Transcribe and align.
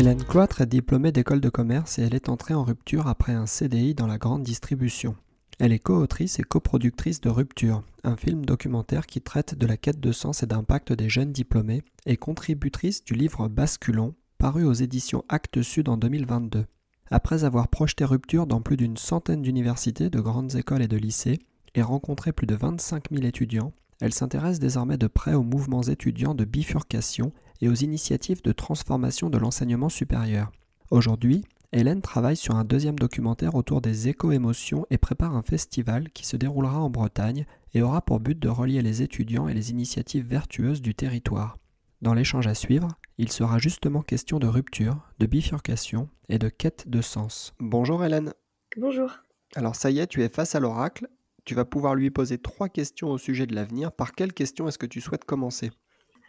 Hélène 0.00 0.24
Cloître 0.24 0.62
est 0.62 0.66
diplômée 0.66 1.12
d'école 1.12 1.42
de 1.42 1.50
commerce 1.50 1.98
et 1.98 2.02
elle 2.04 2.14
est 2.14 2.30
entrée 2.30 2.54
en 2.54 2.64
rupture 2.64 3.06
après 3.06 3.34
un 3.34 3.44
CDI 3.44 3.94
dans 3.94 4.06
la 4.06 4.16
grande 4.16 4.42
distribution. 4.42 5.14
Elle 5.58 5.74
est 5.74 5.78
co-autrice 5.78 6.38
et 6.38 6.42
coproductrice 6.42 7.20
de 7.20 7.28
Rupture, 7.28 7.82
un 8.02 8.16
film 8.16 8.46
documentaire 8.46 9.04
qui 9.04 9.20
traite 9.20 9.54
de 9.58 9.66
la 9.66 9.76
quête 9.76 10.00
de 10.00 10.10
sens 10.10 10.42
et 10.42 10.46
d'impact 10.46 10.94
des 10.94 11.10
jeunes 11.10 11.32
diplômés, 11.32 11.82
et 12.06 12.16
contributrice 12.16 13.04
du 13.04 13.12
livre 13.12 13.48
Basculon, 13.48 14.14
paru 14.38 14.64
aux 14.64 14.72
éditions 14.72 15.22
Actes 15.28 15.60
Sud 15.60 15.90
en 15.90 15.98
2022. 15.98 16.64
Après 17.10 17.44
avoir 17.44 17.68
projeté 17.68 18.06
Rupture 18.06 18.46
dans 18.46 18.62
plus 18.62 18.78
d'une 18.78 18.96
centaine 18.96 19.42
d'universités, 19.42 20.08
de 20.08 20.20
grandes 20.20 20.56
écoles 20.56 20.80
et 20.80 20.88
de 20.88 20.96
lycées, 20.96 21.40
et 21.74 21.82
rencontré 21.82 22.32
plus 22.32 22.46
de 22.46 22.54
25 22.54 23.10
000 23.10 23.26
étudiants, 23.26 23.74
elle 24.00 24.14
s'intéresse 24.14 24.60
désormais 24.60 24.96
de 24.96 25.08
près 25.08 25.34
aux 25.34 25.42
mouvements 25.42 25.82
étudiants 25.82 26.34
de 26.34 26.46
bifurcation 26.46 27.32
et 27.60 27.68
aux 27.68 27.74
initiatives 27.74 28.42
de 28.42 28.52
transformation 28.52 29.30
de 29.30 29.38
l'enseignement 29.38 29.88
supérieur. 29.88 30.50
Aujourd'hui, 30.90 31.44
Hélène 31.72 32.02
travaille 32.02 32.36
sur 32.36 32.56
un 32.56 32.64
deuxième 32.64 32.98
documentaire 32.98 33.54
autour 33.54 33.80
des 33.80 34.08
éco-émotions 34.08 34.86
et 34.90 34.98
prépare 34.98 35.36
un 35.36 35.42
festival 35.42 36.10
qui 36.10 36.26
se 36.26 36.36
déroulera 36.36 36.80
en 36.80 36.90
Bretagne 36.90 37.46
et 37.74 37.82
aura 37.82 38.00
pour 38.00 38.18
but 38.18 38.36
de 38.38 38.48
relier 38.48 38.82
les 38.82 39.02
étudiants 39.02 39.46
et 39.46 39.54
les 39.54 39.70
initiatives 39.70 40.26
vertueuses 40.26 40.82
du 40.82 40.96
territoire. 40.96 41.56
Dans 42.02 42.14
l'échange 42.14 42.48
à 42.48 42.54
suivre, 42.54 42.88
il 43.18 43.30
sera 43.30 43.58
justement 43.58 44.02
question 44.02 44.38
de 44.38 44.48
rupture, 44.48 44.96
de 45.18 45.26
bifurcation 45.26 46.08
et 46.28 46.38
de 46.38 46.48
quête 46.48 46.88
de 46.88 47.02
sens. 47.02 47.54
Bonjour 47.60 48.02
Hélène. 48.04 48.32
Bonjour. 48.76 49.12
Alors 49.54 49.76
ça 49.76 49.90
y 49.90 49.98
est, 49.98 50.06
tu 50.06 50.22
es 50.22 50.28
face 50.28 50.54
à 50.54 50.60
l'oracle. 50.60 51.08
Tu 51.44 51.54
vas 51.54 51.64
pouvoir 51.64 51.94
lui 51.94 52.10
poser 52.10 52.38
trois 52.38 52.68
questions 52.68 53.10
au 53.10 53.18
sujet 53.18 53.46
de 53.46 53.54
l'avenir. 53.54 53.92
Par 53.92 54.12
quelle 54.12 54.32
question 54.32 54.66
est-ce 54.66 54.78
que 54.78 54.86
tu 54.86 55.00
souhaites 55.00 55.24
commencer? 55.24 55.70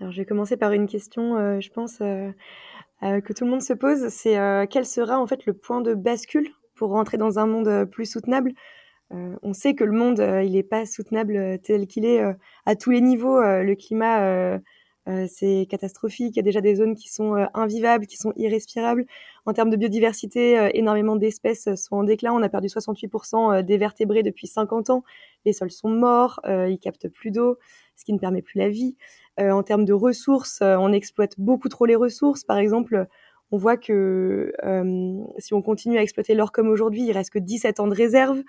Alors, 0.02 0.12
je 0.12 0.18
vais 0.18 0.26
commencer 0.26 0.58
par 0.58 0.72
une 0.72 0.88
question, 0.88 1.38
euh, 1.38 1.60
je 1.60 1.70
pense, 1.70 2.00
euh, 2.02 2.32
euh, 3.04 3.22
que 3.22 3.34
tout 3.34 3.46
le 3.46 3.52
monde 3.52 3.62
se 3.62 3.74
pose. 3.74 4.08
C'est 4.10 4.36
quel 4.72 4.86
sera 4.86 5.20
en 5.20 5.28
fait 5.28 5.46
le 5.46 5.54
point 5.54 5.82
de 5.82 5.94
bascule 5.94 6.50
pour 6.76 6.90
rentrer 6.90 7.18
dans 7.18 7.38
un 7.38 7.46
monde 7.46 7.86
plus 7.86 8.06
soutenable? 8.06 8.54
On 9.12 9.54
sait 9.54 9.76
que 9.76 9.84
le 9.84 9.92
monde, 9.92 10.20
il 10.44 10.54
n'est 10.54 10.64
pas 10.64 10.86
soutenable 10.86 11.60
tel 11.64 11.86
qu'il 11.86 12.06
est 12.06 12.24
à 12.66 12.76
tous 12.76 12.92
les 12.92 13.02
niveaux. 13.02 13.42
le 13.42 13.76
climat, 13.76 14.58
c'est 15.28 15.68
catastrophique. 15.70 16.36
Il 16.36 16.38
y 16.38 16.40
a 16.40 16.44
déjà 16.44 16.62
des 16.62 16.76
zones 16.76 16.96
qui 16.96 17.10
sont 17.10 17.48
invivables, 17.54 18.06
qui 18.06 18.18
sont 18.18 18.34
irrespirables. 18.36 19.06
En 19.46 19.54
termes 19.54 19.70
de 19.70 19.76
biodiversité, 19.76 20.70
énormément 20.74 21.16
d'espèces 21.16 21.74
sont 21.76 21.96
en 21.96 22.04
déclin. 22.04 22.32
On 22.34 22.42
a 22.44 22.50
perdu 22.50 22.68
68% 22.68 23.64
des 23.64 23.78
vertébrés 23.78 24.24
depuis 24.24 24.48
50 24.48 24.90
ans. 24.92 25.04
Les 25.46 25.54
sols 25.54 25.72
sont 25.72 25.90
morts, 25.90 26.40
ils 26.46 26.78
captent 26.80 27.10
plus 27.10 27.32
d'eau, 27.32 27.58
ce 27.96 28.06
qui 28.06 28.14
ne 28.14 28.20
permet 28.20 28.42
plus 28.42 28.60
la 28.60 28.70
vie. 28.70 28.96
Euh, 29.40 29.52
en 29.52 29.64
termes 29.64 29.86
de 29.86 29.94
ressources, 29.94 30.62
euh, 30.62 30.76
on 30.78 30.92
exploite 30.92 31.36
beaucoup 31.38 31.70
trop 31.70 31.86
les 31.86 31.96
ressources. 31.96 32.44
Par 32.44 32.58
exemple, 32.58 33.08
on 33.52 33.58
voit 33.58 33.78
que 33.78 34.54
euh, 34.64 35.18
si 35.38 35.54
on 35.54 35.62
continue 35.62 35.98
à 35.98 36.02
exploiter 36.02 36.34
l'or 36.36 36.52
comme 36.52 36.68
aujourd'hui, 36.68 37.04
il 37.04 37.12
reste 37.12 37.32
que 37.32 37.40
17 37.40 37.80
ans 37.80 37.88
de 37.88 37.96
réserve. 37.96 38.42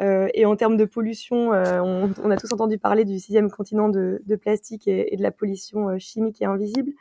Et 0.00 0.44
en 0.44 0.56
termes 0.56 0.76
de 0.76 0.84
pollution, 0.84 1.50
on, 1.50 2.30
a 2.30 2.36
tous 2.36 2.52
entendu 2.52 2.78
parler 2.78 3.04
du 3.04 3.18
sixième 3.18 3.50
continent 3.50 3.88
de, 3.88 4.20
plastique 4.40 4.88
et, 4.88 5.16
de 5.16 5.22
la 5.22 5.30
pollution 5.30 5.98
chimique 5.98 6.42
et 6.42 6.44
invisible. 6.44 6.92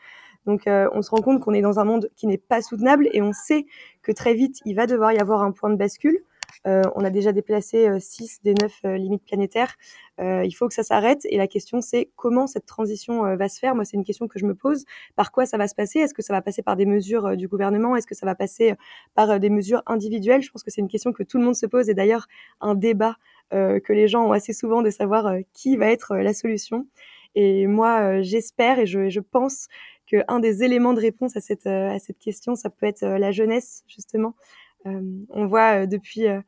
Donc 0.45 0.63
on 0.67 1.01
se 1.01 1.09
rend 1.09 1.21
compte 1.21 1.41
qu'on 1.41 1.53
est 1.53 1.61
dans 1.61 1.79
un 1.79 1.83
monde 1.83 2.09
qui 2.15 2.27
n'est 2.27 2.37
pas 2.37 2.61
soutenable 2.61 3.09
et 3.11 3.21
on 3.21 3.33
sait 3.33 3.65
que 4.01 4.11
très 4.11 4.33
vite, 4.33 4.59
il 4.65 4.75
va 4.75 4.87
devoir 4.87 5.11
y 5.11 5.17
avoir 5.17 5.41
un 5.41 5.51
point 5.51 5.69
de 5.69 5.75
bascule. 5.75 6.19
Euh, 6.67 6.81
on 6.95 7.03
a 7.03 7.09
déjà 7.09 7.31
déplacé 7.31 7.99
6 7.99 8.39
euh, 8.39 8.51
des 8.51 8.53
9 8.61 8.79
euh, 8.85 8.97
limites 8.97 9.23
planétaires. 9.23 9.75
il 10.19 10.51
faut 10.51 10.67
que 10.67 10.73
ça 10.73 10.83
s'arrête. 10.83 11.25
Et 11.29 11.37
la 11.37 11.47
question, 11.47 11.81
c'est 11.81 12.09
comment 12.15 12.47
cette 12.47 12.65
transition 12.65 13.35
va 13.35 13.49
se 13.49 13.59
faire? 13.59 13.75
Moi, 13.75 13.85
c'est 13.85 13.97
une 13.97 14.03
question 14.03 14.27
que 14.27 14.39
je 14.39 14.45
me 14.45 14.55
pose. 14.55 14.85
Par 15.15 15.31
quoi 15.31 15.45
ça 15.45 15.57
va 15.57 15.67
se 15.67 15.75
passer? 15.75 15.99
Est-ce 15.99 16.13
que 16.13 16.21
ça 16.21 16.33
va 16.33 16.41
passer 16.41 16.63
par 16.63 16.75
des 16.75 16.85
mesures 16.85 17.35
du 17.35 17.47
gouvernement? 17.47 17.95
Est-ce 17.95 18.07
que 18.07 18.15
ça 18.15 18.25
va 18.25 18.35
passer 18.35 18.75
par 19.13 19.39
des 19.39 19.49
mesures 19.49 19.83
individuelles? 19.85 20.41
Je 20.41 20.51
pense 20.51 20.63
que 20.63 20.71
c'est 20.71 20.81
une 20.81 20.87
question 20.87 21.11
que 21.11 21.23
tout 21.23 21.37
le 21.37 21.43
monde 21.43 21.55
se 21.55 21.65
pose 21.65 21.89
et 21.89 21.93
d'ailleurs 21.93 22.27
un 22.61 22.75
débat 22.75 23.17
que 23.51 23.93
les 23.93 24.07
gens 24.07 24.25
ont 24.25 24.31
assez 24.31 24.53
souvent 24.53 24.81
de 24.81 24.89
savoir 24.89 25.35
qui 25.53 25.75
va 25.75 25.87
être 25.91 26.15
la 26.15 26.33
solution. 26.33 26.87
Et 27.35 27.67
moi, 27.67 28.21
j'espère 28.21 28.79
et 28.79 28.85
je, 28.85 29.09
je 29.09 29.19
pense 29.19 29.67
qu'un 30.07 30.39
des 30.39 30.63
éléments 30.63 30.93
de 30.93 31.01
réponse 31.01 31.35
à 31.35 31.41
cette, 31.41 31.67
à 31.67 31.99
cette 31.99 32.19
question, 32.19 32.55
ça 32.55 32.69
peut 32.69 32.85
être 32.85 33.05
la 33.05 33.31
jeunesse, 33.31 33.83
justement. 33.87 34.35
Euh, 34.85 35.01
on 35.29 35.45
voit 35.45 35.81
euh, 35.81 35.85
depuis 35.85 36.27
euh, 36.27 36.41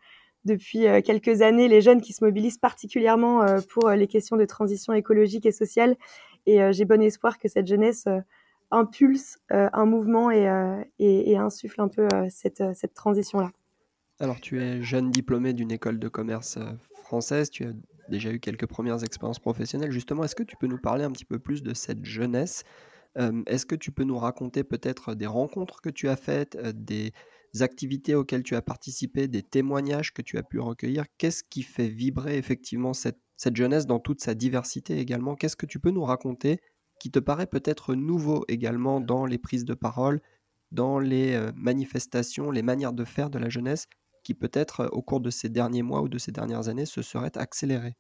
depuis 0.45 0.85
quelques 1.03 1.41
années 1.41 1.67
les 1.67 1.81
jeunes 1.81 1.99
qui 1.99 2.13
se 2.13 2.23
mobilisent 2.23 2.57
particulièrement 2.57 3.45
pour 3.67 3.89
les 3.89 4.07
questions 4.07 4.37
de 4.37 4.45
transition 4.45 4.93
écologique 4.93 5.45
et 5.45 5.51
sociale. 5.51 5.97
Et 6.45 6.59
j'ai 6.71 6.85
bon 6.85 7.01
espoir 7.01 7.37
que 7.37 7.49
cette 7.49 7.67
jeunesse 7.67 8.05
impulse 8.71 9.39
un 9.49 9.85
mouvement 9.85 10.31
et, 10.31 11.35
insuffle 11.35 11.81
un 11.81 11.89
peu 11.89 12.07
cette, 12.29 12.63
cette 12.75 12.93
transition-là. 12.93 13.51
Alors, 14.21 14.39
tu 14.39 14.61
es 14.61 14.81
jeune 14.81 15.11
diplômé 15.11 15.51
d'une 15.51 15.73
école 15.73 15.99
de 15.99 16.07
commerce 16.07 16.57
française, 17.03 17.49
tu 17.49 17.65
as 17.65 17.73
déjà 18.07 18.31
eu 18.31 18.39
quelques 18.39 18.67
premières 18.67 19.03
expériences 19.03 19.39
professionnelles. 19.39 19.91
Justement, 19.91 20.23
est-ce 20.23 20.35
que 20.35 20.43
tu 20.43 20.55
peux 20.55 20.67
nous 20.67 20.79
parler 20.79 21.03
un 21.03 21.11
petit 21.11 21.25
peu 21.25 21.39
plus 21.39 21.61
de 21.61 21.73
cette 21.73 22.05
jeunesse? 22.05 22.63
Est-ce 23.17 23.65
que 23.65 23.75
tu 23.75 23.91
peux 23.91 24.05
nous 24.05 24.17
raconter 24.17 24.63
peut-être 24.63 25.13
des 25.13 25.27
rencontres 25.27 25.81
que 25.81 25.89
tu 25.89 26.07
as 26.07 26.15
faites, 26.15 26.57
des, 26.57 27.11
activités 27.59 28.15
auxquelles 28.15 28.43
tu 28.43 28.55
as 28.55 28.61
participé, 28.61 29.27
des 29.27 29.43
témoignages 29.43 30.13
que 30.13 30.21
tu 30.21 30.37
as 30.37 30.43
pu 30.43 30.59
recueillir. 30.59 31.05
Qu'est-ce 31.17 31.43
qui 31.43 31.63
fait 31.63 31.87
vibrer 31.87 32.37
effectivement 32.37 32.93
cette, 32.93 33.17
jeunesse 33.53 33.85
dans 33.85 33.99
toute 33.99 34.21
sa 34.21 34.35
diversité 34.35 34.99
également? 34.99 35.35
Qu'est-ce 35.35 35.55
que 35.55 35.65
tu 35.65 35.79
peux 35.79 35.91
nous 35.91 36.03
raconter 36.03 36.59
qui 36.99 37.11
te 37.11 37.19
paraît 37.19 37.47
peut-être 37.47 37.93
nouveau 37.93 38.43
également 38.47 38.99
dans 38.99 39.25
les 39.25 39.37
prises 39.37 39.65
de 39.65 39.75
parole, 39.75 40.21
dans 40.71 40.99
les 40.99 41.33
euh, 41.33 41.51
manifestations, 41.55 42.49
les 42.49 42.63
manières 42.63 42.93
de 42.93 43.05
faire 43.05 43.29
de 43.29 43.37
la 43.37 43.49
jeunesse, 43.49 43.87
qui 44.23 44.33
peut-être 44.33 44.89
au 44.91 45.01
cours 45.01 45.21
de 45.21 45.29
ces 45.29 45.49
derniers 45.49 45.83
mois 45.83 46.01
ou 46.01 46.09
de 46.09 46.17
ces 46.17 46.31
dernières 46.31 46.69
années 46.69 46.85
se 46.85 47.01
seraient 47.01 47.37
accélérées? 47.37 47.95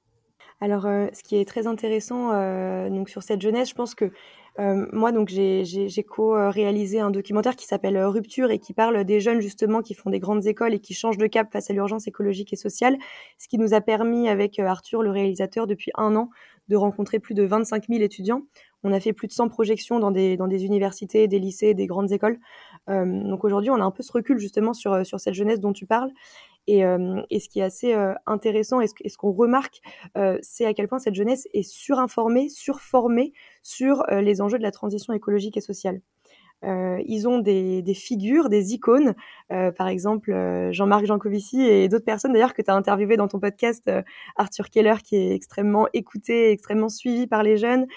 Alors, 0.59 0.87
euh, 0.87 1.07
ce 1.13 1.21
qui 1.21 1.35
est 1.35 1.45
très 1.45 1.67
intéressant 1.67 2.31
euh, 2.33 2.89
donc 2.89 3.09
sur 3.09 3.21
cette 3.21 3.41
jeunesse, 3.41 3.69
je 3.69 3.75
pense 3.75 3.93
que 3.93 4.11
euh, 4.59 4.87
moi, 4.91 5.11
donc, 5.11 5.29
j'ai 5.29 6.03
co-réalisé 6.03 6.99
un 6.99 7.11
documentaire 7.11 7.55
qui 7.55 7.67
s'appelle 7.67 7.95
Rupture 8.03 8.49
et 8.49 8.57
qui 8.57 8.73
parle 8.73 9.03
des 9.03 9.19
jeunes 9.19 9.39
justement 9.39 9.83
qui 9.83 9.93
font 9.93 10.09
des 10.09 10.19
grandes 10.19 10.47
écoles 10.47 10.73
et 10.73 10.79
qui 10.79 10.95
changent 10.95 11.19
de 11.19 11.27
cap 11.27 11.51
face 11.53 11.69
à 11.69 11.73
l'urgence 11.73 12.07
écologique 12.07 12.53
et 12.53 12.55
sociale, 12.55 12.97
ce 13.37 13.47
qui 13.47 13.59
nous 13.59 13.75
a 13.75 13.81
permis 13.81 14.29
avec 14.29 14.57
Arthur, 14.57 15.03
le 15.03 15.11
réalisateur, 15.11 15.67
depuis 15.67 15.91
un 15.93 16.15
an, 16.15 16.31
de 16.69 16.75
rencontrer 16.75 17.19
plus 17.19 17.35
de 17.35 17.43
25 17.43 17.85
000 17.87 18.01
étudiants. 18.01 18.41
On 18.83 18.91
a 18.93 18.99
fait 18.99 19.13
plus 19.13 19.27
de 19.27 19.33
100 19.33 19.49
projections 19.49 19.99
dans 19.99 20.09
des, 20.09 20.65
universités, 20.65 21.27
des 21.27 21.37
lycées, 21.37 21.75
des 21.75 21.85
grandes 21.85 22.11
écoles. 22.11 22.39
donc 22.87 23.43
aujourd'hui, 23.43 23.69
on 23.69 23.79
a 23.79 23.83
un 23.83 23.91
peu 23.91 24.01
ce 24.01 24.11
recul 24.11 24.39
justement 24.39 24.73
sur, 24.73 25.05
sur 25.05 25.19
cette 25.19 25.35
jeunesse 25.35 25.59
dont 25.59 25.73
tu 25.73 25.85
parles. 25.85 26.11
Et, 26.67 26.81
ce 26.81 27.49
qui 27.49 27.59
est 27.59 27.63
assez 27.63 27.95
intéressant 28.25 28.81
et 28.81 28.87
ce, 28.87 29.17
qu'on 29.17 29.31
remarque, 29.31 29.81
c'est 30.41 30.65
à 30.65 30.73
quel 30.73 30.87
point 30.87 30.99
cette 30.99 31.15
jeunesse 31.15 31.47
est 31.53 31.63
surinformée, 31.63 32.49
surformée 32.49 33.33
sur 33.63 34.03
les 34.09 34.41
enjeux 34.41 34.57
de 34.57 34.63
la 34.63 34.71
transition 34.71 35.13
écologique 35.13 35.55
et 35.57 35.61
sociale. 35.61 36.01
ils 36.63 37.27
ont 37.27 37.39
des, 37.39 37.93
figures, 37.93 38.49
des 38.49 38.73
icônes, 38.73 39.15
par 39.49 39.87
exemple 39.87 40.33
Jean-Marc 40.71 41.05
Jancovici 41.05 41.61
et 41.61 41.87
d'autres 41.87 42.05
personnes 42.05 42.33
d'ailleurs 42.33 42.53
que 42.53 42.61
tu 42.61 42.69
as 42.69 42.75
interviewé 42.75 43.15
dans 43.15 43.29
ton 43.29 43.39
podcast, 43.39 43.89
Arthur 44.35 44.69
Keller 44.69 44.95
qui 45.03 45.15
est 45.15 45.33
extrêmement 45.33 45.87
écouté, 45.93 46.51
extrêmement 46.51 46.89
suivi 46.89 47.27
par 47.27 47.43
les 47.43 47.55
jeunes, 47.55 47.87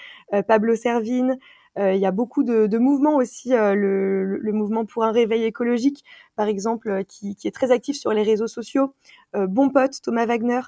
Pablo 0.47 0.75
Servine, 0.75 1.31
euh, 1.31 1.35
il 1.77 1.99
y 1.99 2.05
a 2.05 2.11
beaucoup 2.11 2.43
de, 2.43 2.77
mouvements 2.77 3.15
aussi, 3.15 3.53
euh, 3.53 3.73
le, 3.75 4.51
mouvement 4.51 4.85
pour 4.85 5.03
un 5.03 5.11
réveil 5.11 5.43
écologique, 5.43 6.03
par 6.35 6.47
exemple, 6.47 6.89
euh, 6.89 7.03
qui, 7.03 7.35
est 7.43 7.55
très 7.55 7.71
actif 7.71 7.97
sur 7.97 8.11
les 8.11 8.23
réseaux 8.23 8.47
sociaux. 8.47 8.93
bon 9.33 9.69
pote, 9.69 10.01
Thomas 10.01 10.25
Wagner. 10.25 10.61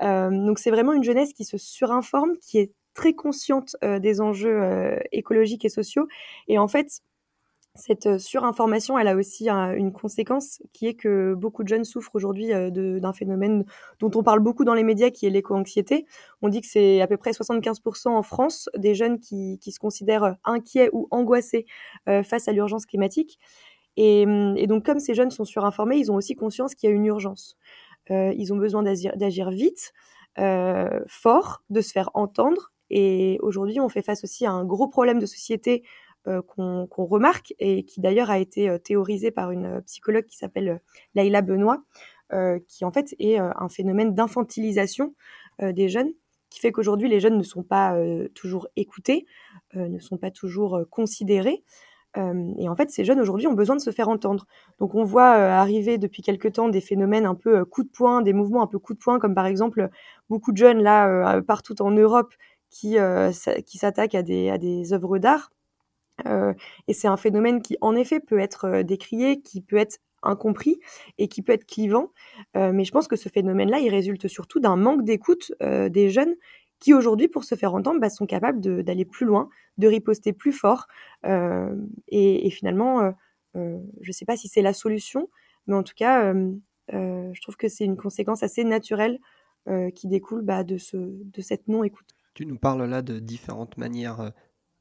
donc 0.00 0.58
c'est 0.58 0.70
vraiment 0.70 0.92
une 0.92 1.04
jeunesse 1.04 1.32
qui 1.32 1.44
se 1.44 1.58
surinforme, 1.58 2.36
qui 2.40 2.58
est 2.58 2.72
très 2.94 3.14
consciente 3.14 3.76
des 3.82 4.20
enjeux 4.20 4.98
écologiques 5.12 5.64
et 5.64 5.68
sociaux. 5.68 6.08
Et 6.48 6.58
en 6.58 6.68
fait, 6.68 7.00
cette 7.76 8.18
surinformation, 8.18 8.98
elle 8.98 9.06
a 9.06 9.14
aussi 9.14 9.48
une 9.48 9.92
conséquence 9.92 10.60
qui 10.72 10.88
est 10.88 10.94
que 10.94 11.34
beaucoup 11.34 11.62
de 11.62 11.68
jeunes 11.68 11.84
souffrent 11.84 12.14
aujourd'hui 12.14 12.48
d'un 12.48 13.12
phénomène 13.12 13.64
dont 14.00 14.10
on 14.14 14.22
parle 14.22 14.40
beaucoup 14.40 14.64
dans 14.64 14.74
les 14.74 14.82
médias, 14.82 15.10
qui 15.10 15.26
est 15.26 15.30
l'éco-anxiété. 15.30 16.04
On 16.42 16.48
dit 16.48 16.60
que 16.60 16.66
c'est 16.66 17.00
à 17.00 17.06
peu 17.06 17.16
près 17.16 17.30
75% 17.30 18.08
en 18.08 18.22
France 18.22 18.68
des 18.76 18.94
jeunes 18.94 19.20
qui, 19.20 19.58
qui, 19.60 19.70
se 19.70 19.78
considèrent 19.78 20.36
inquiets 20.44 20.90
ou 20.92 21.06
angoissés 21.12 21.64
face 22.06 22.48
à 22.48 22.52
l'urgence 22.52 22.86
climatique. 22.86 23.38
Et, 23.96 24.22
et, 24.56 24.66
donc, 24.66 24.84
comme 24.84 24.98
ces 24.98 25.14
jeunes 25.14 25.30
sont 25.30 25.44
surinformés, 25.44 25.96
ils 25.96 26.10
ont 26.10 26.16
aussi 26.16 26.34
conscience 26.34 26.74
qu'il 26.74 26.90
y 26.90 26.92
a 26.92 26.96
une 26.96 27.06
urgence. 27.06 27.56
ils 28.08 28.52
ont 28.52 28.56
besoin 28.56 28.82
d'agir 28.82 29.50
vite, 29.50 29.92
fort, 31.06 31.62
de 31.70 31.80
se 31.80 31.92
faire 31.92 32.10
entendre. 32.14 32.72
Et 32.90 33.38
aujourd'hui, 33.40 33.78
on 33.78 33.88
fait 33.88 34.02
face 34.02 34.24
aussi 34.24 34.44
à 34.44 34.50
un 34.50 34.64
gros 34.64 34.88
problème 34.88 35.20
de 35.20 35.26
société 35.26 35.84
euh, 36.28 36.42
qu'on 36.42 36.86
remarque 37.06 37.54
et 37.58 37.82
qui 37.84 38.02
d'ailleurs 38.02 38.28
a 38.28 38.38
été 38.38 38.68
euh, 38.68 38.76
théorisé 38.76 39.30
par 39.30 39.52
une 39.52 39.64
euh, 39.64 39.80
psychologue 39.80 40.26
qui 40.26 40.36
s'appelle 40.36 40.82
Laïla 41.14 41.40
Benoît, 41.40 41.82
qui 42.68 42.84
en 42.84 42.92
fait 42.92 43.16
est 43.18 43.38
un 43.38 43.68
phénomène 43.68 44.14
d'infantilisation 44.14 45.16
des 45.60 45.88
jeunes 45.88 46.12
qui 46.48 46.60
fait 46.60 46.70
qu'aujourd'hui 46.70 47.08
les 47.08 47.18
jeunes 47.18 47.36
ne 47.36 47.42
sont 47.42 47.64
pas 47.64 47.96
toujours 48.36 48.68
écoutés, 48.76 49.26
ne 49.74 49.98
sont 49.98 50.16
pas 50.16 50.30
toujours 50.30 50.78
considérés. 50.90 51.64
et 52.16 52.68
en 52.68 52.76
fait, 52.76 52.90
ces 52.92 53.04
jeunes 53.04 53.18
aujourd'hui 53.18 53.48
ont 53.48 53.54
besoin 53.54 53.74
de 53.74 53.80
se 53.80 53.90
faire 53.90 54.08
entendre. 54.08 54.46
Donc 54.78 54.94
on 54.94 55.02
voit 55.02 55.32
arriver 55.32 55.98
depuis 55.98 56.22
quelque 56.22 56.46
temps 56.46 56.68
des 56.68 56.80
phénomènes 56.80 57.26
un 57.26 57.34
peu 57.34 57.64
coup 57.64 57.82
de 57.82 57.88
poing, 57.88 58.22
des 58.22 58.32
mouvements 58.32 58.62
un 58.62 58.68
peu 58.68 58.78
coup 58.78 58.94
de 58.94 59.00
poing, 59.00 59.18
comme 59.18 59.34
par 59.34 59.46
exemple 59.46 59.90
beaucoup 60.28 60.52
de 60.52 60.56
jeunes 60.56 60.84
là 60.84 61.42
partout 61.42 61.82
en 61.82 61.90
Europe 61.90 62.32
qui, 62.70 62.96
qui 63.66 63.78
s'attaquent 63.78 64.14
à 64.14 64.22
des, 64.22 64.92
œuvres 64.92 65.18
d'art 65.18 65.50
et 66.86 66.92
c'est 66.92 67.08
un 67.08 67.16
phénomène 67.16 67.62
qui, 67.62 67.76
en 67.80 67.94
effet, 67.94 68.20
peut 68.20 68.38
être 68.38 68.64
euh, 68.66 68.82
décrié, 68.82 69.40
qui 69.40 69.60
peut 69.60 69.76
être 69.76 69.98
incompris 70.22 70.78
et 71.18 71.28
qui 71.28 71.42
peut 71.42 71.52
être 71.52 71.66
clivant. 71.66 72.12
Euh, 72.56 72.72
mais 72.72 72.84
je 72.84 72.92
pense 72.92 73.08
que 73.08 73.16
ce 73.16 73.28
phénomène-là, 73.28 73.78
il 73.78 73.88
résulte 73.88 74.28
surtout 74.28 74.60
d'un 74.60 74.76
manque 74.76 75.04
d'écoute 75.04 75.52
des 75.60 76.10
jeunes 76.10 76.34
qui, 76.78 76.92
aujourd'hui, 76.92 77.28
pour 77.28 77.44
se 77.44 77.54
faire 77.54 77.74
entendre, 77.74 78.00
bah, 78.00 78.10
sont 78.10 78.26
capables 78.26 78.60
d'aller 78.60 79.04
plus 79.04 79.26
loin, 79.26 79.48
de 79.78 79.88
riposter 79.88 80.32
plus 80.32 80.52
fort. 80.52 80.86
Et, 81.24 82.50
finalement, 82.50 83.12
je 83.54 83.60
ne 83.60 84.12
sais 84.12 84.26
pas 84.26 84.36
si 84.36 84.48
c'est 84.48 84.62
la 84.62 84.74
solution, 84.74 85.30
mais 85.66 85.74
en 85.74 85.82
tout 85.82 85.94
cas, 85.96 86.34
je 86.90 87.40
trouve 87.40 87.56
que 87.56 87.68
c'est 87.68 87.84
une 87.84 87.96
conséquence 87.96 88.42
assez 88.42 88.64
naturelle 88.64 89.20
qui 89.94 90.06
découle 90.06 90.42
bah, 90.42 90.64
de 90.64 90.76
cette 90.78 91.68
non-écoute. 91.68 92.14
Tu 92.34 92.44
nous 92.44 92.58
parles 92.58 92.84
là 92.84 93.00
de 93.00 93.18
différentes 93.18 93.78
manières 93.78 94.32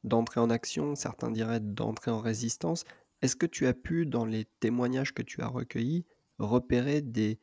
d'entrer 0.04 0.40
en 0.40 0.50
action, 0.50 0.96
certains 0.96 1.31
diraient 1.31 1.60
d'entrer 1.60 2.12
en 2.12 2.19
résistance. 2.19 2.86
Est-ce 3.22 3.36
que 3.36 3.46
tu 3.46 3.68
as 3.68 3.74
pu, 3.74 4.06
dans 4.06 4.25
les 4.25 4.46
témoignages 4.60 5.13
que 5.13 5.22
tu 5.22 5.42
as 5.42 5.48
recueillis, 5.48 6.06
repérer 6.38 7.01
des 7.01 7.40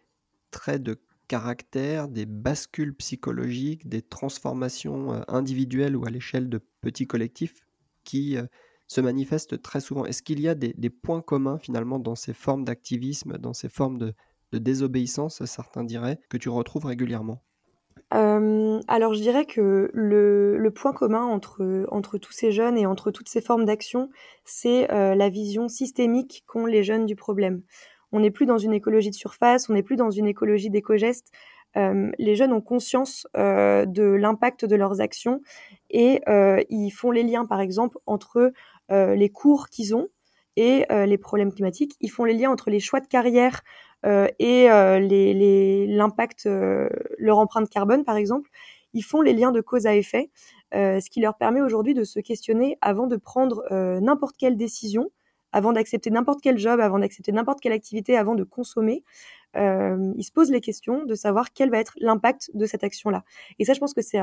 traits 0.50 0.82
de 0.82 1.00
caractère, 1.28 2.08
des 2.08 2.24
bascules 2.24 2.94
psychologiques, 2.94 3.88
des 3.88 4.02
transformations 4.02 5.12
euh, 5.12 5.20
individuelles 5.28 5.96
ou 5.96 6.06
à 6.06 6.10
l'échelle 6.10 6.48
de 6.48 6.60
petits 6.80 7.06
collectifs 7.06 7.66
qui 8.04 8.36
euh, 8.36 8.46
se 8.86 9.00
manifestent 9.00 9.60
très 9.60 9.80
souvent? 9.80 10.06
Est-ce 10.06 10.22
qu'il 10.22 10.40
y 10.40 10.48
a 10.48 10.54
des, 10.54 10.90
points 10.90 11.22
communs 11.22 11.58
finalement 11.58 11.98
dans 11.98 12.14
ces 12.14 12.32
formes 12.32 12.64
d'activisme, 12.64 13.38
dans 13.38 13.52
ces 13.52 13.68
formes 13.68 13.98
de 13.98 14.14
désobéissance, 14.58 15.44
certains 15.44 15.84
diraient, 15.84 16.20
que 16.30 16.38
tu 16.38 16.48
retrouves 16.48 16.86
régulièrement? 16.86 17.42
Euh, 18.14 18.80
alors 18.86 19.14
je 19.14 19.20
dirais 19.20 19.46
que 19.46 19.90
le, 19.92 20.70
point 20.70 20.92
commun 20.92 21.24
entre, 21.24 21.86
entre 21.90 22.18
tous 22.18 22.32
ces 22.32 22.52
jeunes 22.52 22.78
et 22.78 22.86
entre 22.86 23.10
toutes 23.10 23.28
ces 23.28 23.40
formes 23.40 23.64
d'action, 23.64 24.10
c'est 24.44 24.90
euh, 24.92 25.14
la 25.14 25.28
vision 25.28 25.68
systémique 25.68 26.44
qu'ont 26.46 26.66
les 26.66 26.84
jeunes 26.84 27.06
du 27.06 27.16
problème. 27.16 27.62
On 28.12 28.20
n'est 28.20 28.30
plus 28.30 28.46
dans 28.46 28.58
une 28.58 28.72
écologie 28.72 29.10
de 29.10 29.16
surface, 29.16 29.68
on 29.68 29.74
n'est 29.74 29.82
plus 29.82 29.96
dans 29.96 30.10
une 30.10 30.26
écologie 30.26 30.70
d'éco-gestes. 30.70 31.32
Euh, 31.76 32.10
les 32.18 32.36
jeunes 32.36 32.52
ont 32.52 32.60
conscience 32.60 33.26
de 33.34 34.02
l'impact 34.02 34.64
de 34.64 34.76
leurs 34.76 35.00
actions 35.00 35.42
et 35.90 36.20
ils 36.70 36.90
font 36.90 37.10
les 37.10 37.24
liens, 37.24 37.44
par 37.44 37.60
exemple, 37.60 37.98
entre 38.06 38.52
les 38.88 39.28
cours 39.30 39.68
qu'ils 39.68 39.94
ont 39.94 40.08
et 40.54 40.86
les 40.90 41.18
problèmes 41.18 41.52
climatiques. 41.52 41.96
Ils 42.00 42.10
font 42.10 42.24
les 42.24 42.34
liens 42.34 42.50
entre 42.50 42.70
les 42.70 42.80
choix 42.80 43.00
de 43.00 43.06
carrière 43.06 43.62
et 44.04 44.70
euh, 44.70 45.00
l'impact, 45.88 46.46
euh, 46.46 46.88
leur 47.18 47.38
empreinte 47.38 47.68
carbone 47.68 48.04
par 48.04 48.16
exemple, 48.16 48.50
ils 48.92 49.02
font 49.02 49.20
les 49.20 49.32
liens 49.32 49.52
de 49.52 49.60
cause 49.60 49.86
à 49.86 49.94
effet, 49.94 50.30
ce 50.72 51.10
qui 51.10 51.20
leur 51.20 51.36
permet 51.36 51.60
aujourd'hui 51.60 51.94
de 51.94 52.04
se 52.04 52.18
questionner 52.20 52.78
avant 52.80 53.06
de 53.06 53.16
prendre 53.16 53.62
n'importe 54.00 54.36
quelle 54.38 54.56
décision, 54.56 55.10
avant 55.52 55.72
d'accepter 55.72 56.10
n'importe 56.10 56.40
quel 56.42 56.58
job, 56.58 56.80
avant 56.80 56.98
d'accepter 56.98 57.30
n'importe 57.32 57.60
quelle 57.60 57.72
activité, 57.72 58.16
avant 58.16 58.34
de 58.34 58.42
consommer. 58.42 59.04
ils 59.54 60.24
se 60.24 60.32
posent 60.32 60.50
les 60.50 60.62
questions 60.62 61.04
de 61.04 61.14
savoir 61.14 61.52
quel 61.52 61.70
va 61.70 61.78
être 61.78 61.92
l'impact 61.98 62.50
de 62.54 62.64
cette 62.64 62.84
action-là. 62.84 63.24
Et 63.58 63.66
ça, 63.66 63.74
je 63.74 63.80
pense 63.80 63.92
que 63.92 64.00
c'est 64.00 64.18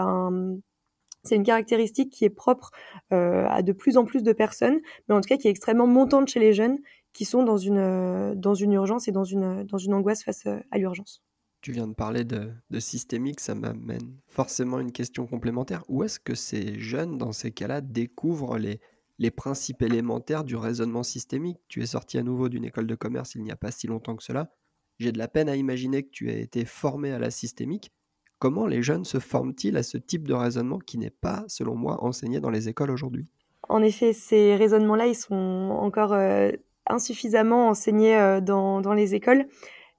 une 1.35 1.43
caractéristique 1.43 2.11
qui 2.11 2.25
est 2.25 2.31
propre 2.31 2.71
à 3.11 3.61
de 3.61 3.73
plus 3.73 3.97
en 3.97 4.05
plus 4.05 4.23
de 4.23 4.33
personnes, 4.33 4.79
mais 5.07 5.13
en 5.13 5.21
tout 5.21 5.29
cas 5.29 5.37
qui 5.37 5.47
est 5.47 5.51
extrêmement 5.51 5.87
montante 5.87 6.29
chez 6.29 6.39
les 6.39 6.53
jeunes 6.53 6.79
qui 7.13 7.25
sont 7.25 7.43
dans 7.43 7.57
une, 7.57 7.77
euh, 7.77 8.35
dans 8.35 8.55
une 8.55 8.73
urgence 8.73 9.07
et 9.07 9.11
dans 9.11 9.23
une, 9.23 9.63
dans 9.63 9.77
une 9.77 9.93
angoisse 9.93 10.23
face 10.23 10.45
euh, 10.47 10.59
à 10.71 10.77
l'urgence. 10.77 11.23
Tu 11.61 11.71
viens 11.71 11.87
de 11.87 11.93
parler 11.93 12.25
de, 12.25 12.51
de 12.71 12.79
systémique, 12.79 13.39
ça 13.39 13.55
m'amène 13.55 14.17
forcément 14.27 14.79
une 14.79 14.91
question 14.91 15.25
complémentaire. 15.25 15.83
Où 15.87 16.03
est-ce 16.03 16.19
que 16.19 16.35
ces 16.35 16.77
jeunes, 16.79 17.17
dans 17.17 17.31
ces 17.31 17.51
cas-là, 17.51 17.79
découvrent 17.79 18.57
les, 18.57 18.81
les 19.17 19.31
principes 19.31 19.81
élémentaires 19.81 20.43
du 20.43 20.57
raisonnement 20.57 21.03
systémique? 21.03 21.59
Tu 21.69 21.81
es 21.81 21.85
sorti 21.85 22.17
à 22.17 22.23
nouveau 22.23 22.49
d'une 22.49 22.65
école 22.65 22.87
de 22.87 22.95
commerce 22.95 23.35
il 23.35 23.43
n'y 23.43 23.51
a 23.51 23.55
pas 23.55 23.71
si 23.71 23.87
longtemps 23.87 24.17
que 24.17 24.23
cela. 24.23 24.51
J'ai 24.99 25.13
de 25.13 25.17
la 25.17 25.29
peine 25.29 25.47
à 25.47 25.55
imaginer 25.55 26.03
que 26.03 26.09
tu 26.11 26.29
aies 26.29 26.41
été 26.41 26.65
formé 26.65 27.11
à 27.11 27.19
la 27.19 27.31
systémique. 27.31 27.91
Comment 28.39 28.67
les 28.67 28.83
jeunes 28.83 29.05
se 29.05 29.19
forment-ils 29.19 29.77
à 29.77 29.83
ce 29.83 29.97
type 29.97 30.27
de 30.27 30.33
raisonnement 30.33 30.79
qui 30.79 30.97
n'est 30.97 31.09
pas, 31.09 31.45
selon 31.47 31.75
moi, 31.75 32.03
enseigné 32.03 32.41
dans 32.41 32.49
les 32.49 32.67
écoles 32.67 32.91
aujourd'hui? 32.91 33.25
En 33.69 33.81
effet, 33.81 34.11
ces 34.11 34.57
raisonnements-là, 34.57 35.07
ils 35.07 35.15
sont 35.15 35.33
encore 35.33 36.11
euh, 36.11 36.51
insuffisamment 36.87 37.69
enseignés 37.69 38.17
euh, 38.17 38.41
dans, 38.41 38.81
dans, 38.81 38.93
les 38.93 39.15
écoles. 39.15 39.45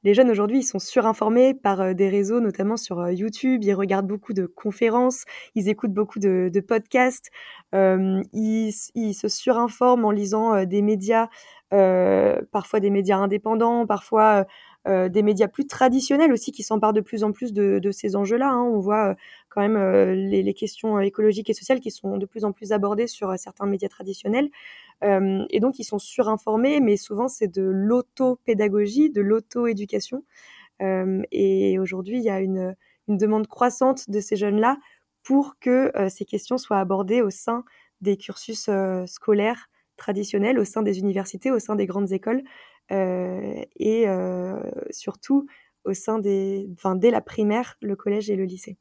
Les 0.03 0.13
jeunes 0.13 0.31
aujourd'hui, 0.31 0.59
ils 0.59 0.65
sont 0.65 0.79
surinformés 0.79 1.55
par 1.55 1.81
euh, 1.81 1.95
des 1.95 2.09
réseaux, 2.09 2.41
notamment 2.41 2.77
sur 2.77 3.01
euh, 3.01 3.13
YouTube. 3.13 3.65
Ils 3.65 3.75
regardent 3.75 4.07
beaucoup 4.07 4.35
de 4.35 4.47
conférences, 4.47 5.25
ils 5.55 5.69
écoutent 5.69 5.95
beaucoup 5.95 6.19
de, 6.19 6.51
podcasts, 6.61 7.31
ils, 7.73 8.73
se 8.73 9.29
surinforment 9.29 10.05
en 10.05 10.11
lisant 10.11 10.65
des 10.65 10.83
médias, 10.83 11.29
parfois 11.71 12.81
des 12.81 12.91
médias 12.91 13.17
indépendants, 13.17 13.87
parfois 13.87 14.47
des 14.87 15.23
médias 15.23 15.49
plus 15.49 15.67
traditionnels 15.67 16.33
aussi 16.33 16.53
qui 16.53 16.63
s'emparent 16.63 16.93
de 16.93 17.01
plus 17.01 17.25
en 17.25 17.33
plus 17.33 17.53
de, 17.53 17.91
ces 17.91 18.17
enjeux-là. 18.17 18.51
Hein. 18.51 18.63
On 18.63 18.79
voit 18.79 19.17
quand 19.49 19.61
même 19.61 19.79
les, 20.13 20.55
questions 20.55 21.01
écologiques 21.01 21.51
et 21.51 21.55
sociales 21.55 21.81
qui 21.81 21.91
sont 21.91 22.17
de 22.17 22.27
plus 22.27 22.45
en 22.45 22.53
plus 22.53 22.73
abordées 22.73 23.07
sur 23.07 23.37
certains 23.39 23.67
médias 23.67 23.89
traditionnels. 23.89 24.51
Euh, 25.05 25.45
et 25.51 25.61
donc, 25.61 25.79
ils 25.79 25.85
sont 25.85 25.99
surinformés, 25.99 26.81
mais 26.81 26.97
souvent, 26.97 27.29
c'est 27.29 27.49
de 27.49 27.63
l'auto-pédagogie, 27.63 29.11
de 29.11 29.21
l'auto-éducation. 29.21 30.25
Euh, 30.83 31.23
et 31.31 31.79
aujourd'hui, 31.79 32.19
il 32.19 32.25
y 32.25 32.31
a 32.31 32.41
une, 32.41 32.75
demande 33.07 33.47
croissante 33.47 34.09
de 34.09 34.19
ces 34.21 34.35
jeunes-là 34.35 34.79
pour 35.23 35.59
que 35.61 35.93
euh, 35.95 36.09
ces 36.09 36.25
questions 36.25 36.57
soient 36.57 36.79
abordées 36.79 37.21
au 37.21 37.29
sein 37.29 37.65
des 38.01 38.17
cursus 38.17 38.71
scolaires 39.07 39.69
traditionnels, 39.97 40.59
au 40.59 40.65
sein 40.65 40.83
des 40.83 40.99
universités, 40.99 41.51
au 41.51 41.59
sein 41.59 41.77
des 41.77 41.87
grandes 41.87 42.13
écoles, 42.13 42.43
et 42.91 44.07
surtout 44.91 45.47
au 45.85 45.95
sein 45.95 46.19
des, 46.19 46.69
enfin, 46.75 46.97
dès 46.97 47.11
la 47.11 47.21
primaire, 47.21 47.77
le 47.81 47.97
collège 47.97 48.31
et 48.31 48.37
le 48.37 48.45
lycée. 48.45 48.77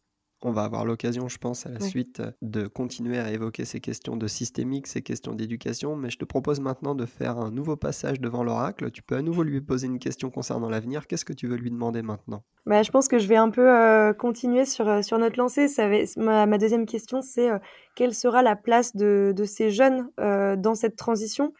On 0.46 0.52
va 0.52 0.64
avoir 0.64 0.84
l'occasion, 0.84 1.30
je 1.30 1.38
pense, 1.38 1.66
à 1.66 1.70
la 1.70 1.80
suite 1.80 2.22
de 2.42 2.68
continuer 2.68 3.18
à 3.18 3.32
évoquer 3.32 3.64
ces 3.64 3.80
questions 3.80 4.18
de 4.18 4.28
systémique, 4.28 4.88
ces 4.88 5.02
questions 5.02 5.34
d'éducation, 5.34 5.96
mais 5.96 6.10
je 6.10 6.18
te 6.18 6.26
propose 6.26 6.60
maintenant 6.60 6.96
de 6.96 7.06
faire 7.06 7.38
un 7.38 7.50
nouveau 7.50 7.78
passage 7.78 8.20
devant 8.20 8.44
l'oracle. 8.44 8.92
Tu 8.92 9.02
peux 9.02 9.16
à 9.16 9.22
nouveau 9.22 9.44
lui 9.44 9.62
poser 9.62 9.88
une 9.88 10.00
question 10.00 10.30
concernant 10.30 10.70
l'avenir. 10.70 11.08
Qu'est-ce 11.08 11.24
que 11.24 11.32
tu 11.32 11.48
veux 11.48 11.56
lui 11.56 11.72
demander 11.72 12.02
maintenant? 12.02 12.44
Bah, 12.66 12.84
Je 12.84 12.92
pense 12.92 13.08
que 13.08 13.20
je 13.20 13.28
vais 13.28 13.38
un 13.38 13.52
peu 13.52 13.70
euh, 13.70 14.12
continuer 14.12 14.66
sur, 14.66 14.86
euh, 14.90 15.02
sur 15.02 15.18
notre 15.18 15.40
lancée. 15.40 15.70
Ça 15.70 15.88
ma, 16.18 16.58
deuxième 16.58 16.86
question, 16.86 17.22
c'est 17.22 17.50
euh, 17.50 17.60
quelle 17.96 18.14
sera 18.14 18.42
la 18.42 18.58
place 18.58 18.98
de, 18.98 19.34
de 19.34 19.46
ces 19.46 19.72
jeunes 19.72 20.10
dans 20.18 20.76
cette 20.76 20.98
transition? 20.98 21.54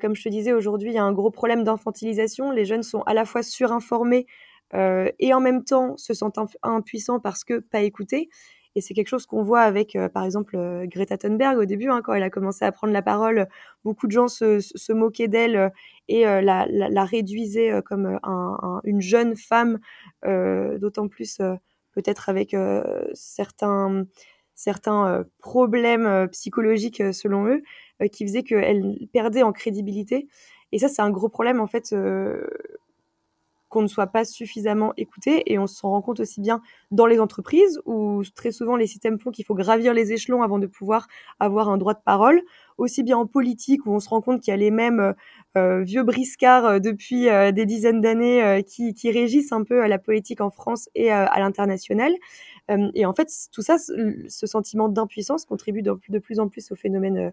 Comme 0.00 0.14
je 0.14 0.22
te 0.22 0.28
disais, 0.28 0.52
aujourd'hui, 0.52 0.90
il 0.90 0.94
y 0.94 0.98
a 0.98 1.02
un 1.02 1.12
gros 1.12 1.32
problème 1.32 1.64
d'infantilisation. 1.64 2.52
Les 2.52 2.64
jeunes 2.64 2.84
sont 2.84 3.02
à 3.02 3.14
la 3.14 3.24
fois 3.24 3.42
surinformés, 3.42 4.26
euh, 4.74 5.10
et 5.18 5.34
en 5.34 5.40
même 5.40 5.64
temps 5.64 5.96
se 5.96 6.14
sentent 6.14 6.38
impuissants 6.62 7.20
parce 7.20 7.44
que 7.44 7.58
pas 7.58 7.80
écoutés. 7.80 8.28
Et 8.74 8.80
c'est 8.80 8.94
quelque 8.94 9.08
chose 9.08 9.26
qu'on 9.26 9.42
voit 9.42 9.60
avec, 9.60 9.96
euh, 9.96 10.08
par 10.08 10.24
exemple, 10.24 10.56
euh, 10.56 10.86
Greta 10.86 11.18
Thunberg 11.18 11.58
au 11.58 11.66
début, 11.66 11.90
hein, 11.90 12.00
quand 12.02 12.14
elle 12.14 12.22
a 12.22 12.30
commencé 12.30 12.64
à 12.64 12.72
prendre 12.72 12.94
la 12.94 13.02
parole, 13.02 13.46
beaucoup 13.84 14.06
de 14.06 14.12
gens 14.12 14.28
se, 14.28 14.92
moquaient 14.92 15.28
d'elle 15.28 15.72
et 16.08 16.24
la, 16.24 17.04
réduisaient 17.04 17.82
comme 17.84 18.18
un, 18.22 18.58
un, 18.62 18.80
une 18.84 19.02
jeune 19.02 19.36
femme, 19.36 19.78
d'autant 20.24 21.08
plus 21.08 21.40
peut-être 21.92 22.28
avec 22.28 22.56
certains 23.12 24.06
certains 24.54 25.24
problèmes 25.38 26.28
psychologiques 26.30 27.02
selon 27.12 27.46
eux 27.46 27.62
qui 28.08 28.24
faisaient 28.26 28.42
qu'elles 28.42 28.98
perdaient 29.12 29.42
en 29.42 29.52
crédibilité. 29.52 30.28
Et 30.72 30.78
ça, 30.78 30.88
c'est 30.88 31.02
un 31.02 31.10
gros 31.10 31.28
problème 31.28 31.60
en 31.60 31.66
fait 31.66 31.94
qu'on 33.72 33.80
ne 33.80 33.86
soit 33.86 34.08
pas 34.08 34.26
suffisamment 34.26 34.92
écouté 34.98 35.50
et 35.50 35.58
on 35.58 35.66
s'en 35.66 35.88
rend 35.88 36.02
compte 36.02 36.20
aussi 36.20 36.42
bien 36.42 36.60
dans 36.90 37.06
les 37.06 37.18
entreprises 37.18 37.80
où 37.86 38.22
très 38.34 38.52
souvent 38.52 38.76
les 38.76 38.86
systèmes 38.86 39.18
font 39.18 39.30
qu'il 39.30 39.46
faut 39.46 39.54
gravir 39.54 39.94
les 39.94 40.12
échelons 40.12 40.42
avant 40.42 40.58
de 40.58 40.66
pouvoir 40.66 41.08
avoir 41.40 41.70
un 41.70 41.78
droit 41.78 41.94
de 41.94 42.02
parole, 42.04 42.42
aussi 42.76 43.02
bien 43.02 43.16
en 43.16 43.26
politique 43.26 43.86
où 43.86 43.94
on 43.94 43.98
se 43.98 44.10
rend 44.10 44.20
compte 44.20 44.42
qu'il 44.42 44.50
y 44.50 44.54
a 44.54 44.58
les 44.58 44.70
mêmes 44.70 45.14
euh, 45.56 45.80
vieux 45.80 46.02
briscards 46.02 46.66
euh, 46.66 46.78
depuis 46.80 47.30
euh, 47.30 47.50
des 47.50 47.64
dizaines 47.64 48.02
d'années 48.02 48.62
qui, 48.66 48.92
qui, 48.92 49.10
régissent 49.10 49.52
un 49.52 49.64
peu 49.64 49.86
la 49.86 49.98
politique 49.98 50.42
en 50.42 50.50
France 50.50 50.90
et 50.94 51.10
à 51.10 51.38
l'international. 51.38 52.12
et 52.68 53.06
en 53.06 53.14
fait, 53.14 53.28
tout 53.52 53.62
ça, 53.62 53.78
ce 53.78 54.46
sentiment 54.46 54.90
d'impuissance 54.90 55.46
contribue 55.46 55.82
de, 55.82 56.18
plus 56.18 56.40
en 56.40 56.48
plus 56.48 56.70
au 56.72 56.76
phénomène 56.76 57.32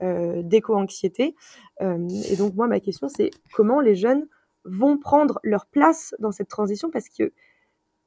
d'éco-anxiété. 0.00 1.34
et 1.80 2.36
donc 2.36 2.54
moi, 2.54 2.68
ma 2.68 2.78
question, 2.78 3.08
c'est 3.08 3.30
comment 3.52 3.80
les 3.80 3.96
jeunes 3.96 4.26
vont 4.64 4.98
prendre 4.98 5.40
leur 5.42 5.66
place 5.66 6.14
dans 6.18 6.32
cette 6.32 6.48
transition 6.48 6.90
parce 6.90 7.08
que 7.08 7.32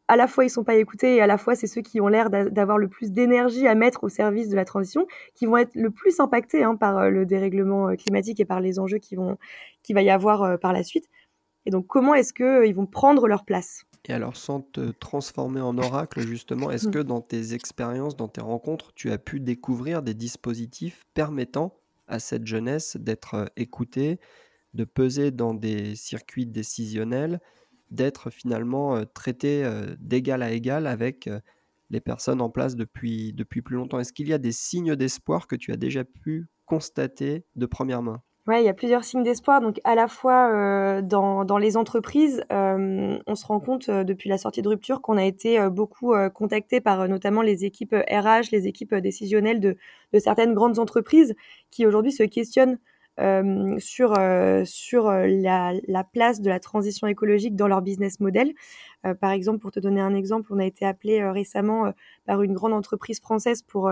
à 0.08 0.18
la 0.18 0.28
fois 0.28 0.46
ils 0.46 0.50
sont 0.50 0.64
pas 0.64 0.76
écoutés 0.76 1.16
et 1.16 1.22
à 1.22 1.28
la 1.28 1.38
fois 1.38 1.56
c'est 1.56 1.68
ceux 1.68 1.82
qui 1.82 2.02
ont 2.02 2.08
l'air 2.08 2.30
d'avoir 2.30 2.78
le 2.78 2.88
plus 2.88 3.12
d'énergie 3.12 3.68
à 3.68 3.76
mettre 3.76 4.04
au 4.04 4.10
service 4.10 4.50
de 4.50 4.56
la 4.56 4.66
transition 4.66 5.08
qui 5.34 5.46
vont 5.46 5.58
être 5.58 5.76
le 5.76 5.92
plus 5.92 6.20
impactés 6.20 6.64
hein, 6.64 6.76
par 6.76 6.98
euh, 6.98 7.10
le 7.10 7.26
dérèglement 7.26 7.90
euh, 7.90 7.96
climatique 7.96 8.40
et 8.40 8.46
par 8.46 8.60
les 8.60 8.80
enjeux 8.80 9.00
qui 9.00 9.16
vont 9.16 9.38
qui 9.82 9.94
va 9.94 10.02
y 10.02 10.10
avoir 10.10 10.44
euh, 10.44 10.58
par 10.58 10.74
la 10.74 10.84
suite. 10.84 11.08
Et 11.66 11.72
donc 11.72 11.88
comment 11.88 12.14
est-ce 12.14 12.34
que 12.34 12.66
ils 12.68 12.76
vont 12.76 12.86
prendre 12.86 13.28
leur 13.28 13.46
place? 13.46 13.84
Et 14.06 14.14
alors 14.14 14.36
sans 14.36 14.60
te 14.60 14.92
transformer 14.92 15.62
en 15.62 15.78
oracle 15.78 16.20
justement, 16.20 16.70
est-ce 16.70 16.90
mmh. 16.90 16.92
que 16.92 17.00
dans 17.00 17.22
tes 17.22 17.54
expériences, 17.54 18.18
dans 18.18 18.28
tes 18.28 18.42
rencontres, 18.42 18.92
tu 18.94 19.12
as 19.12 19.18
pu 19.18 19.40
découvrir 19.40 20.02
des 20.04 20.14
dispositifs 20.14 21.06
permettant 21.14 21.74
à 22.08 22.20
cette 22.20 22.46
jeunesse 22.46 22.98
d'être 22.98 23.50
écoutée, 23.56 24.20
de 24.74 24.84
peser 24.84 25.32
dans 25.32 25.54
des 25.54 25.96
circuits 25.96 26.46
décisionnels, 26.46 27.40
d'être 27.92 28.30
finalement 28.30 28.96
euh, 28.96 29.04
traité 29.06 29.64
euh, 29.64 29.96
d'égal 30.00 30.42
à 30.42 30.52
égal 30.52 30.88
avec 30.88 31.28
euh, 31.28 31.40
les 31.90 32.02
personnes 32.02 32.42
en 32.42 32.50
place 32.50 32.76
depuis, 32.76 33.34
depuis 33.34 33.62
plus 33.62 33.76
longtemps. 33.76 34.00
Est-ce 34.00 34.14
qu'il 34.14 34.28
y 34.28 34.34
a 34.34 34.40
des 34.40 34.52
signes 34.52 34.96
d'espoir 34.96 35.48
que 35.48 35.56
tu 35.56 35.72
as 35.72 35.78
déjà 35.78 36.04
pu 36.04 36.48
constater 36.66 37.46
de 37.56 37.66
première 37.66 38.02
main? 38.02 38.22
Oui, 38.48 38.56
il 38.60 38.66
y 38.66 38.70
a 38.70 38.74
plusieurs 38.74 39.06
signes 39.06 39.24
d'espoir. 39.24 39.62
Donc, 39.62 39.80
à 39.86 39.96
la 39.96 40.10
fois 40.10 41.02
dans, 41.02 41.46
dans, 41.46 41.58
les 41.58 41.78
entreprises, 41.78 42.44
on 42.50 43.36
se 43.36 43.46
rend 43.46 43.62
compte 43.62 43.90
depuis 43.90 44.28
la 44.28 44.38
sortie 44.38 44.62
de 44.62 44.68
rupture 44.68 45.02
qu'on 45.02 45.16
a 45.16 45.24
été 45.24 45.66
beaucoup 45.70 46.14
contacté 46.34 46.82
par 46.82 47.08
notamment 47.08 47.42
les 47.42 47.64
équipes 47.64 47.96
RH, 47.96 48.52
les 48.52 48.68
équipes 48.68 48.96
décisionnelles 48.96 49.62
de, 49.62 49.78
de 50.12 50.20
certaines 50.20 50.54
grandes 50.54 50.78
entreprises 50.78 51.36
qui 51.72 51.86
aujourd'hui 51.86 52.12
se 52.12 52.24
questionnent 52.24 52.80
euh, 53.20 53.76
sur, 53.78 54.18
euh, 54.18 54.64
sur 54.66 55.08
euh, 55.08 55.28
la, 55.28 55.74
la, 55.88 56.04
place 56.04 56.42
de 56.42 56.50
la 56.50 56.60
transition 56.60 57.06
écologique 57.06 57.56
dans 57.56 57.68
leur 57.68 57.84
business 57.84 58.20
model. 58.20 58.54
par 59.20 59.32
exemple, 59.32 59.60
pour 59.60 59.72
te 59.72 59.80
donner 59.80 60.02
un 60.02 60.16
exemple, 60.16 60.52
on 60.52 60.58
a 60.58 60.66
été 60.66 60.86
appelé 60.86 61.24
récemment 61.30 61.94
par 62.26 62.42
une 62.42 62.54
grande 62.54 62.74
entreprise 62.74 63.20
française 63.20 63.62
pour 63.62 63.92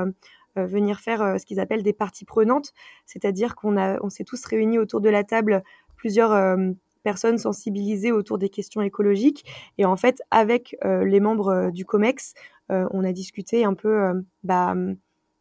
venir 0.56 1.02
faire 1.02 1.38
ce 1.38 1.46
qu'ils 1.46 1.60
appellent 1.60 1.84
des 1.84 1.94
parties 1.94 2.24
prenantes, 2.24 2.74
c'est-à-dire 3.06 3.56
qu'on 3.56 3.78
on 3.78 4.10
s'est 4.10 4.24
tous 4.24 4.44
réunis 4.46 4.80
autour 4.80 5.02
de 5.02 5.10
la 5.10 5.26
table, 5.26 5.64
plusieurs 5.98 6.58
personnes 7.04 7.38
sensibilisées 7.38 8.14
autour 8.14 8.38
des 8.38 8.48
questions 8.48 8.82
écologiques. 8.82 9.46
Et 9.78 9.84
en 9.84 9.98
fait, 9.98 10.22
avec 10.32 10.78
les 10.84 11.20
membres 11.20 11.72
du 11.72 11.84
COMEX, 11.84 12.34
on 12.70 13.04
a 13.04 13.12
discuté 13.12 13.66
un 13.66 13.74
peu 13.74 14.24
bah, 14.44 14.76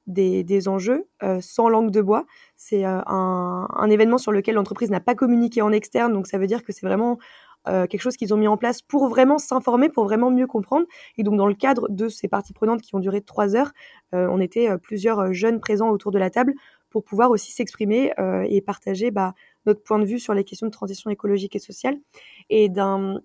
des, 0.06 0.68
enjeux 0.68 1.06
euh, 1.22 1.40
sans 1.40 1.68
langue 1.68 1.90
de 1.90 2.00
bois. 2.00 2.26
C'est 2.56 2.84
euh, 2.84 3.00
un, 3.06 3.90
événement 3.90 4.18
sur 4.18 4.32
lequel 4.32 4.54
l'entreprise 4.54 4.90
n'a 4.90 5.00
pas 5.00 5.14
communiqué 5.14 5.62
en 5.62 5.72
externe, 5.72 6.12
donc 6.12 6.26
ça 6.26 6.38
veut 6.38 6.46
dire 6.46 6.62
que 6.62 6.72
c'est 6.72 6.86
vraiment 6.86 7.18
euh, 7.68 7.86
quelque 7.86 8.00
chose 8.00 8.16
qu'ils 8.16 8.32
ont 8.32 8.36
mis 8.36 8.48
en 8.48 8.56
place 8.56 8.82
pour 8.82 9.08
vraiment 9.08 9.38
s'informer, 9.38 9.88
pour 9.88 10.04
vraiment 10.04 10.30
mieux 10.30 10.46
comprendre. 10.46 10.86
Et 11.18 11.22
donc 11.22 11.36
dans 11.36 11.46
le 11.46 11.54
cadre 11.54 11.88
de 11.88 12.08
ces 12.08 12.28
parties 12.28 12.52
prenantes 12.52 12.80
qui 12.82 12.94
ont 12.94 13.00
duré 13.00 13.20
trois 13.20 13.56
heures, 13.56 13.72
on 14.12 14.40
était 14.40 14.76
plusieurs 14.78 15.32
jeunes 15.32 15.60
présents 15.60 15.90
autour 15.90 16.10
de 16.10 16.18
la 16.18 16.30
table 16.30 16.54
pour 16.88 17.04
pouvoir 17.04 17.30
aussi 17.30 17.52
s'exprimer 17.52 18.12
et 18.48 18.60
partager 18.60 19.10
bah, 19.10 19.34
notre 19.66 19.82
point 19.82 19.98
de 19.98 20.04
vue 20.04 20.18
sur 20.18 20.34
les 20.34 20.42
questions 20.42 20.66
de 20.66 20.72
transition 20.72 21.10
écologique 21.10 21.54
et 21.54 21.60
sociale. 21.60 21.96
Et 22.48 22.68
d'un 22.68 23.20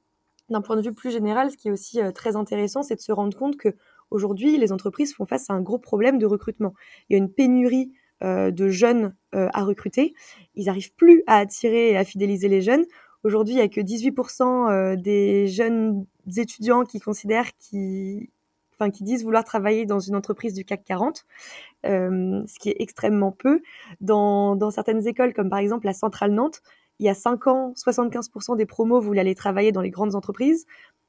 point 0.64 0.76
de 0.76 0.82
vue 0.82 0.94
plus 0.94 1.12
général, 1.12 1.50
ce 1.50 1.58
qui 1.58 1.70
est 1.70 1.72
aussi 1.72 2.00
très 2.14 2.36
intéressant, 2.36 2.84
c'est 2.84 2.96
de 2.96 3.02
se 3.02 3.12
rendre 3.12 3.36
compte 3.36 3.58
que 3.58 3.70
Aujourd'hui, 4.12 4.58
les 4.58 4.72
entreprises 4.72 5.14
font 5.14 5.26
face 5.26 5.50
à 5.50 5.54
un 5.54 5.62
gros 5.62 5.80
problème 5.80 6.18
de 6.18 6.26
recrutement. 6.26 6.74
Il 7.10 7.14
y 7.14 7.16
a 7.16 7.18
une 7.18 7.32
pénurie 7.32 7.92
euh, 8.24 8.50
de 8.50 8.70
jeunes 8.70 9.14
euh, 9.36 9.50
à 9.54 9.64
recruter. 9.64 10.14
Ils 10.56 10.68
n'arrivent 10.68 10.94
plus 10.94 11.22
à 11.28 11.38
attirer 11.38 11.92
et 11.92 11.98
à 11.98 12.06
fidéliser 12.06 12.48
les 12.48 12.62
jeunes. 12.62 12.86
Aujourd'hui, 13.24 13.56
il 13.56 13.58
n'y 13.58 13.64
a 13.64 13.68
que 13.68 13.82
18% 13.82 14.72
euh, 14.72 14.96
des 14.96 15.48
jeunes 15.48 16.06
étudiants 16.38 16.86
qui 16.86 17.02
considèrent 17.02 17.52
qui, 17.58 18.30
enfin, 18.74 18.90
qui 18.90 19.04
disent 19.04 19.26
vouloir 19.26 19.44
travailler 19.44 19.86
dans 19.86 20.00
une 20.00 20.16
entreprise 20.16 20.54
du 20.54 20.64
CAC 20.64 20.86
40, 20.86 21.26
ce 21.84 22.60
qui 22.60 22.70
est 22.70 22.78
extrêmement 22.80 23.34
peu. 23.34 23.62
Dans, 24.00 24.56
dans 24.56 24.72
certaines 24.72 25.06
écoles, 25.08 25.34
comme 25.34 25.50
par 25.50 25.60
exemple 25.60 25.86
la 25.86 25.94
Centrale 25.94 26.32
Nantes, 26.32 26.62
il 27.00 27.06
y 27.06 27.10
a 27.10 27.14
5 27.14 27.48
ans, 27.48 27.74
75% 27.76 28.56
des 28.56 28.66
promos 28.66 29.02
voulaient 29.02 29.22
aller 29.22 29.36
travailler 29.36 29.72
dans 29.72 29.82
les 29.82 29.90
grandes 29.90 30.16
entreprises. 30.16 30.66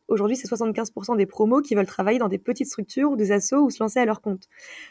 Aujourd'hui, 0.09 0.37
c'est 0.37 0.49
75% 0.49 1.17
des 1.17 1.27
promos 1.27 1.63
qui 1.63 1.75
veulent 1.75 1.87
travailler 1.87 2.19
dans 2.19 2.29
des 2.29 2.39
petites 2.39 2.69
structures 2.69 3.11
ou 3.11 3.17
des 3.17 3.33
assos 3.33 3.63
ou 3.63 3.71
se 3.71 3.83
lancer 3.83 3.99
à 3.99 4.05
leur 4.05 4.21
compte. 4.21 4.49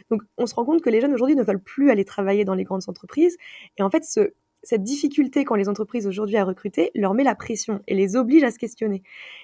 Donc, 0.09 0.21
on 0.37 0.45
se 0.45 0.55
rend 0.55 0.65
compte 0.65 0.81
que 0.81 0.89
les 0.89 1.01
jeunes 1.01 1.13
aujourd'hui 1.13 1.35
ne 1.35 1.43
veulent 1.43 1.61
plus 1.61 1.89
aller 1.89 2.05
travailler 2.05 2.43
dans 2.43 2.55
les 2.55 2.63
grandes 2.63 2.83
entreprises. 2.87 3.37
Et 3.77 3.83
en 3.83 3.89
fait, 3.89 4.03
ce, 4.03 4.33
cette 4.63 4.83
difficulté 4.83 5.45
qu'ont 5.45 5.55
les 5.55 5.69
entreprises 5.69 6.07
aujourd'hui 6.07 6.37
à 6.37 6.43
recruter 6.43 6.91
leur 6.95 7.13
met 7.13 7.23
la 7.23 7.35
pression 7.35 7.81
et 7.87 7.95
les 7.95 8.15
oblige 8.15 8.43
à 8.43 8.51
se 8.51 8.59
questionner. 8.59 9.03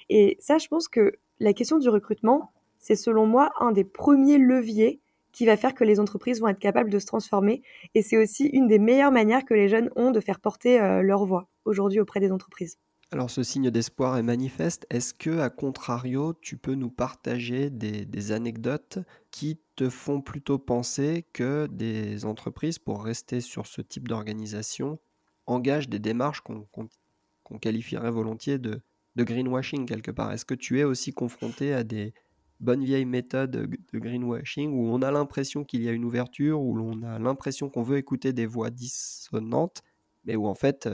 Et 0.10 0.38
ça, 0.40 0.58
je 0.58 0.68
pense 0.68 0.88
que 0.88 1.13
la 1.40 1.54
question 1.54 1.78
du 1.78 1.90
recrutement, 1.90 2.51
c'est 2.80 2.96
selon 2.96 3.25
moi 3.25 3.51
un 3.60 3.72
des 3.72 3.84
premiers 3.84 4.38
leviers 4.38 5.00
qui 5.32 5.46
va 5.46 5.56
faire 5.56 5.74
que 5.74 5.84
les 5.84 6.00
entreprises 6.00 6.42
vont 6.42 6.48
être 6.48 6.60
capables 6.60 6.90
de 6.90 7.00
se 7.00 7.06
transformer. 7.06 7.62
Et 7.96 8.01
c'est 8.01 8.18
aussi 8.18 8.48
une 8.48 8.68
des 8.68 8.80
meilleures 8.80 9.12
manières 9.12 9.46
que 9.46 9.54
les 9.54 9.70
jeunes 9.70 9.90
ont 9.96 10.12
de 10.12 10.20
faire 10.20 10.40
porter 10.40 10.82
euh, 10.82 11.01
leur 11.01 11.25
voix 11.25 11.48
aujourd'hui 11.66 12.00
auprès 12.00 12.20
des 12.20 12.32
entreprises. 12.32 12.78
Alors 13.13 13.30
ce 13.30 13.44
signe 13.44 13.70
d'espoir 13.72 14.18
est 14.18 14.24
manifeste. 14.24 14.88
Est-ce 14.89 15.13
que, 15.13 15.39
à 15.39 15.50
contrario, 15.50 16.34
tu 16.41 16.56
peux 16.56 16.75
nous 16.75 16.89
partager 16.89 17.70
des, 17.70 18.32
anecdotes 18.32 19.00
qui 19.32 19.60
te 19.75 19.89
font 19.89 20.22
plutôt 20.22 20.58
penser 20.58 21.25
que 21.34 21.68
des 21.68 22.24
entreprises, 22.24 22.80
pour 22.80 23.03
rester 23.03 23.41
sur 23.41 23.68
ce 23.68 23.82
type 23.82 24.08
d'organisation, 24.08 24.98
engagent 25.46 25.89
des 25.89 26.00
démarches 26.00 26.39
qu'on 26.39 27.60
qualifierait 27.60 28.12
volontiers 28.12 28.60
de, 28.60 28.82
greenwashing 29.18 29.86
quelque 29.86 30.12
part? 30.12 30.32
Est-ce 30.32 30.46
que 30.46 30.56
tu 30.56 30.80
es 30.80 30.86
aussi 30.86 31.12
confronté 31.12 31.74
à 31.74 31.84
des 31.84 32.13
bonnes 32.62 32.86
vieilles 32.86 33.03
méthodes 33.03 33.51
de 33.51 34.00
greenwashing 34.00 34.72
où 34.72 34.88
on 34.88 35.01
a 35.01 35.12
l'impression 35.12 35.65
qu'il 35.65 35.84
y 35.84 35.89
a 35.89 35.91
une 35.91 36.06
ouverture, 36.06 36.62
où 36.62 36.75
l'on 36.75 37.03
a 37.03 37.20
l'impression 37.20 37.70
qu'on 37.70 37.84
veut 37.84 37.98
écouter 37.98 38.32
des 38.32 38.46
voix 38.46 38.70
dissonantes, 38.70 39.82
mais 40.24 40.38
où 40.38 40.48
en 40.48 40.56
fait 40.56 40.88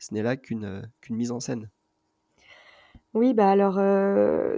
ce 0.00 0.12
n'est 0.14 0.22
là 0.22 0.36
qu'une 0.36 0.82
mise 1.10 1.30
en 1.30 1.38
scène. 1.38 1.70
Oui, 3.12 3.34
bah 3.34 3.50
alors, 3.50 3.76
euh, 3.78 4.56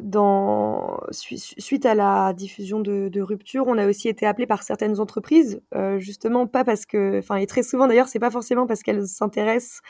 suite 1.10 1.86
à 1.86 1.94
la 1.94 2.34
diffusion 2.34 2.80
de, 2.80 3.20
rupture, 3.20 3.66
on 3.66 3.78
a 3.78 3.88
aussi 3.88 4.08
été 4.08 4.26
appelé 4.26 4.46
par 4.46 4.62
certaines 4.62 5.00
entreprises, 5.00 5.62
euh, 5.74 5.98
justement 5.98 6.46
pas 6.46 6.62
parce 6.62 6.84
que, 6.84 7.18
enfin, 7.18 7.36
et 7.36 7.46
très 7.46 7.62
souvent 7.62 7.86
d'ailleurs, 7.86 8.08
c'est 8.08 8.18
pas 8.18 8.30
forcément 8.30 8.66
parce 8.66 8.82
qu'elles 8.82 9.06
s'intéressent 9.06 9.80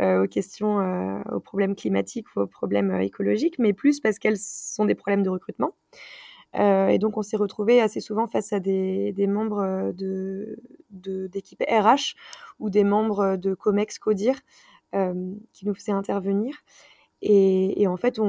euh, 0.00 0.24
aux 0.24 0.28
questions, 0.28 1.22
aux 1.30 1.40
problèmes 1.40 1.74
climatiques 1.74 2.26
ou 2.36 2.40
aux 2.40 2.46
problèmes 2.46 3.00
écologiques, 3.02 3.58
mais 3.58 3.74
plus 3.74 4.00
parce 4.00 4.18
qu'elles 4.18 4.38
sont 4.38 4.86
des 4.86 4.94
problèmes 4.94 5.22
de 5.22 5.30
recrutement. 5.30 5.74
et 6.54 6.98
donc, 6.98 7.18
on 7.18 7.22
s'est 7.22 7.36
retrouvé 7.36 7.82
assez 7.82 8.00
souvent 8.00 8.26
face 8.26 8.52
à 8.54 8.60
des, 8.60 9.26
membres 9.28 9.92
de, 9.92 10.58
d'équipes 10.90 11.62
RH 11.68 12.14
ou 12.60 12.70
des 12.70 12.84
membres 12.84 13.36
de 13.36 13.52
Comex 13.54 13.98
Codir 13.98 14.36
euh, 14.36 14.75
qui 15.52 15.66
nous 15.66 15.74
faisait 15.74 15.92
intervenir. 15.92 16.54
Et, 17.22 17.86
en 17.86 17.96
fait, 17.96 18.20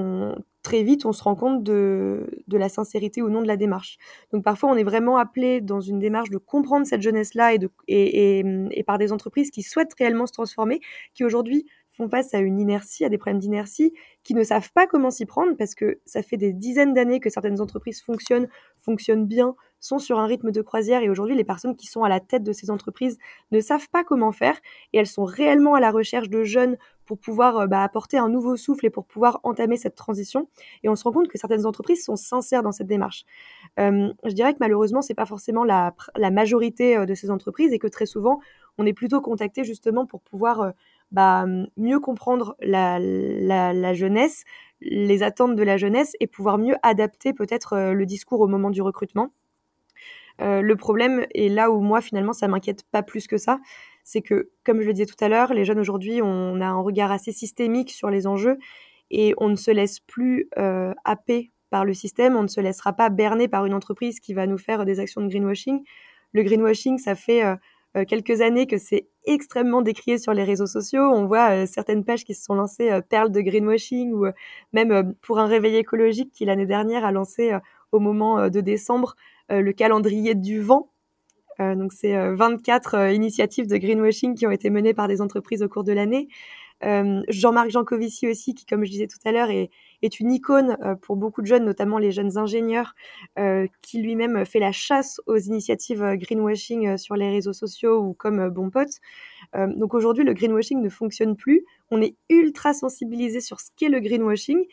très 0.63 0.83
vite, 0.83 1.05
on 1.05 1.13
se 1.13 1.23
rend 1.23 1.35
compte 1.35 1.63
de, 1.63 2.27
la 2.47 2.69
sincérité 2.69 3.21
ou 3.21 3.29
non 3.29 3.41
de 3.41 3.47
la 3.47 3.57
démarche. 3.57 3.97
Donc 4.31 4.43
parfois, 4.43 4.69
on 4.69 4.75
est 4.75 4.83
vraiment 4.83 5.17
appelé 5.17 5.61
dans 5.61 5.81
une 5.81 5.99
démarche 5.99 6.29
de 6.29 6.37
comprendre 6.37 6.85
cette 6.85 7.01
jeunesse-là 7.01 7.53
et, 7.87 8.83
par 8.85 8.97
des 8.97 9.11
entreprises 9.11 9.51
qui 9.51 9.61
souhaitent 9.63 9.93
réellement 9.97 10.25
se 10.25 10.33
transformer, 10.33 10.79
qui 11.13 11.23
aujourd'hui 11.23 11.65
font 11.97 12.09
face 12.09 12.33
à 12.33 12.39
une 12.39 12.59
inertie, 12.59 13.03
à 13.03 13.09
des 13.09 13.17
problèmes 13.17 13.39
d'inertie, 13.39 13.93
qui 14.23 14.35
ne 14.35 14.43
savent 14.43 14.71
pas 14.71 14.87
comment 14.87 15.09
s'y 15.09 15.25
prendre 15.25 15.55
parce 15.57 15.73
que 15.73 15.99
ça 16.05 16.21
fait 16.21 16.37
des 16.37 16.53
dizaines 16.53 16.93
d'années 16.93 17.19
que 17.19 17.29
certaines 17.29 17.59
entreprises 17.59 18.01
fonctionnent, 18.01 18.47
fonctionnent 18.79 19.25
bien, 19.25 19.55
sont 19.79 19.99
sur 19.99 20.19
un 20.19 20.25
rythme 20.25 20.51
de 20.51 20.61
croisière 20.61 21.01
et 21.01 21.09
aujourd'hui 21.09 21.35
les 21.35 21.43
personnes 21.43 21.75
qui 21.75 21.87
sont 21.87 22.03
à 22.03 22.09
la 22.09 22.19
tête 22.19 22.43
de 22.43 22.51
ces 22.51 22.71
entreprises 22.71 23.17
ne 23.51 23.59
savent 23.59 23.89
pas 23.89 24.03
comment 24.03 24.31
faire 24.31 24.57
et 24.93 24.97
elles 24.97 25.07
sont 25.07 25.23
réellement 25.23 25.75
à 25.75 25.79
la 25.79 25.91
recherche 25.91 26.29
de 26.29 26.43
jeunes 26.43 26.77
pour 27.05 27.19
pouvoir 27.19 27.57
euh, 27.57 27.67
bah, 27.67 27.83
apporter 27.83 28.17
un 28.17 28.29
nouveau 28.29 28.57
souffle 28.57 28.85
et 28.85 28.89
pour 28.89 29.05
pouvoir 29.05 29.39
entamer 29.43 29.77
cette 29.77 29.95
transition. 29.95 30.49
Et 30.83 30.89
on 30.89 30.95
se 30.95 31.03
rend 31.03 31.11
compte 31.11 31.27
que 31.27 31.37
certaines 31.37 31.65
entreprises 31.65 32.03
sont 32.03 32.15
sincères 32.15 32.63
dans 32.63 32.71
cette 32.71 32.87
démarche. 32.87 33.23
je 33.77 34.33
dirais 34.33 34.53
que 34.53 34.59
malheureusement, 34.59 35.01
c'est 35.01 35.13
pas 35.13 35.25
forcément 35.25 35.63
la, 35.63 35.95
la 36.15 36.31
majorité 36.31 37.05
de 37.05 37.13
ces 37.13 37.31
entreprises 37.31 37.71
et 37.71 37.79
que 37.79 37.87
très 37.87 38.05
souvent, 38.05 38.39
on 38.77 38.85
est 38.85 38.93
plutôt 38.93 39.21
contacté 39.21 39.63
justement 39.63 40.05
pour 40.05 40.21
pouvoir 40.21 40.73
bah, 41.11 41.45
mieux 41.77 41.99
comprendre 41.99 42.55
la, 42.61 42.99
la, 42.99 43.93
jeunesse, 43.93 44.43
les 44.81 45.23
attentes 45.23 45.55
de 45.55 45.63
la 45.63 45.77
jeunesse 45.77 46.15
et 46.19 46.27
pouvoir 46.27 46.57
mieux 46.57 46.75
adapter 46.83 47.33
peut-être 47.33 47.91
le 47.93 48.05
discours 48.05 48.41
au 48.41 48.47
moment 48.47 48.69
du 48.69 48.81
recrutement. 48.81 49.31
Euh, 50.41 50.61
le 50.61 50.75
problème, 50.75 51.25
et 51.31 51.49
là 51.49 51.71
où 51.71 51.81
moi 51.81 52.01
finalement 52.01 52.33
ça 52.33 52.47
m'inquiète 52.47 52.83
pas 52.91 53.01
plus 53.01 53.27
que 53.27 53.37
ça, 53.37 53.59
c'est 54.03 54.21
que, 54.21 54.49
comme 54.63 54.81
je 54.81 54.87
le 54.87 54.93
disais 54.93 55.05
tout 55.05 55.21
à 55.23 55.29
l'heure, 55.29 55.53
les 55.53 55.65
jeunes 55.65 55.79
aujourd'hui, 55.79 56.21
on 56.21 56.61
a 56.61 56.65
un 56.65 56.79
regard 56.79 57.11
assez 57.11 57.31
systémique 57.31 57.91
sur 57.91 58.09
les 58.09 58.27
enjeux 58.27 58.57
et 59.09 59.33
on 59.37 59.49
ne 59.49 59.55
se 59.55 59.71
laisse 59.71 59.99
plus 59.99 60.49
euh, 60.57 60.93
happer 61.03 61.51
par 61.69 61.85
le 61.85 61.93
système, 61.93 62.35
on 62.35 62.43
ne 62.43 62.47
se 62.47 62.61
laissera 62.61 62.93
pas 62.93 63.09
berner 63.09 63.47
par 63.47 63.65
une 63.65 63.73
entreprise 63.73 64.19
qui 64.19 64.33
va 64.33 64.47
nous 64.47 64.57
faire 64.57 64.85
des 64.85 64.99
actions 64.99 65.21
de 65.21 65.27
greenwashing. 65.27 65.83
Le 66.33 66.43
greenwashing, 66.43 66.97
ça 66.97 67.15
fait 67.15 67.43
euh, 67.43 67.51
euh, 67.53 67.57
quelques 68.05 68.41
années 68.41 68.67
que 68.67 68.77
c'est 68.77 69.07
extrêmement 69.25 69.81
décrié 69.81 70.17
sur 70.17 70.33
les 70.33 70.43
réseaux 70.43 70.67
sociaux. 70.67 71.01
On 71.01 71.25
voit 71.25 71.65
certaines 71.65 72.03
pages 72.03 72.23
qui 72.23 72.33
se 72.33 72.43
sont 72.43 72.55
lancées 72.55 72.89
perles 73.09 73.31
de 73.31 73.41
greenwashing 73.41 74.11
ou 74.13 74.25
même 74.73 75.13
pour 75.21 75.39
un 75.39 75.45
réveil 75.45 75.77
écologique 75.77 76.31
qui 76.31 76.45
l'année 76.45 76.65
dernière 76.65 77.05
a 77.05 77.11
lancé 77.11 77.57
au 77.91 77.99
moment 77.99 78.49
de 78.49 78.61
décembre 78.61 79.15
euh, 79.51 79.61
le 79.61 79.71
calendrier 79.71 80.35
du 80.35 80.59
vent. 80.59 80.89
Euh, 81.59 81.73
donc 81.75 81.93
c'est 81.93 82.33
24 82.33 82.95
euh, 82.95 83.11
initiatives 83.11 83.67
de 83.67 83.77
greenwashing 83.77 84.35
qui 84.35 84.45
ont 84.45 84.51
été 84.51 84.69
menées 84.69 84.93
par 84.93 85.07
des 85.07 85.21
entreprises 85.21 85.63
au 85.63 85.69
cours 85.69 85.83
de 85.83 85.93
l'année. 85.93 86.27
Jean-Marc 86.81 87.69
Jancovici 87.69 88.27
aussi, 88.27 88.53
qui, 88.53 88.65
comme 88.65 88.85
je 88.85 88.91
disais 88.91 89.07
tout 89.07 89.17
à 89.25 89.31
l'heure, 89.31 89.49
est, 89.49 89.69
une 90.19 90.31
icône 90.31 90.77
pour 91.01 91.15
beaucoup 91.15 91.41
de 91.41 91.47
jeunes, 91.47 91.65
notamment 91.65 91.97
les 91.97 92.11
jeunes 92.11 92.37
ingénieurs, 92.37 92.93
qui 93.81 94.01
lui-même 94.01 94.45
fait 94.45 94.59
la 94.59 94.71
chasse 94.71 95.19
aux 95.25 95.37
initiatives 95.37 96.03
greenwashing 96.15 96.97
sur 96.97 97.15
les 97.15 97.29
réseaux 97.29 97.53
sociaux 97.53 97.99
ou 97.99 98.13
comme 98.13 98.49
Bon 98.49 98.69
Pote. 98.69 98.99
donc 99.55 99.95
aujourd'hui, 99.95 100.23
le 100.23 100.33
greenwashing 100.33 100.81
ne 100.81 100.89
fonctionne 100.89 101.35
plus. 101.35 101.65
On 101.89 102.01
est 102.01 102.15
ultra 102.29 102.73
sensibilisé 102.73 103.41
sur 103.41 103.59
ce 103.59 103.71
qu'est 103.75 103.89
le 103.89 103.99
greenwashing. 103.99 104.65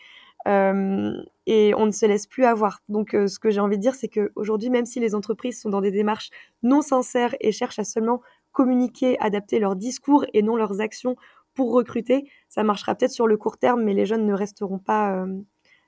Euh, 0.47 1.23
et 1.47 1.75
on 1.75 1.87
ne 1.87 1.91
se 1.91 2.07
laisse 2.07 2.27
plus 2.27 2.45
avoir. 2.45 2.81
Donc, 2.89 3.15
euh, 3.15 3.27
ce 3.27 3.39
que 3.39 3.51
j'ai 3.51 3.61
envie 3.61 3.77
de 3.77 3.83
dire, 3.83 3.95
c'est 3.95 4.09
qu'aujourd'hui, 4.09 4.71
même 4.71 4.87
si 4.87 5.01
les 5.01 5.15
entreprises 5.15 5.61
sont 5.61 5.71
dans 5.71 5.81
des 5.81 5.91
démarches 5.91 6.31
non 6.63 6.83
sincères 6.83 7.35
et 7.41 7.53
cherchent 7.53 7.79
à 7.79 7.85
seulement 7.85 8.21
communiquer, 8.53 9.19
adapter 9.21 9.59
leur 9.59 9.75
discours 9.75 10.25
et 10.33 10.43
non 10.43 10.57
leurs 10.57 10.81
actions 10.81 11.17
pour 11.55 11.73
recruter, 11.73 12.29
ça 12.49 12.63
marchera 12.63 12.95
peut-être 12.95 13.13
sur 13.13 13.27
le 13.27 13.37
court 13.37 13.59
terme, 13.59 13.83
mais 13.83 13.95
les 13.95 14.07
jeunes 14.07 14.27
ne 14.27 14.35
resteront 14.35 14.79
pas, 14.79 15.15
euh, 15.17 15.27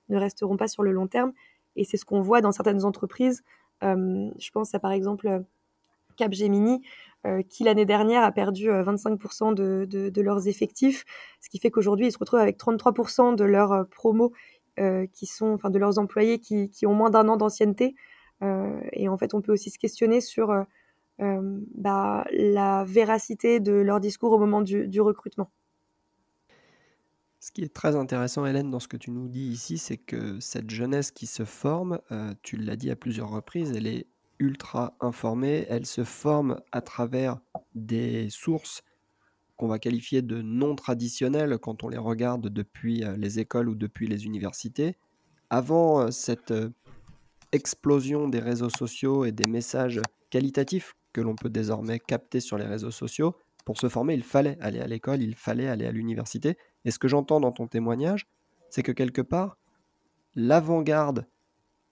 ne 0.09 0.19
resteront 0.19 0.57
pas 0.57 0.69
sur 0.69 0.83
le 0.83 0.93
long 0.93 1.07
terme. 1.07 1.33
Et 1.77 1.85
c'est 1.85 1.97
ce 1.97 2.05
qu'on 2.05 2.23
voit 2.23 2.41
dans 2.41 2.53
certaines 2.53 2.85
entreprises. 2.85 3.43
je 3.83 4.51
pense 4.53 4.75
à 4.75 4.79
par 4.79 4.93
exemple 4.93 5.45
Capgemini, 6.17 6.83
euh, 7.27 7.43
qui 7.43 7.65
l'année 7.65 7.87
dernière 7.87 8.23
a 8.25 8.33
perdu 8.33 8.69
25% 8.69 9.59
euh, 9.61 9.87
de, 9.87 10.09
de, 10.11 10.23
leurs 10.23 10.49
effectifs, 10.49 11.05
ce 11.41 11.49
qui 11.49 11.59
fait 11.59 11.71
qu'aujourd'hui 11.71 12.07
ils 12.07 12.13
se 12.13 12.19
retrouvent 12.19 12.41
avec 12.41 12.59
33% 12.59 13.35
de 13.35 13.45
leurs 13.45 13.73
euh, 13.73 13.85
promos 13.85 14.33
qui 15.11 15.25
sont, 15.25 15.47
enfin 15.55 15.71
de 15.71 15.79
leurs 15.79 15.99
employés 15.99 16.39
qui, 16.39 16.69
qui 16.69 16.85
ont 16.85 16.93
moins 16.93 17.09
d'un 17.09 17.31
an 17.31 17.39
d'ancienneté. 17.39 17.95
et 18.43 19.09
en 19.09 19.17
fait, 19.17 19.33
on 19.33 19.41
peut 19.41 19.51
aussi 19.51 19.71
se 19.71 19.79
questionner 19.79 20.21
sur 20.21 20.55
bah, 21.19 22.27
la 22.31 22.85
véracité 22.85 23.59
de 23.59 23.73
leur 23.73 24.01
discours 24.01 24.33
au 24.33 24.39
moment 24.39 24.61
du, 24.61 25.01
recrutement. 25.01 25.51
Ce 27.47 27.53
qui 27.53 27.62
est 27.62 27.73
très 27.73 27.95
intéressant, 27.95 28.45
Hélène, 28.45 28.73
dans 28.73 28.81
ce 28.81 28.88
que 28.88 28.97
tu 28.97 29.12
nous 29.12 29.29
dis 29.29 29.47
ici, 29.47 29.79
c'est 29.79 29.99
que 29.99 30.41
cette 30.41 30.69
jeunesse 30.69 31.12
qui 31.12 31.26
se 31.26 31.45
forme, 31.45 32.00
tu 32.43 32.57
l'as 32.57 32.75
dit 32.75 32.91
à 32.91 32.97
plusieurs 32.97 33.31
reprises, 33.31 33.71
elle 33.71 33.87
est 33.87 34.09
ultra 34.41 34.97
informée, 34.99 35.65
elle 35.69 35.87
se 35.87 36.03
forme 36.03 36.61
à 36.73 36.81
travers 36.81 37.38
des 37.76 38.31
sources 38.31 38.83
qu'on 39.57 39.69
va 39.69 39.79
qualifier 39.79 40.23
de 40.23 40.43
non 40.43 40.75
traditionnelles 40.75 41.59
quand 41.59 41.85
on 41.85 41.88
les 41.88 41.99
regarde 41.99 42.49
depuis 42.49 43.05
euh, 43.05 43.17
les 43.17 43.38
écoles 43.38 43.69
ou 43.69 43.76
depuis 43.76 44.09
les 44.09 44.26
universités. 44.26 44.97
Avant 45.49 46.00
euh, 46.00 46.11
cette 46.11 46.50
euh, 46.50 46.71
explosion 47.52 48.28
des 48.28 48.41
réseaux 48.41 48.71
sociaux 48.71 49.25
et 49.25 49.30
des 49.30 49.47
messages 49.47 50.00
qualitatifs 50.30 50.95
que 51.13 51.21
l'on 51.21 51.37
peut 51.37 51.49
désormais 51.49 52.00
capter 52.00 52.41
sur 52.41 52.59
les 52.59 52.67
réseaux 52.67 52.91
sociaux, 52.91 53.37
pour 53.67 53.78
se 53.80 53.89
former, 53.89 54.15
il 54.15 54.23
fallait 54.23 54.56
aller 54.61 54.78
à 54.80 54.87
l'école, 54.87 55.23
il 55.23 55.35
fallait 55.35 55.67
aller 55.67 55.87
à 55.87 55.91
l'université. 55.91 56.56
Et 56.87 56.91
ce 56.91 56.99
que 56.99 57.09
j'entends 57.09 57.41
dans 57.41 57.53
ton 57.53 57.67
témoignage, 57.67 58.27
c'est 58.71 58.83
que 58.83 58.93
quelque 58.93 59.21
part, 59.21 59.59
l'avant-garde 60.37 61.27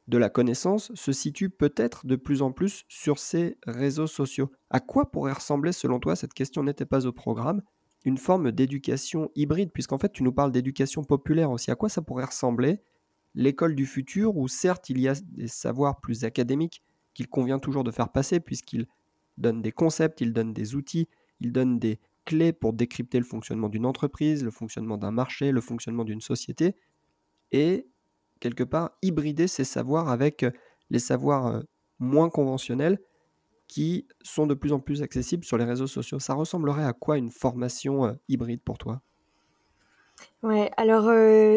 de 0.07 0.19
la 0.19 0.31
connaissance 0.31 0.95
se 0.95 1.13
situe 1.13 1.51
peut-être 1.51 2.07
de 2.07 2.15
plus 2.17 2.43
en 2.43 2.53
plus 2.53 2.85
sur 2.89 3.19
ces 3.19 3.59
réseaux 3.67 4.07
sociaux. 4.07 4.51
À 4.71 4.81
quoi 4.81 5.11
pourrait 5.11 5.33
ressembler, 5.33 5.73
selon 5.73 5.99
toi, 5.99 6.15
cette 6.15 6.33
question 6.33 6.63
n'était 6.63 6.87
pas 6.87 7.07
au 7.07 7.13
programme, 7.13 7.63
une 8.05 8.19
forme 8.19 8.53
d'éducation 8.53 9.31
hybride, 9.35 9.73
puisqu'en 9.73 9.99
fait 9.99 10.13
tu 10.13 10.23
nous 10.23 10.33
parles 10.33 10.53
d'éducation 10.53 11.03
populaire 11.03 11.51
aussi. 11.51 11.71
À 11.71 11.75
quoi 11.75 11.89
ça 11.89 12.03
pourrait 12.03 12.27
ressembler 12.27 12.81
l'école 13.35 13.75
du 13.75 13.87
futur, 13.87 14.37
où 14.37 14.47
certes 14.47 14.91
il 14.91 15.01
y 15.01 15.09
a 15.09 15.15
des 15.33 15.49
savoirs 15.49 16.01
plus 16.01 16.25
académiques 16.25 16.83
qu'il 17.15 17.29
convient 17.29 17.59
toujours 17.59 17.83
de 17.83 17.91
faire 17.91 18.11
passer, 18.11 18.39
puisqu'il 18.39 18.87
donne 19.39 19.61
des 19.61 19.73
concepts, 19.73 20.21
il 20.21 20.33
donne 20.33 20.53
des 20.53 20.77
outils, 20.77 21.09
il 21.41 21.51
donne 21.51 21.81
des 21.81 21.99
clés 22.25 22.53
pour 22.53 22.73
décrypter 22.73 23.19
le 23.19 23.25
fonctionnement 23.25 23.69
d'une 23.69 23.87
entreprise, 23.87 24.45
le 24.45 24.51
fonctionnement 24.51 24.99
d'un 24.99 25.11
marché, 25.11 25.53
le 25.53 25.61
fonctionnement 25.61 26.05
d'une 26.05 26.21
société, 26.21 26.77
et 27.53 27.87
quelque 28.41 28.65
part 28.65 28.99
hybrider 29.03 29.47
ces 29.47 29.65
savoirs 29.65 30.09
avec 30.09 30.43
euh, 30.43 30.51
les 30.91 30.99
savoirs 30.99 31.47
euh, 31.47 31.61
moins 31.99 32.29
conventionnels 32.29 32.99
qui 33.69 34.07
sont 34.23 34.47
de 34.47 34.55
plus 34.55 34.73
en 34.73 34.81
plus 34.81 35.03
accessibles 35.03 35.45
sur 35.45 35.57
les 35.57 35.65
réseaux 35.65 35.87
sociaux. 35.87 36.19
Ça 36.19 36.35
ressemblerait 36.35 36.85
à 36.85 36.93
quoi 36.93 37.17
une 37.17 37.31
formation 37.31 38.05
euh, 38.05 38.13
hybride 38.29 38.61
pour 38.63 38.77
toi? 38.77 39.01
Ouais, 40.43 40.71
alors 40.77 41.11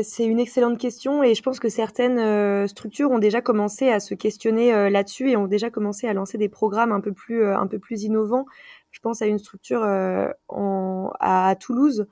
c'est 0.04 0.26
une 0.26 0.40
excellente 0.40 0.80
question 0.80 1.22
et 1.22 1.36
je 1.36 1.44
pense 1.44 1.60
que 1.60 1.68
certaines 1.68 2.68
structures 2.68 3.12
ont 3.12 3.20
déjà 3.20 3.42
commencé 3.42 3.90
à 3.90 4.00
se 4.00 4.16
questionner 4.16 4.90
là-dessus 4.90 5.30
et 5.30 5.38
ont 5.38 5.46
déjà 5.46 5.70
commencé 5.70 6.08
à 6.08 6.14
lancer 6.14 6.38
des 6.38 6.48
programmes 6.48 6.94
un 6.94 7.02
peu 7.02 7.12
plus 7.12 7.46
un 7.46 7.68
peu 7.68 7.80
plus 7.80 8.04
innovants. 8.04 8.46
Je 8.98 9.02
pense 9.02 9.22
à 9.22 9.28
une 9.28 9.38
structure 9.38 9.84
en, 10.48 11.12
à 11.20 11.56
Toulouse 11.56 12.08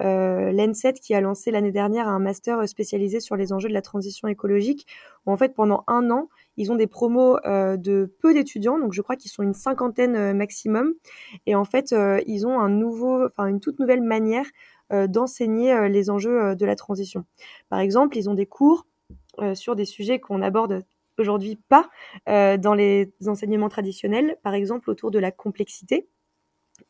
euh, 0.00 0.52
l'ENSET 0.52 0.94
qui 0.94 1.14
a 1.14 1.20
lancé 1.20 1.50
l'année 1.50 1.72
dernière 1.72 2.06
un 2.06 2.20
master 2.20 2.68
spécialisé 2.68 3.18
sur 3.18 3.34
les 3.34 3.52
enjeux 3.52 3.68
de 3.68 3.74
la 3.74 3.82
transition 3.82 4.28
écologique, 4.28 4.86
où 5.26 5.32
en 5.32 5.36
fait 5.36 5.52
pendant 5.52 5.82
un 5.88 6.12
an, 6.12 6.28
ils 6.56 6.70
ont 6.70 6.76
des 6.76 6.86
promos 6.86 7.38
euh, 7.44 7.76
de 7.76 8.14
peu 8.20 8.32
d'étudiants, 8.34 8.78
donc 8.78 8.92
je 8.92 9.02
crois 9.02 9.16
qu'ils 9.16 9.32
sont 9.32 9.42
une 9.42 9.54
cinquantaine 9.54 10.14
euh, 10.14 10.32
maximum, 10.32 10.94
et 11.46 11.56
en 11.56 11.64
fait 11.64 11.92
ils 12.26 12.46
ont 12.46 12.60
un 12.60 12.68
nouveau, 12.68 13.28
une 13.38 13.58
toute 13.58 13.80
nouvelle 13.80 14.02
manière 14.02 14.46
d'enseigner 14.90 15.88
les 15.88 16.08
enjeux 16.08 16.54
de 16.54 16.64
la 16.64 16.76
transition. 16.76 17.24
Par 17.68 17.80
exemple, 17.80 18.16
ils 18.16 18.30
ont 18.30 18.34
des 18.34 18.46
cours 18.46 18.86
sur 19.52 19.76
des 19.76 19.84
sujets 19.84 20.18
qu'on 20.18 20.40
aborde 20.40 20.82
aujourd'hui 21.18 21.60
pas 21.68 21.90
dans 22.26 22.74
les 22.74 23.12
enseignements 23.26 23.68
traditionnels, 23.68 24.38
par 24.42 24.54
exemple 24.54 24.90
autour 24.90 25.10
de 25.10 25.18
la 25.18 25.30
complexité. 25.30 26.08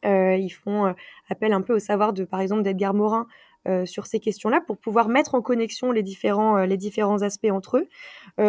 Euh, 0.05 0.37
ils 0.37 0.51
font 0.51 0.87
euh, 0.87 0.93
appel 1.29 1.53
un 1.53 1.63
peu 1.63 1.75
au 1.75 1.79
savoir 1.79 2.13
de, 2.13 2.25
par 2.25 2.41
exemple, 2.41 2.63
d'Edgar 2.63 2.95
Morin 2.95 3.27
euh, 3.67 3.85
sur 3.85 4.07
ces 4.07 4.21
questions-là 4.21 4.61
pour 4.61 4.79
pouvoir 4.79 5.09
mettre 5.09 5.35
en 5.35 5.43
connexion 5.43 5.91
les 5.91 6.03
différents, 6.03 6.59
les 6.59 6.77
différents 6.77 7.23
aspects 7.23 7.51
entre 7.51 7.79
eux. 7.79 7.89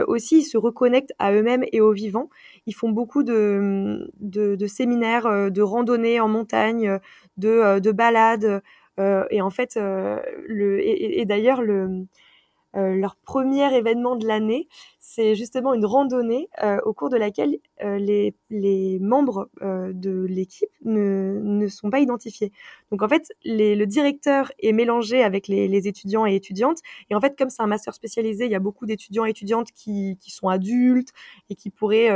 aussi, 0.08 0.40
ils 0.40 0.44
se 0.44 0.58
reconnectent 0.58 1.14
à 1.18 1.34
eux-mêmes 1.34 1.66
et 1.72 1.82
aux 1.82 1.92
vivants. 1.92 2.30
Ils 2.68 2.76
font 2.76 2.90
beaucoup 2.90 3.24
de, 3.24 4.12
de, 4.20 4.56
de 4.56 4.68
séminaires, 4.68 5.52
de 5.52 5.62
randonnées 5.62 6.20
en 6.20 6.28
montagne, 6.28 7.00
de, 7.38 7.80
de 7.80 7.92
balades. 7.92 8.62
et 9.00 9.42
en 9.42 9.50
fait, 9.50 9.76
le, 9.76 10.80
et 10.82 11.26
d'ailleurs, 11.26 11.64
le, 11.64 12.06
leur 12.76 13.16
premier 13.16 13.76
événement 13.76 14.16
de 14.16 14.28
l'année, 14.28 14.68
c'est 15.00 15.36
justement 15.36 15.74
une 15.74 15.86
randonnée 15.86 16.50
euh, 16.62 16.80
au 16.84 16.94
cours 16.94 17.10
de 17.10 17.18
laquelle 17.18 17.58
euh, 17.84 17.98
les, 17.98 18.36
les, 18.50 19.00
membres 19.00 19.50
de 19.62 20.26
l'équipe 20.26 20.70
ne, 20.84 21.40
ne, 21.42 21.68
sont 21.68 21.90
pas 21.90 22.00
identifiés. 22.00 22.52
Donc 22.92 23.02
en 23.02 23.08
fait, 23.08 23.32
les, 23.44 23.76
le 23.76 23.86
directeur 23.86 24.52
est 24.60 24.74
mélangé 24.74 25.24
avec 25.24 25.48
les, 25.48 25.68
les, 25.68 25.88
étudiants 25.88 26.26
et 26.26 26.36
étudiantes. 26.36 26.80
Et 27.10 27.16
en 27.16 27.22
fait, 27.22 27.38
comme 27.38 27.50
c'est 27.50 27.62
un 27.62 27.68
master 27.68 27.94
spécialisé, 27.94 28.46
il 28.46 28.52
y 28.52 28.56
a 28.56 28.60
beaucoup 28.60 28.86
d'étudiants 28.86 29.26
et 29.26 29.30
étudiantes 29.30 29.72
qui, 29.72 30.18
qui, 30.20 30.32
sont 30.32 30.50
adultes 30.50 31.10
et 31.50 31.56
qui 31.56 31.70
pourraient 31.70 32.10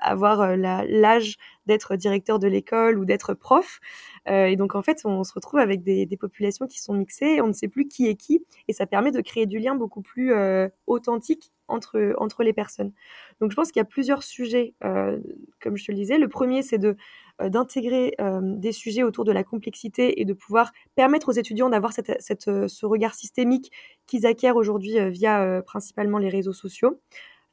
avoir 0.00 0.56
l'âge 0.56 1.36
d'être 1.66 1.96
directeur 1.96 2.38
de 2.38 2.48
l'école 2.48 2.98
ou 2.98 3.04
d'être 3.04 3.34
prof. 3.34 3.80
Euh, 4.28 4.46
et 4.46 4.56
donc 4.56 4.74
en 4.74 4.82
fait, 4.82 5.02
on 5.04 5.24
se 5.24 5.32
retrouve 5.32 5.60
avec 5.60 5.82
des, 5.82 6.06
des, 6.06 6.16
populations 6.16 6.66
qui 6.66 6.80
sont 6.80 6.94
mixées, 6.94 7.40
on 7.40 7.48
ne 7.48 7.52
sait 7.52 7.68
plus 7.68 7.88
qui 7.88 8.06
est 8.06 8.14
qui, 8.14 8.44
et 8.68 8.72
ça 8.72 8.86
permet 8.86 9.10
de 9.10 9.20
créer 9.20 9.46
du 9.46 9.58
lien 9.58 9.74
beaucoup 9.74 10.02
plus 10.02 10.32
euh, 10.32 10.68
authentique 10.86 11.52
entre, 11.72 12.14
entre 12.18 12.42
les 12.42 12.52
personnes. 12.52 12.92
Donc 13.40 13.50
je 13.50 13.56
pense 13.56 13.72
qu'il 13.72 13.80
y 13.80 13.82
a 13.82 13.86
plusieurs 13.86 14.22
sujets, 14.22 14.74
euh, 14.84 15.18
comme 15.60 15.76
je 15.76 15.86
te 15.86 15.92
le 15.92 15.96
disais. 15.96 16.18
Le 16.18 16.28
premier, 16.28 16.62
c'est 16.62 16.78
de 16.78 16.96
euh, 17.40 17.48
d'intégrer 17.48 18.14
euh, 18.20 18.40
des 18.42 18.72
sujets 18.72 19.02
autour 19.02 19.24
de 19.24 19.32
la 19.32 19.42
complexité 19.42 20.20
et 20.20 20.24
de 20.24 20.34
pouvoir 20.34 20.72
permettre 20.94 21.28
aux 21.30 21.32
étudiants 21.32 21.70
d'avoir 21.70 21.92
cette, 21.92 22.20
cette, 22.20 22.44
ce 22.68 22.86
regard 22.86 23.14
systémique 23.14 23.72
qu'ils 24.06 24.26
acquièrent 24.26 24.56
aujourd'hui 24.56 25.10
via 25.10 25.62
principalement 25.62 26.18
les 26.18 26.28
réseaux 26.28 26.52
sociaux 26.52 27.00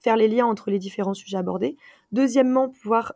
faire 0.02 0.16
les 0.16 0.30
liens 0.30 0.46
entre 0.46 0.72
les 0.72 0.80
différents 0.80 1.14
sujets 1.14 1.36
abordés. 1.36 1.76
Deuxièmement, 2.14 2.70
pouvoir 2.70 3.16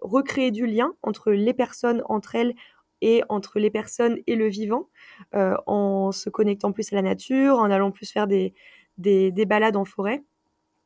recréer 0.00 0.50
du 0.50 0.64
lien 0.64 0.94
entre 1.02 1.30
les 1.30 1.52
personnes, 1.52 2.02
entre 2.06 2.36
elles, 2.36 2.54
et 3.02 3.22
entre 3.28 3.58
les 3.58 3.70
personnes 3.70 4.18
et 4.26 4.34
le 4.34 4.48
vivant, 4.48 4.88
en 5.34 6.10
se 6.10 6.30
connectant 6.30 6.72
plus 6.72 6.90
à 6.92 6.96
la 6.96 7.02
nature, 7.02 7.58
en 7.58 7.70
allant 7.70 7.90
plus 7.90 8.10
faire 8.10 8.26
des, 8.26 8.54
des, 9.00 9.46
balades 9.46 9.76
en 9.76 9.84
forêt. 9.84 10.22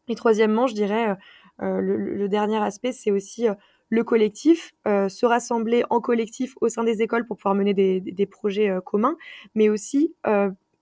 Et 0.08 0.14
troisièmement, 0.14 0.66
je 0.66 0.74
dirais, 0.74 1.16
le, 1.58 2.26
dernier 2.28 2.62
aspect, 2.62 2.92
c'est 2.92 3.10
aussi 3.10 3.46
le 3.88 4.04
collectif, 4.04 4.74
se 4.84 5.26
rassembler 5.26 5.84
en 5.90 6.00
collectif 6.00 6.54
au 6.60 6.68
sein 6.68 6.84
des 6.84 7.02
écoles 7.02 7.26
pour 7.26 7.36
pouvoir 7.36 7.54
mener 7.54 7.74
des, 7.74 8.26
projets 8.26 8.72
communs, 8.84 9.16
mais 9.54 9.68
aussi 9.68 10.14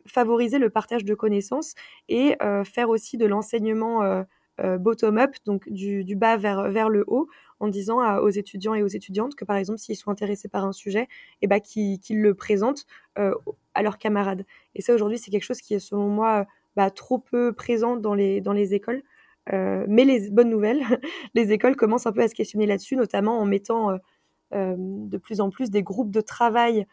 favoriser 0.06 0.58
le 0.58 0.70
partage 0.70 1.04
de 1.04 1.14
connaissances 1.14 1.74
et 2.08 2.36
faire 2.64 2.88
aussi 2.88 3.16
de 3.16 3.26
l'enseignement 3.26 4.24
bottom-up, 4.78 5.34
donc 5.44 5.68
du, 5.68 6.16
bas 6.16 6.36
vers, 6.36 6.70
vers 6.70 6.88
le 6.88 7.04
haut, 7.06 7.28
en 7.60 7.68
disant 7.68 8.18
aux 8.18 8.28
étudiants 8.28 8.74
et 8.74 8.82
aux 8.82 8.88
étudiantes 8.88 9.36
que 9.36 9.44
par 9.44 9.56
exemple 9.56 9.78
s'ils 9.78 9.96
sont 9.96 10.10
intéressés 10.10 10.48
par 10.48 10.64
un 10.64 10.72
sujet, 10.72 11.02
et 11.02 11.08
eh 11.42 11.46
ben, 11.46 11.60
qu'ils 11.60 12.20
le 12.20 12.34
présentent 12.34 12.86
à 13.14 13.82
leurs 13.82 13.98
camarades. 13.98 14.44
Et 14.74 14.82
ça 14.82 14.94
aujourd'hui 14.94 15.18
c'est 15.18 15.30
quelque 15.30 15.44
chose 15.44 15.60
qui 15.60 15.74
est 15.74 15.78
selon 15.78 16.08
moi 16.08 16.46
bah, 16.76 16.90
trop 16.90 17.18
peu 17.18 17.52
présent 17.52 17.96
dans 17.96 18.14
les, 18.14 18.40
dans 18.40 18.52
les 18.52 18.74
écoles. 18.74 19.02
Euh, 19.52 19.84
mais 19.88 20.04
les 20.04 20.30
bonnes 20.30 20.50
nouvelles, 20.50 20.82
les 21.34 21.52
écoles 21.52 21.76
commencent 21.76 22.06
un 22.06 22.12
peu 22.12 22.22
à 22.22 22.28
se 22.28 22.34
questionner 22.34 22.66
là-dessus, 22.66 22.96
notamment 22.96 23.38
en 23.38 23.44
mettant 23.44 23.90
euh, 23.90 23.96
euh, 24.54 24.74
de 24.78 25.18
plus 25.18 25.40
en 25.40 25.50
plus 25.50 25.70
des 25.70 25.82
groupes 25.82 26.10
de 26.10 26.20
travail 26.20 26.86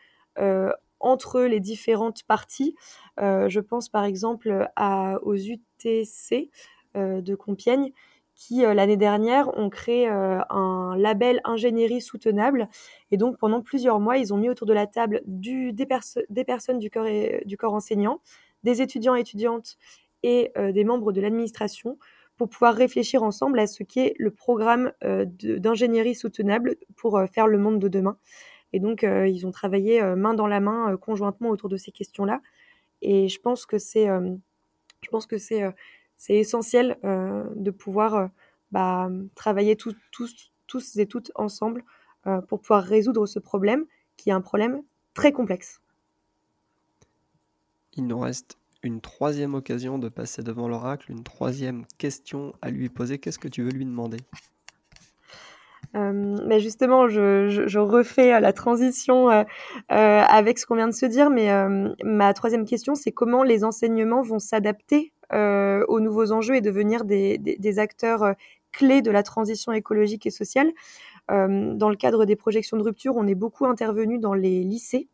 entre 1.02 1.42
les 1.42 1.60
différentes 1.60 2.24
parties. 2.24 2.74
je 3.18 3.60
pense 3.60 3.90
par 3.90 4.06
exemple 4.06 4.70
aux 4.78 5.36
UTC 5.36 6.50
de 6.96 7.36
Compiègne 7.36 7.92
qui 8.36 8.62
l'année 8.62 8.96
dernière 8.96 9.58
ont 9.58 9.70
créé 9.70 10.08
un 10.08 10.96
label 10.98 11.42
ingénierie 11.44 12.00
soutenable 12.00 12.70
et 13.12 13.18
donc 13.18 13.38
pendant 13.38 13.62
plusieurs 13.62 14.00
mois 14.00 14.18
ils 14.18 14.34
ont 14.34 14.38
mis 14.38 14.50
autour 14.50 14.66
de 14.66 14.72
la 14.72 14.88
table 14.88 15.22
des, 15.26 15.74
des, 15.74 16.46
personnes 16.46 16.80
du 16.80 16.90
corps, 16.90 17.08
du 17.44 17.58
corps 17.58 17.74
enseignant, 17.74 18.22
des 18.64 18.82
étudiants 18.82 19.16
et 19.16 19.22
étudiantes 19.22 19.78
et 20.24 20.52
des 20.74 20.84
membres 20.84 21.14
de 21.14 21.22
l'administration 21.22 21.98
pour 22.40 22.48
pouvoir 22.48 22.74
réfléchir 22.74 23.22
ensemble 23.22 23.60
à 23.60 23.68
ce 23.68 23.84
qu'est 23.84 24.14
le 24.18 24.32
programme 24.32 24.94
euh, 25.04 25.26
d'ingénierie 25.28 26.16
soutenable 26.16 26.78
pour 26.96 27.18
euh, 27.18 27.28
faire 27.28 27.48
le 27.48 27.58
monde 27.58 27.80
de 27.80 27.90
demain. 27.90 28.18
Et 28.72 28.80
donc, 28.80 29.04
euh, 29.04 29.28
ils 29.28 29.46
ont 29.46 29.52
travaillé 29.52 30.02
main 30.16 30.34
dans 30.34 30.48
la 30.48 30.62
main 30.62 30.96
conjointement 30.96 31.50
autour 31.50 31.68
de 31.68 31.76
ces 31.76 31.92
questions-là. 31.92 32.42
Et 33.02 33.28
je 33.28 33.42
pense 33.42 33.66
que 33.66 33.78
c'est, 33.78 34.06
je 34.06 35.10
pense 35.10 35.26
que 35.26 35.38
c'est, 35.38 35.64
c'est 36.18 36.36
essentiel 36.36 36.98
de 37.04 37.72
pouvoir 37.72 38.30
bah, 38.72 39.10
travailler 39.36 39.76
tous, 39.76 39.96
tous 40.68 40.98
et 40.98 41.08
toutes 41.08 41.32
ensemble 41.34 41.84
pour 42.48 42.62
pouvoir 42.62 42.84
résoudre 42.84 43.26
ce 43.26 43.40
problème, 43.40 43.86
qui 44.18 44.30
est 44.30 44.34
un 44.34 44.42
problème 44.42 44.84
très 45.16 45.32
complexe. 45.32 45.82
Il 47.94 48.08
nous 48.08 48.20
reste 48.20 48.58
une 48.84 49.02
troisième 49.02 49.56
occasion 49.56 50.00
de 50.00 50.10
passer 50.10 50.42
devant 50.42 50.68
l'oracle, 50.68 51.12
une 51.12 51.24
troisième 51.24 51.86
question 51.98 52.54
à 52.62 52.70
lui 52.70 52.90
poser. 52.90 53.18
Qu'est-ce 53.18 53.40
que 53.40 53.48
tu 53.48 53.64
veux 53.64 53.72
lui 53.72 53.86
demander? 53.86 54.18
Euh, 55.96 56.38
mais 56.46 56.60
justement, 56.60 57.08
je, 57.08 57.80
refais 57.80 58.34
euh, 58.34 58.40
la 58.40 58.54
transition 58.54 59.30
euh, 59.32 59.44
avec 59.90 60.60
ce 60.60 60.66
qu'on 60.66 60.76
vient 60.76 60.88
de 60.88 60.94
se 60.94 61.06
dire, 61.06 61.30
mais 61.30 61.50
ma 62.04 62.34
troisième 62.34 62.66
question, 62.66 62.96
c'est 62.96 63.12
comment 63.12 63.44
les 63.44 63.64
enseignements 63.64 64.22
vont 64.22 64.40
s'adapter 64.40 65.14
aux 65.32 66.00
nouveaux 66.00 66.32
enjeux 66.32 66.56
et 66.56 66.62
devenir 66.62 67.06
des 67.06 67.80
acteurs 67.80 68.34
clés 68.72 69.02
de 69.02 69.12
la 69.12 69.24
transition 69.24 69.72
écologique 69.72 70.26
et 70.26 70.32
sociale. 70.32 70.72
dans 71.28 71.90
le 71.90 71.96
cadre 71.96 72.26
des 72.26 72.36
projections 72.36 72.78
de 72.78 72.84
rupture, 72.84 73.16
on 73.16 73.28
est 73.28 73.36
beaucoup 73.36 73.66
intervenu 73.66 74.18
dans 74.20 74.34
les 74.34 74.64
lycées 74.64 75.08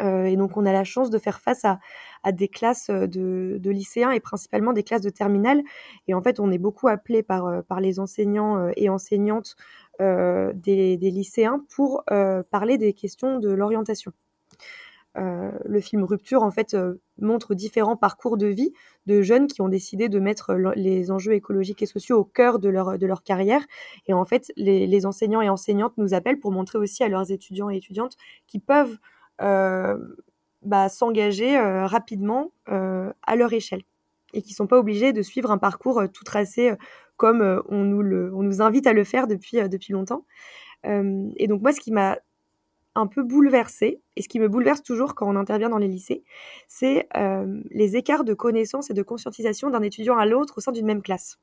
et 0.00 0.36
donc, 0.36 0.56
on 0.56 0.66
a 0.66 0.72
la 0.72 0.84
chance 0.84 1.10
de 1.10 1.18
faire 1.18 1.40
face 1.40 1.64
à, 1.64 1.78
des 2.32 2.48
classes 2.48 2.90
euh, 2.90 3.06
de, 3.06 3.70
lycéens 3.70 4.10
et 4.10 4.20
principalement 4.20 4.72
des 4.72 4.82
classes 4.82 5.02
de 5.02 5.10
terminale. 5.10 5.62
Et 6.08 6.14
en 6.14 6.22
fait, 6.22 6.40
on 6.40 6.50
est 6.50 6.58
beaucoup 6.58 6.88
appelé 6.88 7.22
par, 7.22 7.46
euh, 7.46 7.62
par 7.62 7.80
les 7.80 8.00
enseignants 8.00 8.70
et 8.76 8.88
enseignantes 8.88 9.56
des, 10.00 10.98
lycéens 11.00 11.64
pour 11.74 12.04
parler 12.50 12.78
des 12.78 12.92
questions 12.92 13.38
de 13.38 13.50
l'orientation. 13.50 14.12
le 15.14 15.80
film 15.80 16.02
Rupture, 16.02 16.42
en 16.42 16.50
fait, 16.50 16.76
montre 17.20 17.54
différents 17.54 17.96
parcours 17.96 18.36
de 18.36 18.48
vie 18.48 18.72
de 19.06 19.22
jeunes 19.22 19.46
qui 19.46 19.62
ont 19.62 19.68
décidé 19.68 20.08
de 20.08 20.18
mettre 20.18 20.54
les 20.74 21.12
enjeux 21.12 21.34
écologiques 21.34 21.82
et 21.82 21.86
sociaux 21.86 22.18
au 22.18 22.24
cœur 22.24 22.58
de 22.58 22.68
leur, 22.68 22.98
de 22.98 23.06
leur 23.06 23.22
carrière. 23.22 23.62
Et 24.08 24.12
en 24.12 24.24
fait, 24.24 24.50
les, 24.56 24.88
les 24.88 25.06
enseignants 25.06 25.42
et 25.42 25.48
enseignantes 25.48 25.96
nous 25.96 26.12
appellent 26.12 26.40
pour 26.40 26.50
montrer 26.50 26.78
aussi 26.78 27.04
à 27.04 27.08
leurs 27.08 27.30
étudiants 27.30 27.70
et 27.70 27.76
étudiantes 27.76 28.16
qui 28.48 28.58
peuvent 28.58 28.98
euh, 28.98 29.23
bah, 30.64 30.88
s'engager 30.88 31.58
euh, 31.58 31.86
rapidement 31.86 32.52
euh, 32.70 33.12
à 33.22 33.36
leur 33.36 33.52
échelle 33.52 33.82
et 34.32 34.42
qui 34.42 34.54
sont 34.54 34.66
pas 34.66 34.78
obligés 34.78 35.12
de 35.12 35.22
suivre 35.22 35.50
un 35.50 35.58
parcours 35.58 36.02
tout 36.12 36.24
tracé 36.24 36.72
comme 37.16 37.62
on 37.68 37.84
nous, 37.84 38.02
le, 38.02 38.34
on 38.34 38.42
nous 38.42 38.62
invite 38.62 38.86
à 38.88 38.92
le 38.92 39.04
faire 39.04 39.28
depuis, 39.28 39.68
depuis 39.68 39.92
longtemps. 39.92 40.26
et 40.84 41.46
donc 41.46 41.62
moi, 41.62 41.72
ce 41.72 41.78
qui 41.78 41.92
m'a 41.92 42.18
un 42.96 43.06
peu 43.06 43.22
bouleversé, 43.22 44.00
et 44.16 44.22
ce 44.22 44.28
qui 44.28 44.40
me 44.40 44.48
bouleverse 44.48 44.82
toujours 44.82 45.14
quand 45.14 45.28
on 45.28 45.36
intervient 45.36 45.68
dans 45.68 45.78
les 45.78 45.86
lycées, 45.86 46.24
c'est 46.66 47.06
les 47.70 47.96
écarts 47.96 48.24
de 48.24 48.34
connaissances 48.34 48.90
et 48.90 48.94
de 48.94 49.02
conscientisation 49.04 49.70
d'un 49.70 49.82
étudiant 49.82 50.16
à 50.16 50.26
l'autre 50.26 50.58
au 50.58 50.60
sein 50.60 50.72
d'une 50.72 50.86
même 50.86 51.02
classe. 51.02 51.38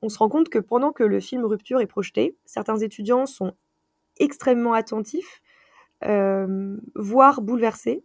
On 0.00 0.08
se 0.08 0.18
rend 0.18 0.28
compte 0.28 0.48
que 0.48 0.60
pendant 0.60 0.92
que 0.92 1.02
le 1.02 1.18
film 1.18 1.44
Rupture 1.44 1.80
est 1.80 1.86
projeté, 1.86 2.36
certains 2.44 2.78
étudiants 2.78 3.26
sont 3.26 3.54
extrêmement 4.18 4.74
attentifs 4.74 5.42
euh, 5.42 5.51
voire 6.94 7.42
bouleversés. 7.42 8.02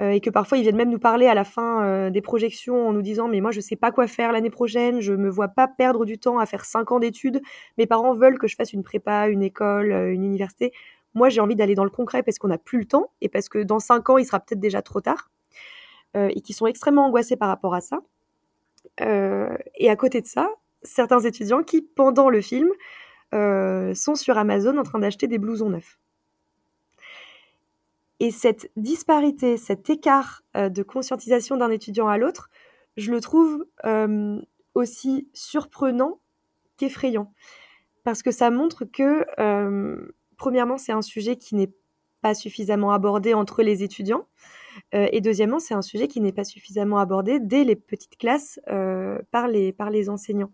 Euh, 0.00 0.10
et 0.12 0.20
que 0.20 0.30
parfois 0.30 0.56
ils 0.56 0.62
viennent 0.62 0.76
même 0.76 0.90
nous 0.90 0.98
parler 0.98 1.26
à 1.26 1.34
la 1.34 1.44
fin 1.44 1.84
euh, 1.84 2.10
des 2.10 2.22
projections 2.22 2.88
en 2.88 2.92
nous 2.92 3.02
disant 3.02 3.28
mais 3.28 3.40
moi 3.40 3.50
je 3.50 3.60
sais 3.60 3.76
pas 3.76 3.90
quoi 3.90 4.06
faire 4.06 4.32
l'année 4.32 4.48
prochaine, 4.48 5.00
je 5.00 5.12
me 5.12 5.28
vois 5.28 5.48
pas 5.48 5.68
perdre 5.68 6.06
du 6.06 6.18
temps 6.18 6.38
à 6.38 6.46
faire 6.46 6.64
cinq 6.64 6.90
ans 6.90 7.00
d'études, 7.00 7.42
mes 7.76 7.86
parents 7.86 8.14
veulent 8.14 8.38
que 8.38 8.46
je 8.46 8.56
fasse 8.56 8.72
une 8.72 8.82
prépa, 8.82 9.28
une 9.28 9.42
école, 9.42 9.92
une 9.92 10.24
université. 10.24 10.72
Moi 11.12 11.28
j'ai 11.28 11.40
envie 11.40 11.56
d'aller 11.56 11.74
dans 11.74 11.84
le 11.84 11.90
concret 11.90 12.22
parce 12.22 12.38
qu'on 12.38 12.48
n'a 12.48 12.56
plus 12.56 12.78
le 12.78 12.84
temps 12.86 13.10
et 13.20 13.28
parce 13.28 13.50
que 13.50 13.58
dans 13.58 13.78
cinq 13.78 14.08
ans 14.08 14.16
il 14.16 14.24
sera 14.24 14.40
peut-être 14.40 14.60
déjà 14.60 14.80
trop 14.80 15.00
tard 15.00 15.30
et 16.14 16.40
qui 16.40 16.52
sont 16.54 16.66
extrêmement 16.66 17.06
angoissés 17.06 17.36
par 17.36 17.48
rapport 17.48 17.74
à 17.74 17.80
ça. 17.80 18.00
et 19.00 19.90
à 19.90 19.96
côté 19.96 20.20
de 20.22 20.26
ça, 20.26 20.48
certains 20.82 21.20
étudiants 21.20 21.62
qui 21.62 21.82
pendant 21.82 22.30
le 22.30 22.40
film 22.40 22.68
sont 23.32 24.14
sur 24.14 24.38
Amazon 24.38 24.78
en 24.78 24.82
train 24.82 24.98
d'acheter 24.98 25.26
des 25.26 25.38
blousons 25.38 25.70
neufs. 25.70 25.98
Et 28.20 28.30
cette 28.30 28.70
disparité, 28.76 29.56
cet 29.56 29.88
écart 29.88 30.42
euh, 30.54 30.68
de 30.68 30.82
conscientisation 30.82 31.56
d'un 31.56 31.70
étudiant 31.70 32.06
à 32.06 32.18
l'autre, 32.18 32.50
je 32.98 33.10
le 33.10 33.20
trouve 33.20 33.64
euh, 33.86 34.38
aussi 34.74 35.26
surprenant 35.32 36.20
qu'effrayant. 36.76 37.32
Parce 38.04 38.22
que 38.22 38.30
ça 38.30 38.50
montre 38.50 38.84
que, 38.84 39.24
euh, 39.40 40.12
premièrement, 40.36 40.76
c'est 40.76 40.92
un 40.92 41.02
sujet 41.02 41.36
qui 41.36 41.54
n'est 41.54 41.72
pas 42.20 42.34
suffisamment 42.34 42.92
abordé 42.92 43.32
entre 43.32 43.62
les 43.62 43.82
étudiants. 43.82 44.26
et 44.92 45.20
deuxièmement, 45.22 45.58
c'est 45.58 45.74
un 45.74 45.82
sujet 45.82 46.06
qui 46.06 46.20
n'est 46.20 46.32
pas 46.32 46.44
suffisamment 46.44 46.98
abordé 46.98 47.40
dès 47.40 47.64
les 47.64 47.76
petites 47.76 48.18
classes 48.18 48.60
par, 49.30 49.48
les, 49.48 49.72
par 49.72 49.88
les 49.88 50.10
enseignants. 50.10 50.52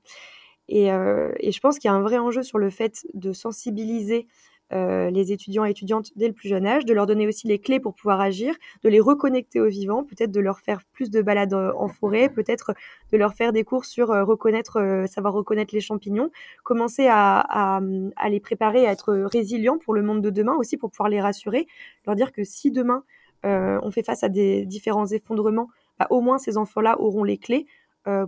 Et, 0.69 0.87
et 0.87 1.53
je 1.53 1.61
pense 1.61 1.81
qu'il 1.81 1.89
y 1.89 1.93
a 1.93 1.95
un 1.95 2.03
vrai 2.03 2.19
enjeu 2.19 2.45
sur 2.45 2.59
le 2.59 2.71
fait 2.71 3.05
de 3.15 3.33
sensibiliser 3.33 4.29
euh, 4.73 5.11
les 5.11 5.31
étudiants 5.31 5.65
et 5.65 5.71
étudiantes 5.71 6.11
dès 6.17 6.27
le 6.27 6.33
plus 6.33 6.49
jeune 6.49 6.67
âge, 6.67 6.85
de 6.85 6.93
leur 6.93 7.07
donner 7.07 7.29
aussi 7.29 7.47
les 7.47 7.61
clés 7.61 7.79
pour 7.79 7.95
pouvoir 7.95 8.21
agir, 8.21 8.53
de 8.83 8.89
les 8.89 8.99
reconnecter 8.99 9.61
au 9.61 9.69
vivant, 9.69 10.03
peut-être 10.03 10.33
de 10.33 10.41
leur 10.41 10.59
faire 10.59 10.81
plus 10.93 11.09
de 11.09 11.23
balades 11.23 11.55
euh, 11.55 11.73
en 11.77 11.87
forêt, 11.87 12.29
peut-être 12.29 12.75
de 13.13 13.17
leur 13.17 13.35
faire 13.35 13.53
des 13.53 13.63
cours 13.63 13.85
sur 13.85 14.11
euh, 14.11 14.25
reconnaître, 14.25 15.05
savoir 15.09 15.35
reconnaître 15.35 15.73
les 15.73 15.81
champignons, 15.81 16.33
commencer 16.65 17.07
à, 17.09 17.81
les 18.29 18.41
préparer 18.41 18.89
à 18.89 18.91
être 18.91 19.15
résilients 19.15 19.79
pour 19.79 19.95
le 19.95 20.03
monde 20.03 20.21
de 20.21 20.31
demain 20.31 20.57
aussi, 20.57 20.77
pour 20.77 20.91
pouvoir 20.91 21.11
les 21.11 21.21
rassurer, 21.21 21.69
leur 22.05 22.17
dire 22.17 22.33
que 22.33 22.43
si 22.43 22.73
demain 22.73 23.05
on 23.45 23.93
fait 23.93 24.03
face 24.03 24.25
à 24.25 24.29
des 24.29 24.67
différents 24.67 25.07
effondrements, 25.07 25.69
bah, 26.01 26.09
au 26.11 26.21
moins 26.21 26.39
ces 26.39 26.57
enfants-là 26.57 27.01
auront 27.01 27.23
les 27.23 27.39
clés 27.39 27.67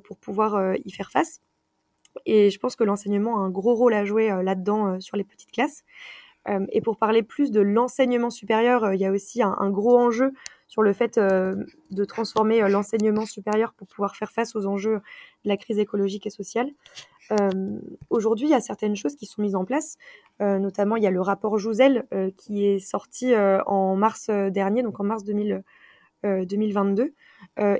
pour 0.05 0.17
pouvoir 0.19 0.77
y 0.85 0.93
faire 0.93 1.11
face. 1.11 1.41
Et 2.25 2.51
je 2.51 2.59
pense 2.61 2.77
que 2.77 2.85
l'enseignement 2.85 3.39
a 3.39 3.41
un 3.41 3.51
gros 3.51 3.75
rôle 3.75 3.95
à 3.95 4.05
jouer 4.05 4.29
là-dedans 4.45 5.01
sur 5.01 5.17
les 5.17 5.25
petites 5.25 5.51
classes. 5.51 5.83
Euh, 6.49 6.67
et 6.71 6.81
pour 6.81 6.97
parler 6.97 7.23
plus 7.23 7.51
de 7.51 7.61
l'enseignement 7.61 8.31
supérieur, 8.31 8.85
euh, 8.85 8.95
il 8.95 9.01
y 9.01 9.05
a 9.05 9.11
aussi 9.11 9.43
un, 9.43 9.71
gros 9.71 9.99
enjeu 9.99 10.33
sur 10.67 10.83
le 10.83 10.93
fait 10.93 11.19
euh, 11.19 11.57
de 11.91 12.05
transformer 12.05 12.69
l'enseignement 12.69 13.27
supérieur 13.27 13.73
pour 13.75 13.87
pouvoir 13.87 14.17
faire 14.17 14.31
face 14.31 14.55
aux 14.55 14.67
enjeux 14.67 14.97
de 15.45 15.49
la 15.49 15.57
crise 15.57 15.79
écologique 15.79 16.27
et 16.27 16.31
sociale. 16.31 16.71
Aujourd'hui, 18.09 18.47
il 18.47 18.51
y 18.51 18.55
a 18.55 18.61
certaines 18.63 18.97
choses 18.97 19.15
qui 19.15 19.27
sont 19.27 19.43
mises 19.43 19.55
en 19.55 19.67
place, 19.67 19.99
notamment 20.41 20.97
il 20.97 21.03
y 21.03 21.07
a 21.07 21.11
le 21.11 21.21
rapport 21.21 21.59
Jouzel 21.59 22.07
qui 22.39 22.65
est 22.65 22.79
sorti 22.79 23.35
en 23.37 23.97
mars 23.97 24.31
dernier, 24.31 24.83
donc 24.83 24.99
en 24.99 25.05
mars 25.05 25.25
2000. 25.25 25.63
2022 26.25 27.15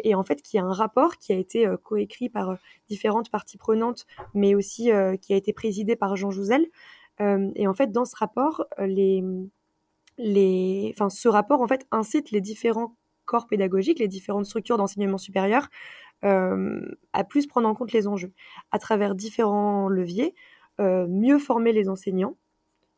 et 0.05 0.15
en 0.15 0.23
fait 0.23 0.43
qui 0.43 0.59
est 0.59 0.61
un 0.61 0.73
rapport 0.73 1.17
qui 1.17 1.33
a 1.33 1.37
été 1.37 1.67
coécrit 1.83 2.29
par 2.29 2.57
différentes 2.89 3.31
parties 3.31 3.59
prenantes, 3.59 4.07
mais 4.33 4.55
aussi 4.55 4.93
qui 5.21 5.33
a 5.33 5.37
été 5.37 5.53
présidé 5.53 5.97
par 5.97 6.15
Jean 6.15 6.31
Jouzel. 6.31 6.69
Et 7.21 7.67
en 7.67 7.75
fait, 7.75 7.91
dans 7.93 8.05
ce 8.05 8.17
rapport, 8.17 8.67
enfin, 8.79 9.49
ce 10.19 11.29
rapport 11.29 11.67
incite 11.91 12.31
les 12.31 12.41
différents 12.41 12.97
corps 13.25 13.47
pédagogiques, 13.47 13.99
les 13.99 14.09
différentes 14.09 14.47
structures 14.47 14.77
d'enseignement 14.77 15.19
supérieur 15.19 15.69
à 16.23 17.25
plus 17.29 17.47
prendre 17.47 17.69
en 17.69 17.75
compte 17.75 17.93
les 17.93 18.07
enjeux. 18.09 18.33
À 18.71 18.79
travers 18.79 19.15
différents 19.15 19.89
leviers, 19.89 20.35
mieux 20.79 21.39
former 21.39 21.73
les 21.73 21.89
enseignants, 21.89 22.37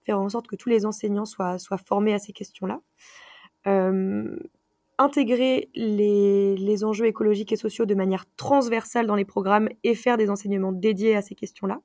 faire 0.04 0.20
en 0.20 0.28
sorte 0.28 0.46
que 0.46 0.56
tous 0.56 0.68
les 0.68 0.86
enseignants 0.86 1.24
soient, 1.24 1.58
formés 1.86 2.14
à 2.14 2.18
ces 2.18 2.32
questions-là, 2.32 2.80
intégrer 5.00 5.70
les, 5.74 6.84
enjeux 6.84 7.06
écologiques 7.06 7.52
et 7.52 7.56
sociaux 7.56 7.86
de 7.86 7.94
manière 7.94 8.26
transversale 8.36 9.06
dans 9.06 9.14
les 9.14 9.24
programmes 9.24 9.68
et 9.82 9.94
faire 9.94 10.16
des 10.16 10.30
enseignements 10.30 10.72
dédiés 10.72 11.16
à 11.16 11.22
ces 11.22 11.34
questions-là, 11.34 11.80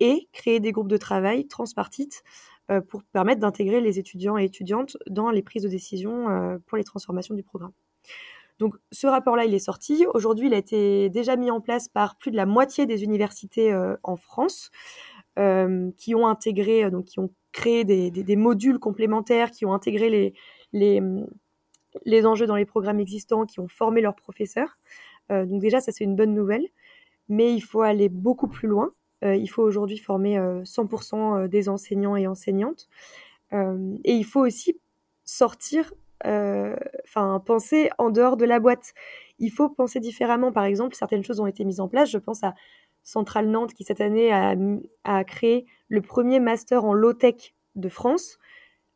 et 0.00 0.28
créer 0.32 0.60
des 0.60 0.72
groupes 0.72 0.88
de 0.88 0.96
travail 0.96 1.46
transpartites 1.46 2.24
euh, 2.70 2.80
pour 2.80 3.02
permettre 3.02 3.40
d'intégrer 3.40 3.80
les 3.80 3.98
étudiants 3.98 4.38
et 4.38 4.44
étudiantes 4.44 4.96
dans 5.08 5.30
les 5.30 5.42
prises 5.42 5.62
de 5.62 5.68
décision 5.68 6.28
euh, 6.28 6.58
pour 6.66 6.78
les 6.78 6.84
transformations 6.84 7.34
du 7.34 7.42
programme. 7.42 7.72
Donc 8.58 8.76
ce 8.92 9.06
rapport-là, 9.06 9.44
il 9.44 9.54
est 9.54 9.58
sorti. 9.58 10.06
Aujourd'hui, 10.14 10.46
il 10.46 10.54
a 10.54 10.58
été 10.58 11.08
déjà 11.08 11.34
mis 11.36 11.50
en 11.50 11.60
place 11.60 11.88
par 11.88 12.16
plus 12.16 12.30
de 12.30 12.36
la 12.36 12.46
moitié 12.46 12.86
des 12.86 13.02
universités 13.02 13.72
euh, 13.72 13.96
en 14.02 14.16
France 14.16 14.70
qui 15.96 16.14
ont 16.14 16.26
intégré, 16.26 16.90
donc 16.90 17.06
qui 17.06 17.18
ont 17.18 17.30
créé 17.52 17.84
des, 17.84 18.36
modules 18.36 18.78
complémentaires, 18.78 19.52
qui 19.52 19.64
ont 19.64 19.72
intégré 19.72 20.34
les, 20.72 21.02
les, 22.04 22.26
enjeux 22.26 22.46
dans 22.46 22.56
les 22.56 22.66
programmes 22.66 23.00
existants, 23.00 23.46
qui 23.46 23.58
ont 23.58 23.68
formé 23.68 24.02
leurs 24.02 24.16
professeurs. 24.16 24.76
Donc 25.30 25.62
déjà, 25.62 25.80
ça 25.80 25.92
c'est 25.92 26.04
une 26.04 26.14
bonne 26.14 26.34
nouvelle, 26.34 26.66
mais 27.30 27.54
il 27.54 27.62
faut 27.62 27.80
aller 27.80 28.10
beaucoup 28.10 28.48
plus 28.48 28.68
loin. 28.68 28.92
Euh, 29.24 29.36
il 29.36 29.48
faut 29.48 29.62
aujourd'hui 29.62 29.98
former 29.98 30.38
100% 30.38 31.44
euh, 31.44 31.48
des 31.48 31.68
enseignants 31.68 32.16
et 32.16 32.26
enseignantes. 32.26 32.88
et 33.52 34.14
il 34.14 34.24
faut 34.24 34.40
aussi 34.40 34.78
sortir, 35.24 35.92
enfin 36.24 37.42
penser 37.44 37.90
en 37.98 38.10
dehors 38.10 38.36
de 38.36 38.44
la 38.44 38.60
boîte. 38.60 38.94
Il 39.38 39.50
faut 39.50 39.68
penser 39.68 40.00
différemment. 40.00 40.52
Par 40.52 40.64
exemple, 40.64 40.94
certaines 40.94 41.24
choses 41.24 41.40
ont 41.40 41.46
été 41.46 41.64
mises 41.64 41.80
en 41.80 41.88
place. 41.88 42.10
Je 42.10 42.18
pense 42.18 42.44
à 42.44 42.54
Centrale 43.02 43.48
Nantes 43.48 43.74
qui 43.74 43.84
cette 43.84 44.00
année 44.00 44.32
a, 44.32 45.24
créé 45.24 45.66
le 45.88 46.00
premier 46.00 46.40
master 46.40 46.84
en 46.84 46.92
low-tech 46.92 47.54
de 47.74 47.88
France. 47.88 48.38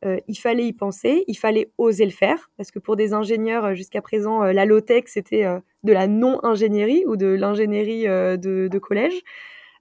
Euh, 0.04 0.18
il 0.28 0.36
fallait 0.36 0.66
y 0.66 0.72
penser, 0.72 1.24
il 1.28 1.38
fallait 1.38 1.70
oser 1.78 2.04
le 2.04 2.10
faire, 2.10 2.50
parce 2.56 2.70
que 2.70 2.78
pour 2.78 2.96
des 2.96 3.14
ingénieurs, 3.14 3.64
euh, 3.64 3.74
jusqu'à 3.74 4.02
présent, 4.02 4.42
euh, 4.42 4.52
la 4.52 4.66
low-tech, 4.66 5.04
c'était 5.06 5.44
de 5.82 5.92
la 5.92 6.06
non-ingénierie 6.06 7.04
ou 7.06 7.16
de 7.16 7.26
l'ingénierie 7.26 8.04
de, 8.04 8.78
collège. 8.78 9.22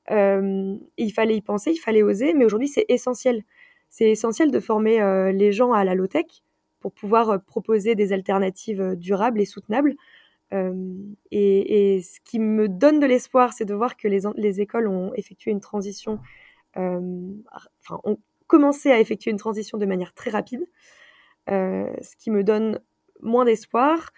Il 0.10 1.12
fallait 1.14 1.38
y 1.38 1.42
penser, 1.42 1.72
il 1.72 1.78
fallait 1.78 2.04
oser, 2.04 2.34
mais 2.34 2.46
aujourd'hui, 2.46 2.68
c'est 2.68 2.86
essentiel. 2.90 3.44
C'est 3.90 4.10
essentiel 4.10 4.52
de 4.52 4.60
former 4.60 5.32
les 5.34 5.52
gens 5.52 5.72
à 5.72 5.84
la 5.84 5.96
low-tech 5.96 6.26
pour 6.80 6.92
pouvoir 6.92 7.44
proposer 7.44 7.96
des 7.96 8.12
alternatives 8.12 8.96
durables 8.96 9.40
et 9.40 9.46
soutenables. 9.46 9.96
Et, 11.32 12.02
ce 12.04 12.20
qui 12.26 12.40
me 12.40 12.68
donne 12.68 13.00
de 13.00 13.06
l'espoir, 13.06 13.54
c'est 13.54 13.66
de 13.66 13.74
voir 13.74 13.96
que 13.96 14.08
les, 14.08 14.62
écoles 14.62 14.88
ont 14.88 15.14
effectué 15.14 15.52
une 15.52 15.62
transition, 15.62 16.20
enfin, 16.76 18.00
commencer 18.48 18.92
à 18.92 19.00
effectuer 19.00 19.32
une 19.32 19.38
transition 19.38 19.78
de 19.78 19.86
manière 19.86 20.14
très 20.14 20.30
rapide. 20.30 20.68
Euh, 21.50 21.92
ce 22.02 22.16
qui 22.16 22.32
me 22.32 22.44
donne 22.44 22.80
moins 23.20 23.46
d'espoir, 23.46 24.12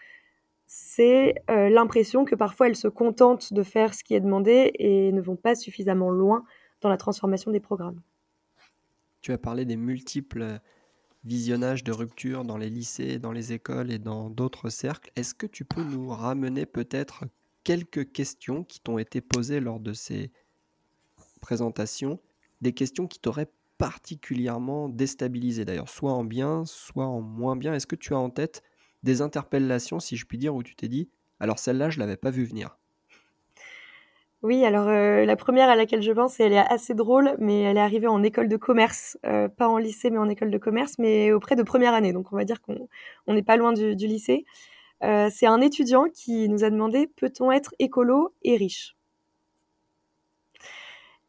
c'est 0.65 1.35
euh, 1.49 1.69
l'impression 1.69 2.25
que 2.25 2.35
parfois 2.35 2.67
elles 2.67 2.75
se 2.75 2.87
contentent 2.87 3.53
de 3.53 3.63
faire 3.63 3.93
ce 3.93 4.03
qui 4.03 4.13
est 4.15 4.19
demandé 4.19 4.71
et 4.75 5.11
ne 5.11 5.21
vont 5.21 5.35
pas 5.35 5.55
suffisamment 5.55 6.09
loin 6.09 6.43
dans 6.81 6.89
la 6.89 6.97
transformation 6.97 7.51
des 7.51 7.59
programmes. 7.59 8.01
Tu 9.21 9.31
as 9.31 9.37
parlé 9.37 9.65
des 9.65 9.77
multiples 9.77 10.59
visionnages 11.23 11.83
de 11.83 11.91
rupture 11.91 12.43
dans 12.43 12.57
les 12.57 12.69
lycées, 12.69 13.17
dans 13.19 13.31
les 13.31 13.53
écoles 13.53 13.91
et 13.91 13.97
dans 13.97 14.29
d'autres 14.29 14.69
cercles. 14.69 15.11
Est-ce 15.15 15.33
que 15.33 15.47
tu 15.47 15.65
peux 15.65 15.83
nous 15.83 16.09
ramener 16.09 16.65
peut-être 16.65 17.25
quelques 17.63 18.11
questions 18.11 18.63
qui 18.63 18.79
t'ont 18.79 18.99
été 18.99 19.21
posées 19.21 19.59
lors 19.59 19.79
de 19.79 19.93
ces 19.93 20.31
présentations, 21.41 22.19
des 22.61 22.73
questions 22.73 23.07
qui 23.07 23.19
t'auraient 23.19 23.51
particulièrement 23.77 24.87
déstabilisé 24.87 25.65
d'ailleurs, 25.65 25.89
soit 25.89 26.13
en 26.13 26.23
bien, 26.23 26.63
soit 26.65 27.05
en 27.05 27.21
moins 27.21 27.55
bien. 27.55 27.73
Est-ce 27.73 27.87
que 27.87 27.95
tu 27.95 28.13
as 28.13 28.19
en 28.19 28.29
tête 28.29 28.63
des 29.05 29.21
interpellations, 29.21 30.01
si 30.01 30.17
je 30.17 30.25
puis 30.25 30.37
dire, 30.37 30.53
où 30.53 30.63
tu 30.63 30.75
t'es 30.75 30.89
dit, 30.89 31.09
alors 31.39 31.59
celle-là, 31.59 31.89
je 31.89 31.99
l'avais 31.99 32.17
pas 32.17 32.31
vu 32.31 32.43
venir 32.43 32.77
oui, 34.45 34.63
alors 34.63 34.87
euh, 34.89 35.25
la 35.25 35.35
première 35.35 35.69
à 35.69 35.75
laquelle 35.75 36.03
je 36.03 36.11
pense, 36.11 36.39
elle 36.39 36.53
est 36.53 36.59
assez 36.59 36.93
drôle, 36.93 37.35
mais 37.39 37.61
elle 37.61 37.77
est 37.77 37.81
arrivée 37.81 38.05
en 38.05 38.21
école 38.21 38.47
de 38.47 38.57
commerce, 38.57 39.17
euh, 39.25 39.47
pas 39.47 39.67
en 39.67 39.79
lycée, 39.79 40.11
mais 40.11 40.19
en 40.19 40.29
école 40.29 40.51
de 40.51 40.59
commerce, 40.59 40.99
mais 40.99 41.31
auprès 41.31 41.55
de 41.55 41.63
première 41.63 41.95
année. 41.95 42.13
Donc 42.13 42.31
on 42.31 42.35
va 42.35 42.43
dire 42.43 42.61
qu'on 42.61 42.87
n'est 43.33 43.41
pas 43.41 43.57
loin 43.57 43.73
du, 43.73 43.95
lycée. 43.95 44.45
Euh, 45.03 45.29
c'est 45.33 45.47
un 45.47 45.61
étudiant 45.61 46.05
qui 46.13 46.47
nous 46.47 46.63
a 46.63 46.69
demandé 46.69 47.07
peut-on 47.07 47.51
être 47.51 47.73
écolo 47.79 48.35
et 48.43 48.55
riche? 48.55 48.94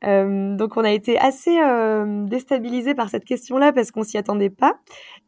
Euh, 0.05 0.57
donc 0.57 0.77
on 0.77 0.85
a 0.85 0.91
été 0.91 1.19
assez 1.19 1.59
euh, 1.59 2.25
déstabilisé 2.27 2.95
par 2.95 3.09
cette 3.09 3.25
question-là 3.25 3.73
parce 3.73 3.91
qu'on 3.91 4.03
s'y 4.03 4.19
attendait 4.19 4.51
pas. 4.51 4.79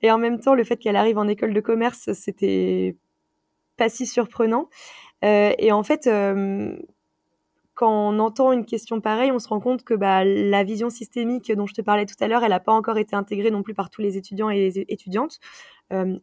Et 0.03 0.11
en 0.11 0.19
même 0.19 0.41
temps, 0.41 0.55
le 0.55 0.65
fait 0.65 0.77
qu'elle 0.77 0.97
arrive 0.97 1.19
en 1.19 1.29
école 1.29 1.55
de 1.55 1.61
commerce, 1.61 2.13
c'était 2.13 2.97
pas 3.77 3.89
si 3.89 4.07
surprenant. 4.07 4.69
Euh, 5.25 5.53
et 5.59 5.73
en 5.73 5.83
fait, 5.83 6.07
euh, 6.07 6.77
quand 7.75 7.91
on 7.91 8.19
entend 8.19 8.53
une 8.53 8.67
question 8.67 9.01
pareille, 9.01 9.33
on 9.33 9.39
se 9.39 9.49
rend 9.49 9.61
compte 9.61 9.85
que 9.85 9.95
bah, 9.95 10.25
la 10.25 10.65
vision 10.65 10.91
systémique 10.91 11.53
dont 11.53 11.67
je 11.67 11.75
te 11.75 11.81
parlais 11.81 12.07
tout 12.07 12.17
à 12.21 12.29
l'heure, 12.29 12.43
elle 12.45 12.51
n'a 12.51 12.61
pas 12.61 12.73
encore 12.73 12.99
été 12.99 13.17
intégrée 13.17 13.51
non 13.51 13.63
plus 13.63 13.75
par 13.75 13.89
tous 13.89 14.03
les 14.03 14.17
étudiants 14.17 14.51
et 14.51 14.73
étudiantes. 14.89 15.39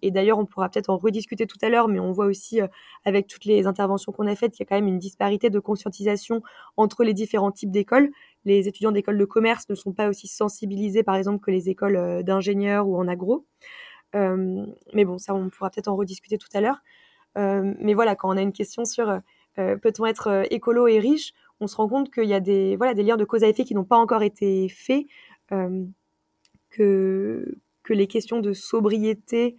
Et 0.03 0.12
d'ailleurs, 0.12 0.38
on 0.38 0.45
pourra 0.45 0.69
peut-être 0.69 0.91
en 0.91 0.97
rediscuter 0.97 1.47
tout 1.47 1.58
à 1.63 1.69
l'heure, 1.69 1.88
mais 1.88 1.99
on 1.99 2.12
voit 2.12 2.27
aussi 2.27 2.60
avec 3.03 3.25
toutes 3.25 3.45
les 3.45 3.65
interventions 3.65 4.12
qu'on 4.12 4.27
a 4.27 4.36
faites 4.36 4.51
qu'il 4.51 4.60
y 4.60 4.63
a 4.63 4.69
quand 4.69 4.75
même 4.75 4.88
une 4.88 4.99
disparité 4.99 5.49
de 5.49 5.60
conscientisation 5.60 6.43
entre 6.77 7.03
les 7.03 7.15
différents 7.15 7.51
types 7.51 7.71
d'écoles. 7.71 8.12
Les 8.45 8.67
étudiants 8.67 8.91
d'écoles 8.91 9.17
de 9.17 9.25
commerce 9.25 9.67
ne 9.69 9.75
sont 9.75 9.91
pas 9.91 10.08
aussi 10.08 10.27
sensibilisés, 10.27 11.03
par 11.03 11.15
exemple, 11.15 11.43
que 11.43 11.51
les 11.51 11.69
écoles 11.69 11.97
euh, 11.97 12.23
d'ingénieurs 12.23 12.88
ou 12.88 12.97
en 12.97 13.08
agro. 13.08 13.45
mais 14.13 15.03
bon, 15.03 15.17
ça, 15.17 15.36
on 15.36 15.49
pourra 15.49 15.69
peut-être 15.69 15.89
en 15.89 15.95
rediscuter 15.95 16.38
tout 16.38 16.47
à 16.53 16.62
l'heure. 16.62 16.81
mais 17.36 17.93
voilà, 17.93 18.15
quand 18.15 18.29
on 18.29 18.38
a 18.38 18.41
une 18.41 18.53
question 18.53 18.86
sur 18.86 19.19
peut-on 19.58 20.05
être 20.05 20.45
écolo 20.51 20.88
et 20.88 20.99
riche, 20.99 21.34
on 21.60 21.67
se 21.67 21.75
rend 21.75 21.88
compte 21.88 22.13
qu'il 22.13 22.25
y 22.25 22.34
a 22.34 22.39
des, 22.39 22.75
voilà, 22.75 22.93
des 22.93 23.03
liens 23.03 23.17
de 23.17 23.25
cause 23.25 23.43
à 23.43 23.47
effet 23.47 23.63
qui 23.63 23.75
n'ont 23.75 23.86
pas 23.86 23.97
encore 23.97 24.23
été 24.23 24.67
faits, 24.69 25.05
euh, 25.51 25.86
que, 26.69 27.58
que 27.84 27.93
les 27.93 28.08
questions 28.08 28.39
de 28.39 28.53
sobriété 28.53 29.55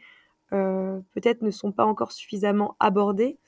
euh, 0.53 1.01
peut-être 1.13 1.43
ne 1.43 1.51
sont 1.51 1.73
pas 1.73 1.87
encore 1.87 2.13
suffisamment 2.13 2.77
abordées. 2.81 3.39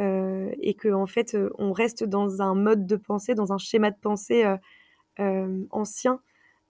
Euh, 0.00 0.50
et 0.58 0.74
que 0.74 0.88
en 0.88 1.06
fait 1.06 1.36
on 1.58 1.72
reste 1.72 2.02
dans 2.02 2.40
un 2.40 2.54
mode 2.54 2.86
de 2.86 2.96
pensée, 2.96 3.34
dans 3.34 3.52
un 3.52 3.58
schéma 3.58 3.90
de 3.90 3.98
pensée 3.98 4.44
ancien, 5.70 6.20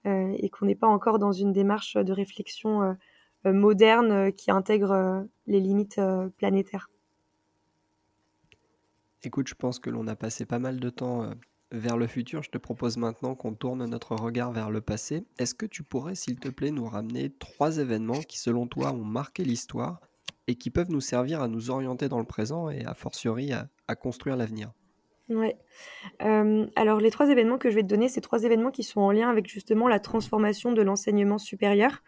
et 0.05 0.51
qu'on 0.51 0.67
n'est 0.67 0.75
pas 0.75 0.89
encore 0.89 1.19
dans 1.19 1.33
une 1.33 1.53
démarche 1.53 1.97
de 1.97 2.13
réflexion 2.13 2.97
moderne 3.45 4.33
qui 4.33 4.51
intègre 4.51 5.25
les 5.47 5.61
limites 5.61 6.01
planétaires. 6.37 6.89
Écoute, 9.25 9.47
je 9.47 9.55
pense 9.55 9.79
que 9.79 9.89
l'on 9.89 10.09
a 10.09 10.17
passé 10.17 10.45
pas 10.47 10.59
mal 10.59 10.81
de 10.81 10.91
temps 10.91 11.23
euh, 11.23 11.31
vers 11.71 11.97
le 11.97 12.09
futur. 12.09 12.43
Je 12.43 12.51
te 12.51 12.59
propose 12.59 12.97
maintenant 12.97 13.37
qu'on 13.37 13.55
tourne 13.55 13.85
notre 13.87 14.17
regard 14.17 14.51
vers 14.51 14.71
le 14.71 14.81
passé. 14.81 15.25
Est-ce 15.39 15.55
que 15.55 15.67
tu 15.67 15.85
pourrais, 15.85 16.17
s'il 16.17 16.41
te 16.41 16.49
plaît, 16.49 16.73
nous 16.73 16.87
ramener 16.87 17.31
trois 17.31 17.79
événements 17.79 18.21
qui, 18.21 18.39
selon 18.39 18.67
toi, 18.67 18.93
ont 18.93 19.05
marqué 19.05 19.45
l'histoire 19.45 20.01
et 20.49 20.55
qui 20.57 20.71
peuvent 20.71 20.91
nous 20.91 21.01
servir 21.01 21.41
à 21.41 21.49
nous 21.49 21.71
orienter 21.71 22.09
dans 22.09 22.19
le 22.19 22.25
présent 22.25 22.69
et 22.69 22.85
a 22.85 22.95
fortiori 22.95 23.53
à, 23.53 23.69
construire 23.95 24.37
l'avenir 24.37 24.73
Ouais. 25.29 25.57
Euh, 26.23 26.67
alors 26.77 27.01
les 27.01 27.11
trois 27.11 27.29
événements 27.31 27.57
que 27.57 27.71
je 27.71 27.77
vais 27.77 27.83
te 27.83 27.87
donner, 27.87 28.09
c'est 28.09 28.21
trois 28.21 28.43
événements 28.43 28.71
qui 28.71 28.83
sont 28.83 29.01
en 29.01 29.13
lien 29.13 29.31
avec 29.31 29.49
justement 29.49 29.87
la 29.87 30.01
transformation 30.01 30.73
de 30.73 30.83
l'enseignement 30.83 31.39
supérieur. 31.39 32.03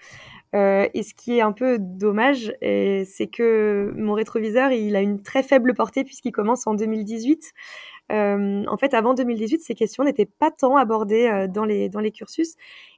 Euh, 0.54 0.88
et 0.94 1.02
ce 1.02 1.14
qui 1.14 1.38
est 1.38 1.40
un 1.40 1.52
peu 1.52 1.78
dommage, 1.78 2.52
c'est 2.60 3.30
que 3.32 3.94
mon 3.96 4.14
rétroviseur, 4.14 4.72
il 4.72 4.96
a 4.96 5.00
une 5.00 5.22
très 5.22 5.42
faible 5.42 5.74
portée 5.74 6.04
puisqu'il 6.04 6.32
commence 6.32 6.66
en 6.66 6.74
2018. 6.74 7.54
Euh, 8.12 8.64
en 8.66 8.76
fait, 8.76 8.94
avant 8.94 9.14
2018, 9.14 9.62
ces 9.62 9.74
questions 9.74 10.04
n'étaient 10.04 10.26
pas 10.26 10.50
tant 10.50 10.76
abordées 10.76 11.26
euh, 11.26 11.48
dans, 11.48 11.64
les, 11.64 11.88
dans 11.88 12.00
les 12.00 12.10
cursus. 12.10 12.54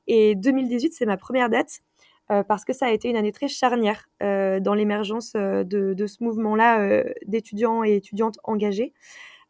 Et 0.07 0.35
2018, 0.35 0.93
c'est 0.95 1.07
ma 1.07 1.17
première 1.17 1.49
date 1.49 1.81
parce 2.29 2.65
que 2.65 2.73
ça 2.73 2.87
a 2.87 2.91
été 2.91 3.09
une 3.09 3.17
année 3.17 3.33
très 3.33 3.49
charnière 3.49 4.09
dans 4.21 4.75
l'émergence 4.75 5.35
de, 5.35 5.65
de, 5.95 6.07
ce 6.07 6.23
mouvement-là 6.25 7.05
d'étudiants 7.27 7.85
et 7.85 7.97
étudiantes 7.97 8.39
engagés. 8.45 8.93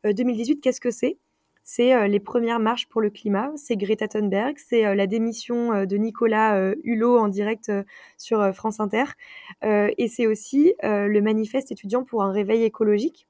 2018, 0.05 0.61
qu'est-ce 0.61 0.81
que 0.81 0.91
c'est? 0.91 1.19
C'est 1.65 2.09
les 2.09 2.21
premières 2.21 2.61
marches 2.61 2.89
pour 2.89 3.01
le 3.01 3.11
climat, 3.11 3.51
c'est 3.57 3.77
Greta 3.77 4.07
Thunberg, 4.07 4.57
c'est 4.57 4.95
la 4.95 5.07
démission 5.09 5.85
de 5.85 5.97
Nicolas 5.97 6.73
Hulot 6.85 7.19
en 7.19 7.29
direct 7.29 7.73
sur 8.19 8.55
France 8.55 8.79
Inter, 8.79 9.05
et 9.63 10.09
c'est 10.09 10.27
aussi 10.27 10.75
le 10.83 11.21
manifeste 11.21 11.73
étudiant 11.73 12.05
pour 12.05 12.23
un 12.23 12.31
réveil 12.31 12.63
écologique. 12.63 13.27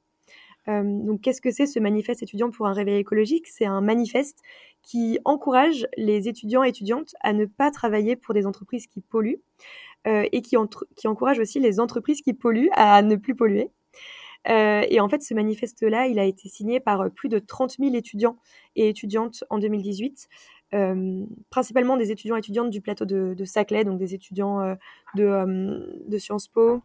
Donc, 0.66 1.20
qu'est-ce 1.20 1.40
que 1.40 1.50
c'est 1.50 1.66
ce 1.66 1.78
manifeste 1.78 2.22
étudiant 2.22 2.50
pour 2.50 2.66
un 2.66 2.72
réveil 2.72 2.98
écologique? 2.98 3.46
C'est 3.46 3.66
un 3.66 3.80
manifeste 3.80 4.40
qui 4.82 5.18
encourage 5.24 5.86
les 5.96 6.28
étudiants 6.28 6.64
et 6.64 6.68
étudiantes 6.68 7.14
à 7.20 7.32
ne 7.32 7.44
pas 7.44 7.70
travailler 7.70 8.16
pour 8.16 8.34
des 8.34 8.46
entreprises 8.46 8.86
qui 8.86 9.00
polluent 9.00 9.40
et 10.06 10.42
qui, 10.42 10.56
encourage 10.56 11.38
aussi 11.38 11.60
les 11.60 11.80
entreprises 11.80 12.20
qui 12.20 12.32
polluent 12.32 12.70
à 12.72 13.02
ne 13.02 13.16
plus 13.16 13.34
polluer. 13.34 13.70
Euh, 14.48 14.84
et 14.88 15.00
en 15.00 15.08
fait, 15.08 15.22
ce 15.22 15.34
manifeste-là, 15.34 16.06
il 16.06 16.18
a 16.18 16.24
été 16.24 16.48
signé 16.48 16.80
par 16.80 17.00
euh, 17.00 17.08
plus 17.08 17.28
de 17.28 17.38
30 17.38 17.76
000 17.78 17.94
étudiants 17.94 18.36
et 18.76 18.88
étudiantes 18.88 19.44
en 19.50 19.58
2018, 19.58 20.28
euh, 20.74 21.24
principalement 21.50 21.96
des 21.96 22.10
étudiants 22.12 22.36
et 22.36 22.40
étudiantes 22.40 22.70
du 22.70 22.80
plateau 22.80 23.04
de, 23.04 23.44
Saclay, 23.44 23.84
donc 23.84 23.98
des 23.98 24.14
étudiants 24.14 24.76
de, 25.14 26.18
Sciences 26.18 26.48
Po, 26.48 26.80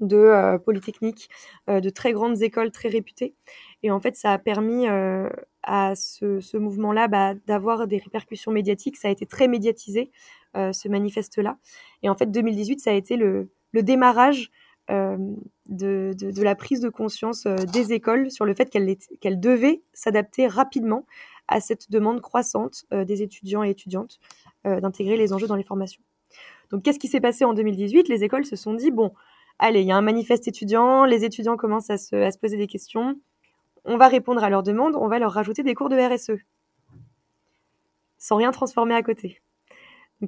de 0.00 0.56
Polytechnique, 0.58 1.28
de 1.68 1.90
très 1.90 2.12
grandes 2.12 2.42
écoles 2.42 2.70
très 2.70 2.88
réputées. 2.88 3.34
Et 3.82 3.90
en 3.90 4.00
fait, 4.00 4.16
ça 4.16 4.32
a 4.32 4.38
permis 4.38 4.86
à 5.62 5.94
ce, 5.94 6.56
mouvement-là 6.56 7.08
bah, 7.08 7.34
d'avoir 7.46 7.86
des 7.86 7.98
répercussions 7.98 8.52
médiatiques. 8.52 8.96
Ça 8.96 9.08
a 9.08 9.10
été 9.10 9.26
très 9.26 9.48
médiatisé, 9.48 10.10
ce 10.54 10.88
manifeste-là. 10.88 11.58
Et 12.02 12.08
en 12.08 12.14
fait, 12.14 12.30
2018, 12.30 12.80
ça 12.80 12.90
a 12.90 12.94
été 12.94 13.16
le, 13.16 13.50
démarrage 13.74 14.50
euh, 14.90 15.16
de, 15.68 16.42
la 16.42 16.54
prise 16.54 16.80
de 16.80 16.88
conscience 16.88 17.44
euh, 17.44 17.56
des 17.56 17.92
écoles 17.92 18.30
sur 18.30 18.46
le 18.46 18.54
fait 18.54 18.70
qu'elles 18.70 19.40
devaient 19.40 19.82
s'adapter 19.92 20.46
rapidement 20.46 21.04
à 21.46 21.60
cette 21.60 21.90
demande 21.90 22.22
croissante 22.22 22.86
euh, 22.94 23.04
des 23.04 23.20
étudiants 23.20 23.62
et 23.62 23.70
étudiantes 23.70 24.18
d'intégrer 24.64 25.16
les 25.16 25.32
enjeux 25.32 25.46
dans 25.46 25.56
les 25.56 25.62
formations. 25.62 26.02
Donc, 26.70 26.82
qu'est-ce 26.82 26.98
qui 26.98 27.08
s'est 27.08 27.20
passé 27.20 27.44
en 27.46 27.54
2018 27.54 28.08
Les 28.08 28.22
écoles 28.24 28.44
se 28.44 28.56
sont 28.56 28.74
dit, 28.74 28.90
bon, 28.90 29.12
allez, 29.58 29.80
il 29.80 29.86
y 29.86 29.92
a 29.92 29.96
un 29.96 30.02
manifeste 30.02 30.48
étudiant, 30.48 31.04
les 31.04 31.24
étudiants 31.24 31.56
commencent 31.56 31.90
à 31.90 31.98
se, 31.98 32.16
à 32.16 32.30
se, 32.30 32.38
poser 32.38 32.56
des 32.56 32.66
questions, 32.66 33.16
on 33.84 33.96
va 33.96 34.08
répondre 34.08 34.42
à 34.42 34.50
leurs 34.50 34.62
demandes, 34.62 34.94
on 34.96 35.08
va 35.08 35.18
leur 35.18 35.32
rajouter 35.32 35.62
des 35.62 35.74
cours 35.74 35.88
de 35.88 35.96
RSE, 35.96 36.40
sans 38.18 38.36
rien 38.36 38.50
transformer 38.50 38.94
à 38.94 39.02
côté. 39.02 39.40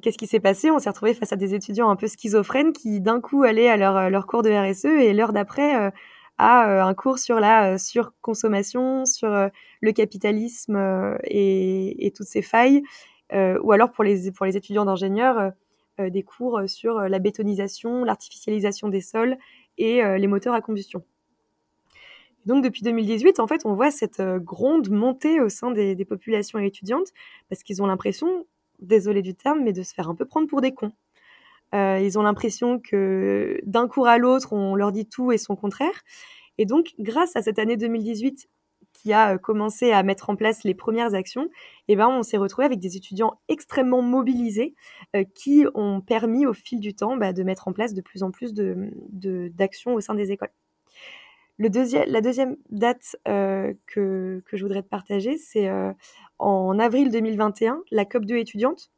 Qu'est-ce 0.01 0.17
qui 0.17 0.27
s'est 0.27 0.39
passé? 0.39 0.71
On 0.71 0.79
s'est 0.79 0.89
retrouvé 0.89 1.13
face 1.13 1.33
à 1.33 1.35
des 1.35 1.53
étudiants 1.53 1.89
un 1.89 1.97
peu 1.97 2.07
schizophrènes 2.07 2.71
qui 2.71 3.01
d'un 3.01 3.19
coup 3.19 3.43
allaient 3.43 3.67
à 3.67 4.09
leur, 4.09 4.25
cours 4.25 4.41
de 4.41 4.49
RSE 4.49 4.85
et 4.85 5.13
l'heure 5.13 5.33
d'après 5.33 5.75
euh, 5.75 5.91
à 6.37 6.69
euh, 6.69 6.83
un 6.85 6.93
cours 6.93 7.19
sur 7.19 7.41
la 7.41 7.73
euh, 7.73 7.77
surconsommation, 7.77 9.05
sur 9.05 9.29
le 9.81 9.91
capitalisme 9.91 11.17
et, 11.25 12.05
et, 12.05 12.11
toutes 12.11 12.27
ces 12.27 12.41
failles, 12.41 12.83
ou 13.33 13.71
alors 13.71 13.91
pour 13.91 14.03
les, 14.03 14.31
pour 14.31 14.45
les 14.45 14.55
étudiants 14.55 14.85
d'ingénieurs, 14.85 15.51
des 16.09 16.23
cours 16.23 16.61
sur 16.67 16.99
la 17.01 17.19
bétonisation, 17.19 18.03
l'artificialisation 18.03 18.89
des 18.89 19.01
sols 19.01 19.37
et 19.77 20.01
les 20.17 20.27
moteurs 20.27 20.53
à 20.53 20.61
combustion. 20.61 21.03
Donc 22.45 22.63
depuis 22.63 22.81
2018, 22.81 23.39
en 23.39 23.47
fait, 23.47 23.61
on 23.65 23.73
voit 23.73 23.91
cette 23.91 24.21
gronde 24.21 24.89
monter 24.89 25.39
au 25.41 25.49
sein 25.49 25.71
des, 25.71 26.05
populations 26.05 26.59
étudiantes 26.59 27.09
parce 27.49 27.63
qu'ils 27.63 27.81
ont 27.83 27.87
l'impression 27.87 28.45
désolé 28.79 29.21
du 29.21 29.35
terme, 29.35 29.61
mais 29.63 29.73
de 29.73 29.83
se 29.83 29.93
faire 29.93 30.09
un 30.09 30.15
peu 30.15 30.25
prendre 30.25 30.47
pour 30.47 30.61
des 30.61 30.73
cons. 30.73 30.91
Euh, 31.73 31.99
ils 31.99 32.19
ont 32.19 32.23
l'impression 32.23 32.79
que 32.79 33.59
d'un 33.63 33.87
cours 33.87 34.07
à 34.07 34.17
l'autre, 34.17 34.53
on 34.53 34.75
leur 34.75 34.91
dit 34.91 35.05
tout 35.05 35.31
et 35.31 35.37
son 35.37 35.55
contraire. 35.55 36.01
Et 36.57 36.65
donc, 36.65 36.93
grâce 36.99 37.35
à 37.35 37.41
cette 37.41 37.59
année 37.59 37.77
2018 37.77 38.49
qui 39.01 39.13
a 39.13 39.33
euh, 39.33 39.37
commencé 39.37 39.91
à 39.91 40.03
mettre 40.03 40.29
en 40.29 40.35
place 40.35 40.63
les 40.63 40.73
premières 40.73 41.13
actions, 41.13 41.49
eh 41.87 41.95
ben, 41.95 42.07
on 42.07 42.23
s'est 42.23 42.37
retrouvé 42.37 42.65
avec 42.65 42.79
des 42.79 42.97
étudiants 42.97 43.39
extrêmement 43.47 44.01
mobilisés 44.01 44.75
euh, 45.15 45.23
qui 45.35 45.65
ont 45.73 46.01
permis 46.01 46.45
au 46.45 46.53
fil 46.53 46.79
du 46.79 46.93
temps 46.93 47.17
bah, 47.17 47.33
de 47.33 47.43
mettre 47.43 47.67
en 47.67 47.73
place 47.73 47.93
de 47.93 48.01
plus 48.01 48.23
en 48.23 48.31
plus 48.31 48.53
d'actions 48.53 48.91
de, 49.09 49.51
d'actions 49.53 49.93
au 49.95 50.01
sein 50.01 50.13
des 50.13 50.31
écoles. 50.31 50.51
Le 51.57 51.69
deuxième, 51.69 52.05
la 52.07 52.21
deuxième 52.21 52.57
date 52.69 53.15
euh, 53.27 53.73
que, 53.87 54.41
que, 54.45 54.57
je 54.57 54.63
voudrais 54.63 54.81
te 54.81 54.87
partager, 54.87 55.37
c'est 55.37 55.69
en 56.39 56.79
avril 56.79 57.11
2021, 57.11 57.83
la 57.91 58.05
COP2 58.05 58.35
étudiante. 58.39 58.91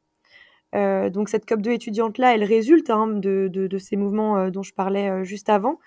Donc 0.74 1.30
cette 1.30 1.46
COP2 1.46 1.72
étudiante-là, 1.72 2.36
elle 2.36 2.44
résulte 2.44 2.90
hein, 2.90 3.08
de, 3.08 3.50
de, 3.52 3.68
de, 3.68 3.78
ces 3.78 3.98
mouvements 3.98 4.50
dont 4.50 4.64
je 4.64 4.74
parlais 4.74 5.26
juste 5.26 5.50
avant. 5.50 5.80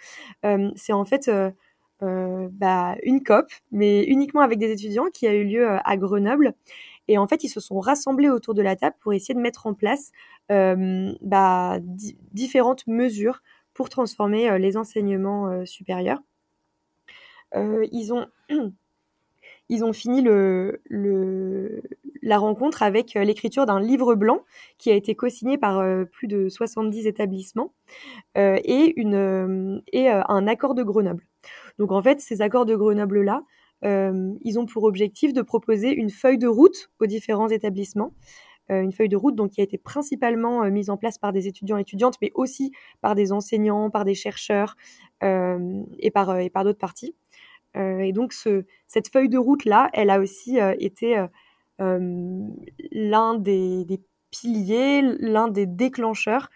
c'est 0.74 0.92
en 0.92 1.04
fait 1.06 1.30
bah, 2.00 2.96
une 3.02 3.22
COP, 3.22 3.46
mais 3.72 4.04
uniquement 4.04 4.42
avec 4.42 4.58
des 4.58 4.70
étudiants, 4.70 5.06
qui 5.12 5.26
a 5.26 5.34
eu 5.34 5.44
lieu 5.44 5.68
à 5.68 5.96
Grenoble. 5.96 6.54
Et 7.08 7.18
en 7.18 7.26
fait, 7.26 7.44
ils 7.44 7.48
se 7.48 7.60
sont 7.60 7.80
rassemblés 7.80 8.28
autour 8.28 8.54
de 8.54 8.62
la 8.62 8.76
table 8.76 8.96
pour 9.00 9.12
essayer 9.12 9.34
de 9.34 9.40
mettre 9.40 9.66
en 9.66 9.74
place 9.74 10.12
bah, 10.48 11.78
différentes 12.32 12.86
mesures 12.86 13.42
pour 13.74 13.88
transformer 13.88 14.58
les 14.58 14.76
enseignements 14.76 15.64
supérieurs. 15.64 16.20
Euh, 17.54 17.86
ils 17.92 18.12
ont 18.12 18.26
fini 19.92 20.22
la 22.22 22.38
rencontre 22.38 22.82
avec 22.82 23.16
euh, 23.16 23.24
l'écriture 23.24 23.66
d'un 23.66 23.80
livre 23.80 24.14
blanc 24.14 24.42
qui 24.78 24.90
a 24.90 24.94
été 24.94 25.14
co-signé 25.14 25.58
par 25.58 25.78
euh, 25.78 26.04
plus 26.04 26.28
de 26.28 26.48
70 26.48 27.06
établissements 27.06 27.72
et 28.34 28.94
un 30.08 30.46
accord 30.46 30.74
de 30.74 30.82
Grenoble. 30.82 31.26
Donc 31.78 31.92
en 31.92 32.02
fait, 32.02 32.20
ces 32.20 32.42
accords 32.42 32.66
de 32.66 32.74
Grenoble-là, 32.76 33.42
ils 33.82 34.58
ont 34.58 34.66
pour 34.66 34.84
objectif 34.84 35.32
de 35.32 35.42
proposer 35.42 35.92
une 35.92 36.10
feuille 36.10 36.38
de 36.38 36.48
route 36.48 36.90
aux 36.98 37.06
différents 37.06 37.48
établissements. 37.48 38.12
une 38.68 38.90
feuille 38.90 39.08
de 39.08 39.16
route 39.16 39.36
donc, 39.36 39.50
qui 39.50 39.60
a 39.60 39.64
été 39.64 39.78
principalement 39.78 40.68
mise 40.70 40.90
en 40.90 40.96
place 40.96 41.18
par 41.18 41.32
des 41.32 41.46
étudiants 41.46 41.76
et 41.76 41.82
étudiantes, 41.82 42.16
mais 42.20 42.32
aussi 42.34 42.72
par 43.00 43.14
des 43.14 43.32
enseignants, 43.32 43.90
par 43.90 44.04
des 44.04 44.14
chercheurs 44.14 44.76
et 45.22 46.10
par, 46.12 46.38
et 46.38 46.50
par 46.50 46.64
d'autres 46.64 46.78
parties. 46.78 47.14
Euh, 47.76 47.98
et 48.00 48.12
donc, 48.12 48.32
ce, 48.32 48.64
cette 48.86 49.08
feuille 49.08 49.28
de 49.28 49.38
route-là, 49.38 49.90
elle 49.92 50.10
a 50.10 50.18
aussi 50.20 50.60
euh, 50.60 50.74
été 50.78 51.18
euh, 51.80 52.48
l'un 52.92 53.34
des, 53.34 54.00
piliers, 54.30 55.02
l'un 55.20 55.48
des 55.48 55.66
déclencheurs 55.66 56.50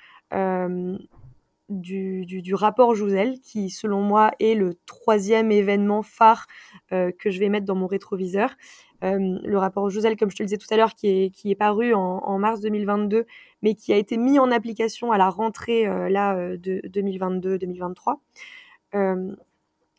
du, 1.71 2.27
du, 2.27 2.55
rapport 2.55 2.95
Jouzel, 2.95 3.41
qui, 3.41 3.71
selon 3.71 4.03
moi, 4.03 4.33
est 4.41 4.55
le 4.55 4.75
troisième 4.87 5.51
événement 5.51 6.03
phare 6.03 6.47
que 6.91 7.31
je 7.31 7.39
vais 7.39 7.49
mettre 7.49 7.67
dans 7.67 7.77
mon 7.77 7.87
rétroviseur. 7.87 8.57
le 9.03 9.57
rapport 9.57 9.89
Jouzel, 9.89 10.17
comme 10.17 10.31
je 10.31 10.37
te 10.37 10.43
le 10.43 10.49
disais 10.49 10.59
tout 10.59 10.73
à 10.73 10.77
l'heure, 10.77 10.95
qui 10.95 11.09
est, 11.09 11.31
qui 11.31 11.51
est 11.51 11.55
paru 11.55 11.95
en, 11.95 12.39
mars 12.39 12.61
2022, 12.61 13.25
mais 13.63 13.75
qui 13.75 13.93
a 13.93 13.97
été 13.97 14.17
mis 14.17 14.39
en 14.39 14.51
application 14.51 15.13
à 15.13 15.19
la 15.19 15.31
rentrée 15.31 15.85
là 16.11 16.57
de 16.57 16.81
2022-2023 16.89 18.17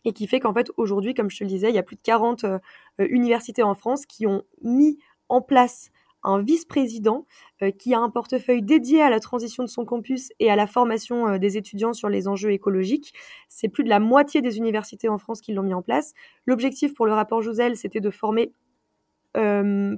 et 0.05 0.13
qui 0.13 0.27
fait 0.27 0.39
qu'en 0.39 0.53
fait 0.53 0.71
aujourd'hui, 0.77 1.13
comme 1.13 1.29
je 1.29 1.37
te 1.37 1.43
le 1.43 1.49
disais, 1.49 1.69
il 1.69 1.75
y 1.75 1.79
a 1.79 1.83
plus 1.83 1.95
de 1.95 2.01
40 2.01 2.43
euh, 2.43 2.59
euh, 2.99 3.07
universités 3.09 3.63
en 3.63 3.75
France 3.75 4.05
qui 4.05 4.25
ont 4.27 4.43
mis 4.63 4.97
en 5.29 5.41
place 5.41 5.91
un 6.23 6.41
vice-président 6.41 7.25
euh, 7.61 7.71
qui 7.71 7.93
a 7.93 7.99
un 7.99 8.09
portefeuille 8.09 8.61
dédié 8.61 9.01
à 9.01 9.09
la 9.09 9.19
transition 9.19 9.63
de 9.63 9.69
son 9.69 9.85
campus 9.85 10.31
et 10.39 10.51
à 10.51 10.55
la 10.55 10.67
formation 10.67 11.37
des 11.37 11.57
étudiants 11.57 11.93
sur 11.93 12.09
les 12.09 12.27
enjeux 12.27 12.51
écologiques. 12.51 13.13
C'est 13.47 13.69
plus 13.69 13.83
de 13.83 13.89
la 13.89 13.99
moitié 13.99 14.41
des 14.41 14.57
universités 14.57 15.09
en 15.09 15.17
France 15.17 15.41
qui 15.41 15.53
l'ont 15.53 15.63
mis 15.63 15.73
en 15.73 15.81
place. 15.81 16.13
L'objectif 16.45 16.93
pour 16.93 17.05
le 17.05 17.13
rapport 17.13 17.41
Jouzel, 17.41 17.75
c'était 17.75 18.01
de 18.01 18.09
former 18.09 18.53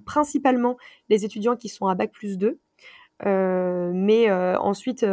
principalement 0.06 0.78
les 1.10 1.26
étudiants 1.26 1.56
qui 1.56 1.68
sont 1.68 1.88
à 1.88 1.96
Bac 1.96 2.12
plus 2.12 2.38
2. 2.38 2.60
mais 3.26 4.32
ensuite, 4.32 5.06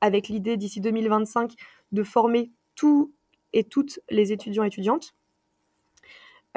avec 0.00 0.28
l'idée 0.28 0.56
d'ici 0.56 0.80
2025 0.80 1.54
de 1.92 2.02
former 2.02 2.50
tous 2.74 3.12
et 3.54 3.64
toutes 3.64 4.00
les 4.10 4.32
étudiants 4.32 4.64
et 4.64 4.66
étudiantes. 4.66 5.14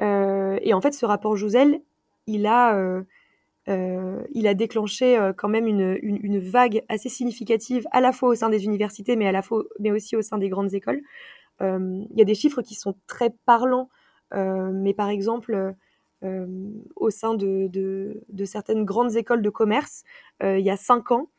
Euh, 0.01 0.59
et 0.61 0.73
en 0.73 0.81
fait, 0.81 0.93
ce 0.93 1.05
rapport 1.05 1.35
Jouzel, 1.37 1.81
il 2.25 2.45
a, 2.45 2.75
euh, 3.69 3.73
euh, 3.73 4.23
il 4.31 4.47
a 4.47 4.53
déclenché 4.53 5.17
quand 5.37 5.49
même 5.49 5.67
une, 5.67 6.39
vague 6.39 6.83
assez 6.89 7.09
significative, 7.09 7.85
à 7.91 8.01
la 8.01 8.11
fois 8.11 8.29
au 8.29 8.35
sein 8.35 8.49
des 8.49 8.65
universités, 8.65 9.15
mais, 9.15 9.91
aussi 9.91 10.15
au 10.15 10.21
sein 10.21 10.37
des 10.37 10.49
grandes 10.49 10.73
écoles. 10.73 11.01
Il 11.59 12.15
y 12.15 12.21
a 12.21 12.25
des 12.25 12.35
chiffres 12.35 12.61
qui 12.61 12.75
sont 12.75 12.95
très 13.07 13.31
parlants, 13.45 13.89
mais 14.33 14.93
par 14.93 15.09
exemple, 15.09 15.73
au 16.95 17.09
sein 17.09 17.33
de, 17.35 18.23
certaines 18.45 18.85
grandes 18.85 19.15
écoles 19.15 19.41
de 19.41 19.49
commerce, 19.49 20.03
il 20.41 20.59
y 20.59 20.69
a 20.69 20.77
cinq 20.77 21.11
ans, 21.11 21.29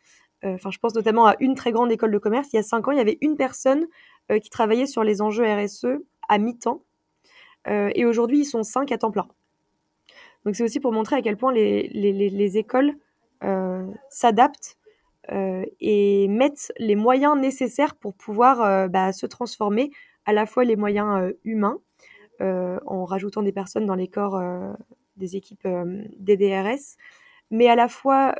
enfin 0.44 0.70
je 0.70 0.78
pense 0.78 0.94
notamment 0.94 1.26
à 1.26 1.36
une 1.40 1.54
très 1.54 1.72
grande 1.72 1.90
école 1.92 2.10
de 2.10 2.18
commerce, 2.18 2.48
il 2.52 2.56
y 2.56 2.60
a 2.60 2.62
cinq 2.62 2.88
ans, 2.88 2.92
il 2.92 2.98
y 2.98 3.00
avait 3.00 3.18
une 3.20 3.36
personne 3.36 3.86
euh, 4.30 4.38
qui 4.38 4.50
travaillaient 4.50 4.86
sur 4.86 5.04
les 5.04 5.22
enjeux 5.22 5.44
RSE 5.44 5.86
à 6.28 6.36
mi-temps. 6.36 6.84
Euh, 7.66 7.90
et 7.94 8.04
aujourd'hui, 8.04 8.40
ils 8.40 8.44
sont 8.44 8.62
cinq 8.62 8.92
à 8.92 8.98
temps 8.98 9.10
plein. 9.10 9.26
Donc 10.48 10.56
c'est 10.56 10.64
aussi 10.64 10.80
pour 10.80 10.92
montrer 10.92 11.14
à 11.14 11.20
quel 11.20 11.36
point 11.36 11.52
les, 11.52 11.88
les, 11.88 12.10
les, 12.10 12.56
écoles 12.56 12.94
euh, 13.44 13.86
s'adaptent 14.08 14.78
et 15.30 16.26
mettent 16.26 16.72
les 16.78 16.96
moyens 16.96 17.38
nécessaires 17.38 17.96
pour 17.96 18.14
pouvoir 18.14 18.88
bah, 18.88 19.12
se 19.12 19.26
transformer, 19.26 19.90
à 20.24 20.32
la 20.32 20.46
fois 20.46 20.64
les 20.64 20.74
moyens 20.74 21.34
humains, 21.44 21.76
en 22.40 23.04
rajoutant 23.04 23.42
des 23.42 23.52
personnes 23.52 23.84
dans 23.84 23.94
les 23.94 24.08
corps 24.08 24.42
des 25.18 25.36
équipes 25.36 25.68
des 26.16 26.38
DRS, 26.38 26.96
mais 27.50 27.68
à 27.68 27.74
la 27.74 27.88
fois 27.88 28.34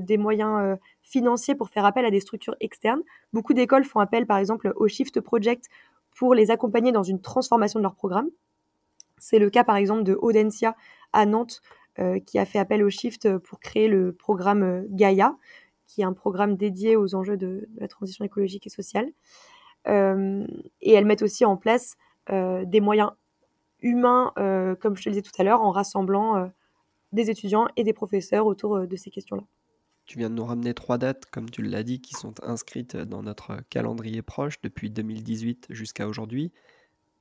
des 0.00 0.16
moyens 0.16 0.78
financiers 1.02 1.54
pour 1.54 1.68
faire 1.68 1.84
appel 1.84 2.06
à 2.06 2.10
des 2.10 2.20
structures 2.20 2.56
externes. 2.60 3.02
Beaucoup 3.34 3.52
d'écoles 3.52 3.84
font 3.84 4.00
appel, 4.00 4.24
par 4.24 4.38
exemple, 4.38 4.72
au 4.76 4.88
Shift 4.88 5.20
Project 5.20 5.68
pour 6.16 6.34
les 6.34 6.50
accompagner 6.50 6.90
dans 6.90 7.02
une 7.02 7.20
transformation 7.20 7.80
de 7.80 7.82
leur 7.82 7.96
programme. 7.96 8.30
C'est 9.20 9.38
le 9.38 9.50
cas, 9.50 9.62
par 9.62 9.76
exemple, 9.76 10.02
de 10.02 10.14
Audencia 10.14 10.74
à 11.12 11.26
Nantes, 11.26 11.60
qui 12.24 12.38
a 12.38 12.46
fait 12.46 12.58
appel 12.58 12.82
au 12.82 12.88
Shift 12.88 13.36
pour 13.38 13.60
créer 13.60 13.86
le 13.86 14.12
programme 14.12 14.86
Gaia, 14.88 15.36
qui 15.90 16.02
est 16.02 16.04
un 16.04 16.12
programme 16.12 16.56
dédié 16.56 16.96
aux 16.96 17.14
enjeux 17.14 17.36
de, 17.36 17.68
la 17.76 17.88
transition 17.88 18.24
écologique 18.24 18.66
et 18.66 18.70
sociale. 18.70 19.10
Euh, 19.88 20.46
et 20.80 20.92
elles 20.92 21.04
mettent 21.04 21.22
aussi 21.22 21.44
en 21.44 21.56
place 21.56 21.96
euh, 22.30 22.64
des 22.64 22.80
moyens 22.80 23.10
humains, 23.80 24.32
euh, 24.38 24.74
comme 24.76 24.96
je 24.96 25.02
te 25.02 25.08
le 25.08 25.14
disais 25.14 25.22
tout 25.22 25.40
à 25.40 25.44
l'heure, 25.44 25.62
en 25.62 25.70
rassemblant 25.70 26.50
des 27.12 27.30
étudiants 27.30 27.66
et 27.76 27.82
des 27.82 27.92
professeurs 27.92 28.46
autour 28.46 28.86
de 28.86 28.96
ces 28.96 29.10
questions-là. 29.10 29.42
Tu 30.06 30.18
viens 30.18 30.30
de 30.30 30.34
nous 30.34 30.44
ramener 30.44 30.74
trois 30.74 30.98
dates, 30.98 31.26
comme 31.26 31.50
tu 31.50 31.62
l'as 31.62 31.82
dit, 31.82 32.00
qui 32.00 32.14
sont 32.14 32.34
inscrites 32.42 32.96
dans 32.96 33.22
notre 33.22 33.58
calendrier 33.68 34.22
proche 34.22 34.60
depuis 34.60 34.90
2018 34.90 35.66
jusqu'à 35.70 36.08
aujourd'hui. 36.08 36.52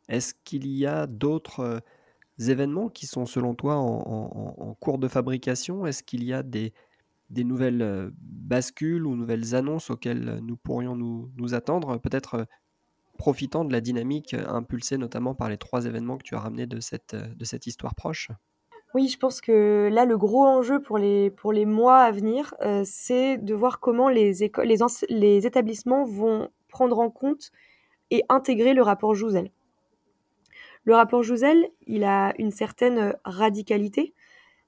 Est-ce 0.10 0.34
qu'il 0.44 0.68
y 0.68 0.86
a 0.86 1.08
d'autres 1.08 1.82
événements 2.40 2.90
qui 2.90 3.06
sont 3.06 3.26
selon 3.26 3.54
toi 3.54 3.76
en 3.76 4.76
cours 4.80 4.98
de 4.98 5.08
fabrication? 5.08 5.86
Est-ce 5.86 6.04
qu'il 6.04 6.24
y 6.24 6.34
a 6.34 6.44
des, 6.44 6.74
nouvelles 7.36 7.82
euh, 7.82 8.10
bascules 8.22 9.06
ou 9.06 9.16
nouvelles 9.16 9.56
annonces 9.56 9.90
auxquelles 9.90 10.40
nous 10.42 10.58
pourrions 10.58 10.96
nous, 10.96 11.54
attendre, 11.54 11.98
peut-être 11.98 12.36
euh, 12.36 12.44
profitant 13.18 13.66
de 13.66 13.72
la 13.72 13.82
dynamique 13.82 14.34
euh, 14.34 14.48
impulsée 14.48 14.98
notamment 14.98 15.36
par 15.36 15.50
les 15.50 15.58
trois 15.58 15.86
événements 15.86 16.18
que 16.18 16.24
tu 16.24 16.36
as 16.36 16.40
ramenés 16.40 16.68
de 16.68 16.80
cette, 16.80 17.16
de 17.16 17.46
cette 17.46 17.68
histoire 17.68 17.96
proche? 17.96 18.30
Oui, 18.96 19.08
je 19.08 19.20
pense 19.20 19.40
que 19.40 19.90
là, 19.92 20.06
le 20.06 20.18
gros 20.18 20.46
enjeu 20.46 20.82
pour 20.82 20.98
les, 20.98 21.30
pour 21.30 21.54
les 21.54 21.66
mois 21.66 22.00
à 22.00 22.12
venir, 22.12 22.56
c'est 22.86 23.38
de 23.38 23.54
voir 23.54 23.80
comment 23.80 24.10
les, 24.10 24.44
écoles, 24.44 24.66
les, 24.66 24.78
les 25.10 25.46
établissements 25.46 26.06
vont 26.06 26.50
prendre 26.70 26.98
en 26.98 27.12
compte 27.12 27.52
et 28.10 28.24
intégrer 28.30 28.74
le 28.74 28.82
rapport 28.82 29.14
Jouzel. 29.14 29.52
Le 30.90 30.96
rapport 30.96 31.22
Jouzel, 31.22 31.70
il 31.86 32.04
a 32.04 32.34
une 32.40 32.50
certaine 32.50 33.16
radicalité 33.24 34.16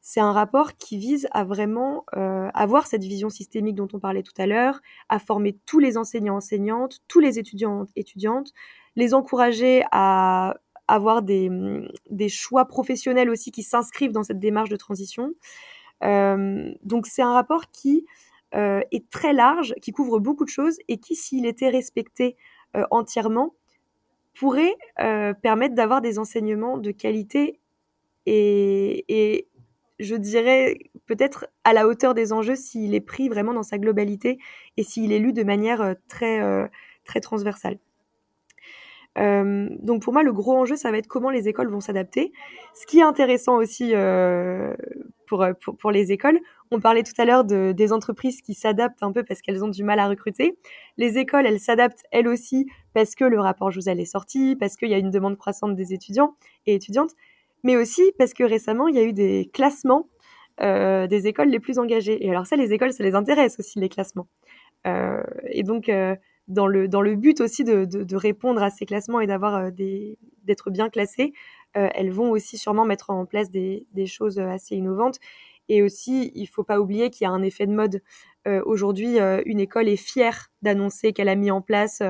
c'est 0.02 0.20
un 0.20 0.32
rapport 0.32 0.78
qui 0.78 1.00
vise 1.00 1.28
à 1.32 1.44
vraiment 1.44 2.06
euh, 2.16 2.50
avoir 2.54 2.86
cette 2.86 3.04
vision 3.04 3.30
systémique 3.30 3.74
dont 3.74 3.88
on 3.92 4.00
parlait 4.00 4.22
tout 4.22 4.40
à 4.40 4.46
l'heure, 4.46 4.82
à 5.10 5.18
former 5.18 5.58
tous 5.66 5.80
les 5.80 5.98
enseignants 5.98 6.36
enseignantes, 6.36 7.00
tous 7.08 7.20
les 7.20 7.40
étudiants 7.40 7.88
étudiantes, 7.96 8.52
les 8.96 9.16
encourager 9.16 9.84
à 9.92 10.58
avoir 10.88 11.24
des, 11.24 11.50
choix 12.30 12.66
professionnels 12.66 13.32
aussi 13.32 13.52
qui 13.52 13.64
s'inscrivent 13.64 14.12
dans 14.12 14.24
cette 14.24 14.40
démarche 14.40 14.70
de 14.70 14.76
transition. 14.76 15.34
Euh, 16.04 16.72
donc 16.84 17.08
c'est 17.08 17.24
un 17.24 17.34
rapport 17.34 17.72
qui 17.72 18.06
euh, 18.54 18.82
est 18.92 19.10
très 19.10 19.34
large, 19.34 19.74
qui 19.82 19.92
couvre 19.92 20.20
beaucoup 20.20 20.46
de 20.46 20.50
choses 20.52 20.78
et 20.88 20.98
qui, 20.98 21.16
s'il 21.16 21.48
était 21.48 21.70
respecté 21.70 22.38
entièrement, 22.90 23.56
pourrait 24.34 24.76
euh, 25.00 25.34
permettre 25.34 25.76
d'avoir 25.76 26.02
des 26.02 26.20
enseignements 26.20 26.78
de 26.78 26.92
qualité 26.92 27.60
et, 28.26 29.48
je 30.00 30.16
dirais, 30.16 30.78
peut-être 31.06 31.48
à 31.64 31.74
la 31.74 31.88
hauteur 31.88 32.14
des 32.14 32.34
enjeux 32.34 32.56
s'il 32.56 32.96
est 32.96 33.02
pris 33.02 33.30
vraiment 33.30 33.54
dans 33.54 33.64
sa 33.64 33.78
globalité 33.78 34.40
et 34.78 34.84
s'il 34.84 35.12
est 35.12 35.20
lu 35.20 35.34
de 35.34 35.44
manière 35.44 35.82
euh, 35.82 35.94
très, 36.08 36.42
euh, 36.42 36.68
très 37.06 37.20
transversale. 37.20 37.78
Donc 39.18 40.04
pour 40.04 40.14
moi, 40.14 40.24
le 40.24 40.32
gros 40.32 40.56
enjeu, 40.56 40.78
ça 40.78 40.90
va 40.90 40.98
être 40.98 41.08
comment 41.08 41.30
les 41.30 41.50
écoles 41.50 41.70
vont 41.70 41.82
s'adapter. 41.82 42.32
Ce 42.74 42.86
qui 42.86 43.00
est 43.00 43.04
intéressant 43.04 43.58
aussi 43.58 43.94
pour, 45.28 45.92
les 45.92 46.12
écoles, 46.14 46.40
on 46.72 46.80
parlait 46.80 47.04
tout 47.04 47.20
à 47.20 47.26
l'heure 47.26 47.44
de, 47.44 47.74
des 47.74 47.94
entreprises 47.94 48.42
qui 48.42 48.54
s'adaptent 48.54 49.04
un 49.04 49.12
peu 49.12 49.24
parce 49.24 49.42
qu'elles 49.42 49.64
ont 49.64 49.68
du 49.68 49.84
mal 49.84 50.00
à 50.00 50.08
recruter. 50.08 50.58
Les 50.98 51.18
écoles, 51.18 51.46
elles 51.46 51.60
s'adaptent 51.60 52.04
elles 52.12 52.28
aussi 52.28 52.66
parce 52.94 53.16
que 53.16 53.26
le 53.26 53.40
rapport 53.40 53.72
Jouzel 53.72 54.00
est 54.00 54.06
sorti, 54.06 54.56
parce 54.56 54.78
qu'il 54.78 54.90
y 54.90 54.94
a 54.94 54.98
une 54.98 55.12
demande 55.12 55.38
croissante 55.38 55.76
des 55.76 55.94
étudiants 55.94 56.36
et 56.66 56.76
étudiantes 56.76 57.12
mais 57.64 57.76
aussi 57.76 58.12
parce 58.18 58.34
que 58.34 58.44
récemment, 58.44 58.88
il 58.88 58.96
y 58.96 59.00
a 59.00 59.04
eu 59.04 59.14
des 59.14 59.50
classements 59.54 60.10
euh, 60.62 61.08
des 61.08 61.28
écoles 61.28 61.50
les 61.50 61.60
plus 61.60 61.80
engagées. 61.80 62.26
Et 62.26 62.30
alors 62.30 62.46
ça, 62.46 62.56
les 62.56 62.74
écoles, 62.74 62.94
ça 62.94 63.04
les 63.04 63.16
intéresse 63.16 63.60
aussi, 63.60 63.80
les 63.80 63.90
classements. 63.90 64.28
Euh, 64.88 65.24
et 65.46 65.64
donc, 65.64 65.90
euh, 65.90 66.16
dans, 66.48 66.68
le, 66.68 66.88
dans 66.88 67.02
le 67.02 67.16
but 67.16 67.42
aussi 67.42 67.64
de, 67.64 67.86
de, 67.86 68.04
de 68.04 68.16
répondre 68.16 68.62
à 68.62 68.70
ces 68.70 68.86
classements 68.86 69.22
et 69.22 69.28
d'avoir 69.28 69.72
des 69.72 70.18
d'être 70.44 70.72
bien 70.72 70.90
classées, 70.90 71.34
elles 71.74 72.12
vont 72.12 72.32
aussi 72.32 72.58
sûrement 72.58 72.84
mettre 72.84 73.12
en 73.12 73.28
place 73.28 73.52
des, 73.52 73.86
des 73.94 74.08
choses 74.08 74.40
assez 74.40 74.76
innovantes. 74.76 75.20
Et 75.70 75.84
aussi, 75.84 76.32
il 76.36 76.48
faut 76.48 76.64
pas 76.64 76.80
oublier 76.80 77.10
qu'il 77.10 77.26
y 77.26 77.28
a 77.28 77.32
un 77.32 77.44
effet 77.44 77.66
de 77.66 77.74
mode. 77.74 78.02
Euh, 78.48 78.62
Aujourd'hui, 78.66 79.18
une 79.46 79.60
école 79.60 79.88
est 79.88 79.96
fière 79.96 80.52
d'annoncer 80.62 81.14
qu'elle 81.14 81.30
a 81.30 81.36
mis 81.36 81.52
en 81.52 81.62
place 81.62 82.02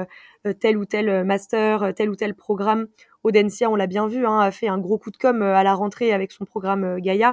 tel 0.60 0.78
ou 0.78 0.86
tel 0.86 1.24
master, 1.26 1.94
tel 1.96 2.10
ou 2.10 2.16
tel 2.16 2.36
programme 2.36 2.88
Audencia, 3.24 3.70
on 3.70 3.76
l'a 3.76 3.88
bien 3.88 4.08
vu, 4.08 4.26
hein, 4.26 4.40
a 4.40 4.52
fait 4.52 4.68
un 4.68 4.80
gros 4.80 4.98
coup 4.98 5.12
de 5.12 5.18
com 5.18 5.42
euh, 5.42 5.56
à 5.56 5.64
la 5.64 5.74
rentrée 5.74 6.12
avec 6.12 6.32
son 6.32 6.46
programme 6.46 6.84
euh. 6.84 7.32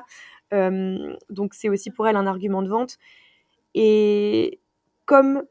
Euh, 0.54 1.16
donc 1.30 1.54
c'est 1.54 1.68
aussi 1.68 1.90
pour 1.90 2.08
elle 2.08 2.16
un 2.16 2.26
argument 2.26 2.62
de 2.62 2.68
vente. 2.68 2.98
Et 3.74 4.60
comme 5.06 5.42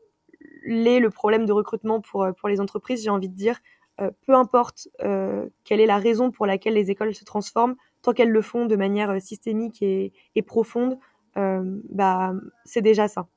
l'est 0.63 0.99
le 0.99 1.09
problème 1.09 1.45
de 1.45 1.53
recrutement 1.53 2.01
pour, 2.01 2.28
pour 2.39 2.49
les 2.49 2.59
entreprises, 2.59 3.03
j'ai 3.03 3.09
envie 3.09 3.30
de 3.30 3.36
dire, 3.36 3.59
peu 3.97 4.34
importe 4.34 4.89
quelle 4.99 5.80
est 5.80 5.86
la 5.86 5.97
raison 5.97 6.32
pour 6.32 6.45
laquelle 6.45 6.74
les 6.74 6.91
écoles 6.91 7.15
se 7.15 7.24
transforment, 7.24 7.76
tant 8.02 8.14
qu'elles 8.14 8.30
le 8.30 8.41
font 8.41 8.66
de 8.66 8.76
manière 8.76 9.22
systémique 9.22 9.82
et, 9.82 10.41
profonde, 10.45 10.98
bah, 11.36 12.34
c'est 12.66 12.82
déjà 12.82 13.08
ça. 13.08 13.28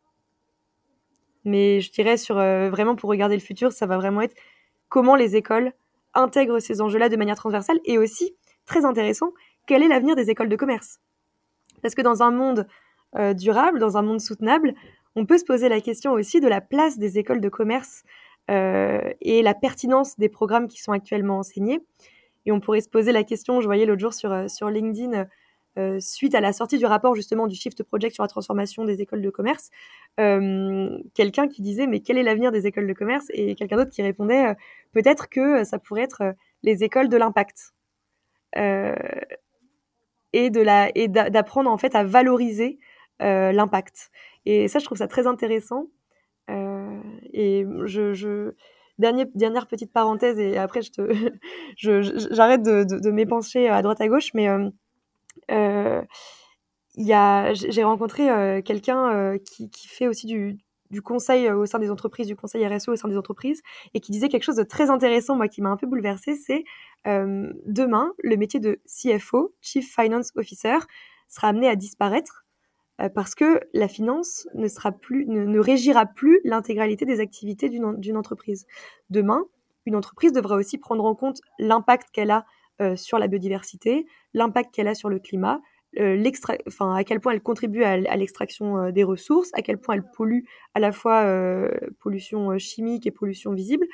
Mais 1.45 1.81
je 1.81 1.91
dirais 1.93 2.17
sur 2.17 2.37
vraiment 2.37 2.97
pour 2.97 3.11
regarder 3.11 3.35
le 3.35 3.43
futur, 3.43 3.73
ça 3.73 3.87
va 3.87 3.97
vraiment 3.97 4.21
être 4.21 4.35
comment 4.89 5.17
les 5.17 5.37
écoles 5.37 5.73
intègre 6.15 6.59
ces 6.59 6.81
enjeux-là 6.81 7.09
de 7.09 7.17
manière 7.17 7.37
transversale 7.37 7.81
et 7.85 7.99
aussi, 7.99 8.35
très 8.67 8.85
intéressant, 8.85 9.33
quel 9.67 9.83
est 9.83 9.89
l'avenir 9.89 10.17
des 10.17 10.31
écoles 10.31 10.49
de 10.49 10.57
commerce 10.57 11.01
Parce 11.83 11.95
que 11.95 12.03
dans 12.03 12.23
un 12.23 12.31
monde 12.31 12.67
euh, 13.17 13.35
durable, 13.35 13.79
dans 13.79 13.97
un 13.97 14.03
monde 14.03 14.21
soutenable, 14.21 14.75
on 15.17 15.27
peut 15.27 15.39
se 15.39 15.45
poser 15.45 15.69
la 15.69 15.81
question 15.81 16.13
aussi 16.13 16.41
de 16.41 16.49
la 16.49 16.61
place 16.61 16.99
des 16.99 17.19
écoles 17.19 17.41
de 17.41 17.49
commerce 17.49 18.05
euh, 18.51 19.01
et 19.21 19.43
la 19.43 19.55
pertinence 19.55 20.19
des 20.19 20.29
programmes 20.29 20.69
qui 20.69 20.81
sont 20.81 20.93
actuellement 20.93 21.39
enseignés. 21.39 21.81
Et 22.47 22.53
on 22.53 22.61
pourrait 22.61 22.81
se 22.81 22.89
poser 22.89 23.13
la 23.13 23.25
question, 23.25 23.61
je 23.61 23.67
voyais 23.67 23.87
l'autre 23.87 24.01
jour 24.01 24.15
sur, 24.15 24.33
euh, 24.33 24.47
LinkedIn, 24.71 25.27
euh, 25.79 26.01
suite 26.01 26.35
à 26.35 26.41
la 26.41 26.53
sortie 26.53 26.79
du 26.79 26.87
rapport 26.87 27.15
justement 27.15 27.47
du 27.47 27.55
Shift 27.55 27.83
Project 27.85 28.15
sur 28.15 28.25
la 28.25 28.29
transformation 28.29 28.85
des 28.85 29.01
écoles 29.03 29.23
de 29.23 29.31
commerce, 29.31 29.71
euh, 30.19 30.99
quelqu'un 31.15 31.49
qui 31.49 31.63
disait 31.63 31.87
mais 31.87 32.01
quel 32.01 32.19
est 32.19 32.23
l'avenir 32.23 32.51
des 32.51 32.67
écoles 32.67 32.87
de 32.87 32.93
commerce? 32.93 33.27
Et 33.33 33.55
quelqu'un 33.55 33.77
d'autre 33.77 33.91
qui 33.91 34.03
répondait 34.03 34.55
peut-être 34.93 35.29
que 35.29 35.63
ça 35.65 35.79
pourrait 35.79 36.03
être 36.03 36.35
les 36.63 36.83
écoles 36.83 37.09
de 37.09 37.17
l'impact 37.17 37.73
et 40.33 40.51
de 40.51 40.61
la 40.61 40.91
et 40.97 41.07
d'apprendre 41.09 41.71
en 41.71 41.79
fait 41.79 41.95
à 41.95 42.03
valoriser 42.03 42.79
l'impact. 43.21 44.11
Et 44.47 44.67
ça 44.67 44.81
je 44.81 44.85
trouve 44.85 44.99
ça 44.99 45.07
très 45.07 45.29
intéressant. 45.29 45.87
et 46.49 47.65
je, 47.85 48.13
je 48.13 48.55
Dernière 49.01 49.67
petite 49.67 49.93
parenthèse 49.93 50.39
et 50.39 50.59
après 50.59 50.81
j'arrête 51.77 52.63
de, 52.63 53.11
m'épancher 53.11 53.69
à 53.69 53.83
droite 53.83 54.01
à 54.01 54.09
gauche 54.09 54.33
mais 54.35 54.49
euh, 55.51 56.03
a, 57.13 57.55
j'ai 57.55 57.85
rencontré 57.85 58.31
euh, 58.31 58.63
quelqu'un 58.63 59.13
euh, 59.13 59.39
qui, 59.39 59.71
fait 59.89 60.07
aussi 60.07 60.27
du, 60.27 61.03
conseil 61.03 61.51
au 61.51 61.67
sein 61.67 61.79
des 61.79 61.91
entreprises, 61.91 62.27
du 62.27 62.37
conseil 62.37 62.67
RSE 62.67 62.89
au 62.89 62.97
sein 62.97 63.09
des 63.09 63.17
entreprises, 63.17 63.63
et 63.95 64.01
qui 64.01 64.13
disait 64.13 64.29
quelque 64.29 64.43
chose 64.43 64.57
de 64.57 64.65
très 64.65 64.91
intéressant, 64.91 65.37
moi, 65.37 65.49
qui 65.49 65.63
m'a 65.63 65.71
un 65.71 65.77
peu 65.77 65.87
bouleversée, 65.87 66.35
c'est 66.35 66.65
euh, 67.07 67.53
demain, 67.67 68.13
le 68.23 68.37
métier 68.37 68.61
de 68.61 68.81
CFO, 68.87 69.55
Chief 69.61 69.89
Finance 69.95 70.33
Officer, 70.37 70.79
sera 71.29 71.49
amené 71.49 71.69
à 71.69 71.77
disparaître 71.77 72.45
euh, 72.45 72.50
parce 73.09 73.35
que 73.35 73.61
la 73.73 73.89
finance 73.89 74.47
ne, 74.55 75.59
régira 75.59 76.07
plus 76.07 76.41
l'intégralité 76.45 77.07
des 77.07 77.21
activités 77.21 77.69
d'une 77.69 78.17
entreprise. 78.17 78.67
Demain, 79.09 79.45
une 79.87 79.97
entreprise 79.97 80.33
devra 80.33 80.57
aussi 80.57 80.79
prendre 80.79 81.05
en 81.05 81.15
compte 81.15 81.41
l'impact 81.59 82.11
qu'elle 82.13 82.31
a 82.31 82.45
euh, 82.81 82.97
sur 82.97 83.19
la 83.19 83.29
biodiversité, 83.29 84.07
l'impact 84.33 84.75
qu'elle 84.75 84.89
a 84.89 84.95
sur 84.95 85.09
le 85.09 85.19
climat, 85.19 85.61
euh, 85.99 86.23
à 86.81 87.05
quel 87.05 87.21
point 87.21 87.33
elle 87.33 87.43
contribue 87.43 87.83
à, 87.83 87.97
l'extraction 88.17 88.79
euh, 88.79 88.91
des 88.91 89.05
ressources, 89.05 89.51
à 89.55 89.63
quel 89.63 89.79
point 89.79 89.97
elle 89.97 90.05
pollue 90.15 90.45
à 90.75 90.81
la 90.81 90.93
fois 90.93 91.27
pollution 91.99 92.57
chimique 92.59 93.07
et 93.07 93.11
pollution 93.11 93.53
visible. 93.53 93.87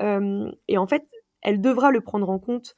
et 0.00 0.78
en 0.78 0.86
fait, 0.86 1.06
elle 1.42 1.60
devra 1.60 1.90
le 1.90 2.00
prendre 2.00 2.28
en 2.30 2.38
compte 2.38 2.76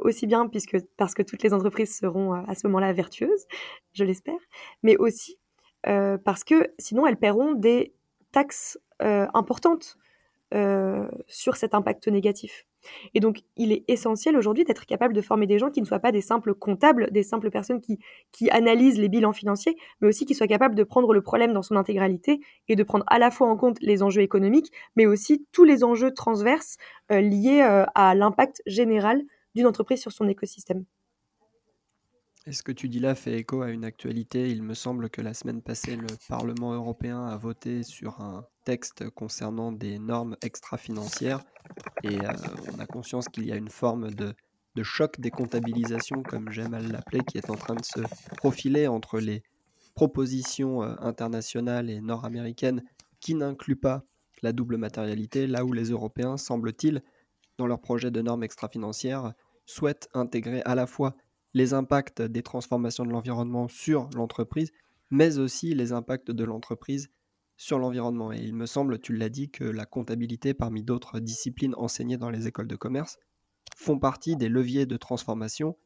aussi 0.00 0.26
bien 0.26 0.48
puisque, 0.48 0.78
parce 0.96 1.14
que 1.14 1.22
toutes 1.22 1.42
les 1.42 1.52
entreprises 1.52 1.96
seront 1.96 2.32
à 2.32 2.54
ce 2.54 2.66
moment-là 2.66 2.92
vertueuses, 2.92 3.46
je 3.92 4.04
l'espère, 4.04 4.38
mais 4.82 4.96
aussi 4.96 5.38
parce 5.82 6.44
que 6.44 6.72
sinon 6.78 7.06
elles 7.06 7.16
paieront 7.16 7.54
des 7.54 7.94
taxes 8.32 8.78
importantes 9.00 9.96
sur 11.26 11.56
cet 11.56 11.74
impact 11.74 12.08
négatif. 12.08 12.66
Et 13.14 13.20
donc, 13.20 13.42
il 13.56 13.72
est 13.72 13.84
essentiel 13.88 14.36
aujourd'hui 14.36 14.64
d'être 14.64 14.86
capable 14.86 15.14
de 15.14 15.20
former 15.20 15.46
des 15.46 15.58
gens 15.58 15.70
qui 15.70 15.80
ne 15.80 15.86
soient 15.86 15.98
pas 15.98 16.12
des 16.12 16.20
simples 16.20 16.54
comptables, 16.54 17.10
des 17.10 17.22
simples 17.22 17.50
personnes 17.50 17.80
qui, 17.80 17.98
qui 18.32 18.50
analysent 18.50 18.98
les 18.98 19.08
bilans 19.08 19.32
financiers, 19.32 19.76
mais 20.00 20.08
aussi 20.08 20.24
qui 20.24 20.34
soient 20.34 20.46
capables 20.46 20.74
de 20.74 20.84
prendre 20.84 21.12
le 21.12 21.22
problème 21.22 21.52
dans 21.52 21.62
son 21.62 21.76
intégralité 21.76 22.40
et 22.68 22.76
de 22.76 22.82
prendre 22.82 23.04
à 23.08 23.18
la 23.18 23.30
fois 23.30 23.48
en 23.48 23.56
compte 23.56 23.78
les 23.80 24.02
enjeux 24.02 24.22
économiques, 24.22 24.72
mais 24.96 25.06
aussi 25.06 25.46
tous 25.52 25.64
les 25.64 25.84
enjeux 25.84 26.12
transverses 26.12 26.76
euh, 27.10 27.20
liés 27.20 27.62
euh, 27.62 27.84
à 27.94 28.14
l'impact 28.14 28.62
général 28.66 29.22
d'une 29.58 29.66
entreprise 29.66 30.00
sur 30.00 30.12
son 30.12 30.28
écosystème. 30.28 30.84
Et 32.46 32.52
ce 32.52 32.62
que 32.62 32.72
tu 32.72 32.88
dis 32.88 33.00
là 33.00 33.14
fait 33.14 33.34
écho 33.34 33.60
à 33.60 33.70
une 33.70 33.84
actualité? 33.84 34.48
Il 34.48 34.62
me 34.62 34.72
semble 34.72 35.10
que 35.10 35.20
la 35.20 35.34
semaine 35.34 35.60
passée, 35.60 35.96
le 35.96 36.06
Parlement 36.28 36.72
européen 36.72 37.26
a 37.26 37.36
voté 37.36 37.82
sur 37.82 38.20
un 38.20 38.46
texte 38.64 39.10
concernant 39.10 39.70
des 39.70 39.98
normes 39.98 40.36
extra-financières. 40.42 41.44
Et 42.04 42.20
euh, 42.20 42.32
on 42.74 42.78
a 42.78 42.86
conscience 42.86 43.28
qu'il 43.28 43.44
y 43.44 43.52
a 43.52 43.56
une 43.56 43.68
forme 43.68 44.12
de, 44.12 44.32
de 44.76 44.82
choc 44.82 45.20
des 45.20 45.30
comptabilisations, 45.30 46.22
comme 46.22 46.50
j'aime 46.50 46.72
à 46.72 46.80
l'appeler, 46.80 47.20
qui 47.22 47.36
est 47.36 47.50
en 47.50 47.56
train 47.56 47.74
de 47.74 47.84
se 47.84 48.00
profiler 48.36 48.86
entre 48.86 49.18
les 49.18 49.42
propositions 49.94 50.82
euh, 50.82 50.94
internationales 51.00 51.90
et 51.90 52.00
nord-américaines 52.00 52.82
qui 53.20 53.34
n'incluent 53.34 53.76
pas 53.76 54.04
la 54.40 54.52
double 54.52 54.78
matérialité, 54.78 55.46
là 55.46 55.64
où 55.64 55.72
les 55.72 55.90
Européens, 55.90 56.36
semble-t-il, 56.36 57.02
dans 57.58 57.66
leur 57.66 57.80
projet 57.80 58.10
de 58.10 58.22
normes 58.22 58.44
extra-financières, 58.44 59.34
souhaitent 59.68 60.08
intégrer 60.14 60.62
à 60.64 60.74
la 60.74 60.86
fois 60.86 61.14
les 61.52 61.74
impacts 61.74 62.22
des 62.22 62.42
transformations 62.42 63.04
de 63.04 63.10
l'environnement 63.10 63.68
sur 63.68 64.08
l'entreprise, 64.16 64.72
mais 65.10 65.38
aussi 65.38 65.74
les 65.74 65.92
impacts 65.92 66.30
de 66.30 66.44
l'entreprise 66.44 67.10
sur 67.58 67.78
l'environnement. 67.78 68.32
Et 68.32 68.38
il 68.38 68.54
me 68.54 68.64
semble, 68.64 68.98
tu 68.98 69.14
l'as 69.14 69.28
dit, 69.28 69.50
que 69.50 69.64
la 69.64 69.84
comptabilité, 69.84 70.54
parmi 70.54 70.82
d'autres 70.82 71.20
disciplines 71.20 71.74
enseignées 71.76 72.16
dans 72.16 72.30
les 72.30 72.46
écoles 72.46 72.66
de 72.66 72.76
commerce, 72.76 73.18
font 73.76 73.98
partie 73.98 74.36
des 74.36 74.48
leviers 74.48 74.86
de 74.86 74.96
transformation, 74.96 75.76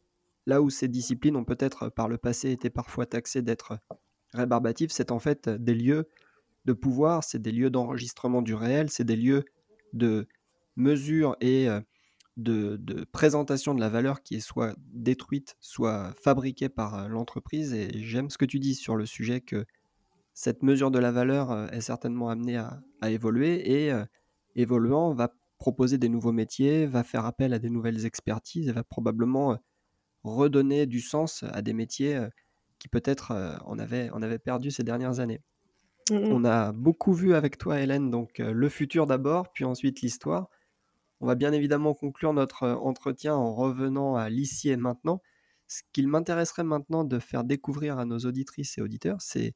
là 0.46 0.62
où 0.62 0.70
ces 0.70 0.86
disciplines 0.86 1.36
ont 1.36 1.44
peut-être 1.44 1.88
par 1.88 2.08
le 2.08 2.18
passé 2.18 2.52
été 2.52 2.70
parfois 2.70 3.06
taxées 3.06 3.42
d'être 3.42 3.78
rébarbatives, 4.32 4.92
c'est 4.92 5.10
en 5.10 5.18
fait 5.18 5.48
des 5.48 5.74
lieux 5.74 6.08
de 6.66 6.72
pouvoir, 6.72 7.24
c'est 7.24 7.42
des 7.42 7.52
lieux 7.52 7.70
d'enregistrement 7.70 8.42
du 8.42 8.54
réel, 8.54 8.90
c'est 8.90 9.04
des 9.04 9.16
lieux 9.16 9.44
de 9.92 10.28
mesure 10.76 11.36
et 11.40 11.68
de, 12.36 13.04
présentation 13.12 13.74
de 13.74 13.80
la 13.80 13.88
valeur 13.88 14.22
qui 14.22 14.36
est 14.36 14.40
soit 14.40 14.74
détruite, 14.92 15.56
soit 15.60 16.12
fabriquée 16.22 16.68
par 16.68 16.94
euh, 16.94 17.08
l'entreprise. 17.08 17.74
Et 17.74 17.90
j'aime 17.94 18.30
ce 18.30 18.38
que 18.38 18.44
tu 18.44 18.58
dis 18.58 18.74
sur 18.74 18.96
le 18.96 19.06
sujet 19.06 19.40
que 19.40 19.64
cette 20.34 20.62
mesure 20.62 20.90
de 20.90 20.98
la 20.98 21.12
valeur 21.12 21.50
euh, 21.50 21.66
est 21.68 21.80
certainement 21.80 22.30
amenée 22.30 22.56
à, 22.56 22.82
évoluer 23.10 23.84
et 23.84 23.92
euh, 23.92 24.04
évoluant 24.54 25.12
va 25.12 25.34
proposer 25.58 25.98
des 25.98 26.08
nouveaux 26.08 26.32
métiers, 26.32 26.86
va 26.86 27.04
faire 27.04 27.24
appel 27.26 27.52
à 27.52 27.58
des 27.58 27.70
nouvelles 27.70 28.06
expertises 28.06 28.68
et 28.68 28.72
va 28.72 28.84
probablement 28.84 29.58
redonner 30.24 30.86
du 30.86 31.00
sens 31.00 31.44
à 31.52 31.62
des 31.62 31.72
métiers 31.72 32.20
qui 32.78 32.88
peut-être 32.88 33.32
en, 33.64 33.78
avaient, 33.78 34.10
en 34.10 34.22
avaient 34.22 34.40
perdu 34.40 34.72
ces 34.72 34.82
dernières 34.82 35.20
années. 35.20 35.40
Mmh 36.10 36.16
On 36.16 36.44
a 36.44 36.72
beaucoup 36.72 37.12
vu 37.12 37.34
avec 37.34 37.58
toi, 37.58 37.80
Hélène, 37.80 38.10
donc 38.10 38.38
le 38.38 38.68
futur 38.68 39.06
d'abord, 39.06 39.52
puis 39.52 39.64
ensuite 39.64 40.00
l'histoire. 40.00 40.48
On 41.22 41.26
va 41.26 41.36
bien 41.36 41.52
évidemment 41.52 41.94
conclure 41.94 42.32
notre 42.32 42.64
euh, 42.64 42.74
entretien 42.74 43.34
en 43.36 43.54
revenant 43.54 44.16
à 44.16 44.28
l'ici 44.28 44.70
et 44.70 44.76
maintenant. 44.76 45.22
Ce 45.68 45.82
qu'il 45.92 46.08
m'intéresserait 46.08 46.64
maintenant 46.64 47.04
de 47.04 47.18
faire 47.20 47.44
découvrir 47.44 47.98
à 47.98 48.04
nos 48.04 48.18
auditrices 48.18 48.76
et 48.76 48.82
auditeurs, 48.82 49.18
c'est, 49.20 49.54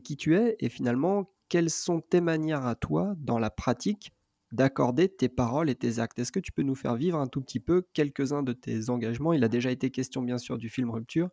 qui 0.00 0.16
tu 0.16 0.36
es 0.36 0.56
et 0.58 0.70
finalement 0.70 1.30
quelles 1.50 1.68
sont 1.68 2.00
tes 2.00 2.22
manières 2.22 2.66
à 2.66 2.74
toi 2.74 3.14
dans 3.18 3.38
la 3.38 3.50
pratique 3.50 4.12
d'accorder 4.52 5.08
tes 5.10 5.28
paroles 5.28 5.68
et 5.68 5.74
tes 5.74 5.98
actes. 5.98 6.18
Est-ce 6.18 6.32
que 6.32 6.40
tu 6.40 6.50
peux 6.50 6.62
nous 6.62 6.74
faire 6.74 6.96
vivre 6.96 7.18
un 7.18 7.26
tout 7.26 7.42
petit 7.42 7.60
peu 7.60 7.82
quelques-uns 7.92 8.42
de 8.42 8.54
tes 8.54 8.88
engagements? 8.88 9.34
Il 9.34 9.44
a 9.44 9.48
déjà 9.48 9.70
été 9.70 9.90
question 9.90 10.22
bien 10.22 10.38
sûr 10.38 10.56
du 10.56 10.70
film 10.70 10.90
Rupture, 10.90 11.28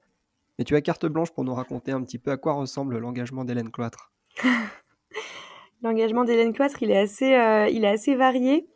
mais 0.58 0.66
tu 0.66 0.76
as 0.76 0.82
carte 0.82 1.06
blanche 1.06 1.32
pour 1.32 1.46
nous 1.46 1.54
raconter 1.54 1.94
un 1.94 2.04
petit 2.04 2.20
peu 2.20 2.32
à 2.32 2.38
quoi 2.38 2.54
ressemble 2.54 2.98
l'engagement 2.98 3.46
d'Hélène 3.46 3.72
Cloître? 3.72 4.12
L'engagement 5.82 6.26
d'Hélène 6.26 6.52
Cloître, 6.52 6.84
il 6.84 6.92
est 6.92 6.98
assez, 6.98 7.34
euh, 7.34 7.70
il 7.70 7.86
est 7.86 7.90
assez 7.90 8.16
varié. 8.16 8.68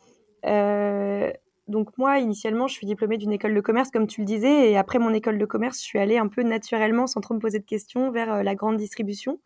Euh, 0.45 1.31
donc 1.67 1.97
moi, 1.97 2.19
initialement, 2.19 2.67
je 2.67 2.73
suis 2.73 2.85
diplômée 2.85 3.17
d'une 3.17 3.31
école 3.31 3.53
de 3.53 3.61
commerce, 3.61 3.89
comme 3.89 4.07
tu 4.07 4.21
le 4.21 4.25
disais, 4.25 4.71
et 4.71 4.77
après 4.77 4.99
mon 4.99 5.13
école 5.13 5.37
de 5.37 5.45
commerce, 5.45 5.79
je 5.79 5.85
suis 5.85 5.99
allée 5.99 6.17
un 6.17 6.27
peu 6.27 6.43
naturellement, 6.43 7.07
sans 7.07 7.21
trop 7.21 7.33
me 7.33 7.39
poser 7.39 7.59
de 7.59 7.65
questions, 7.65 8.11
vers 8.11 8.33
euh, 8.33 8.43
la 8.43 8.55
grande 8.55 8.77
distribution. 8.77 9.39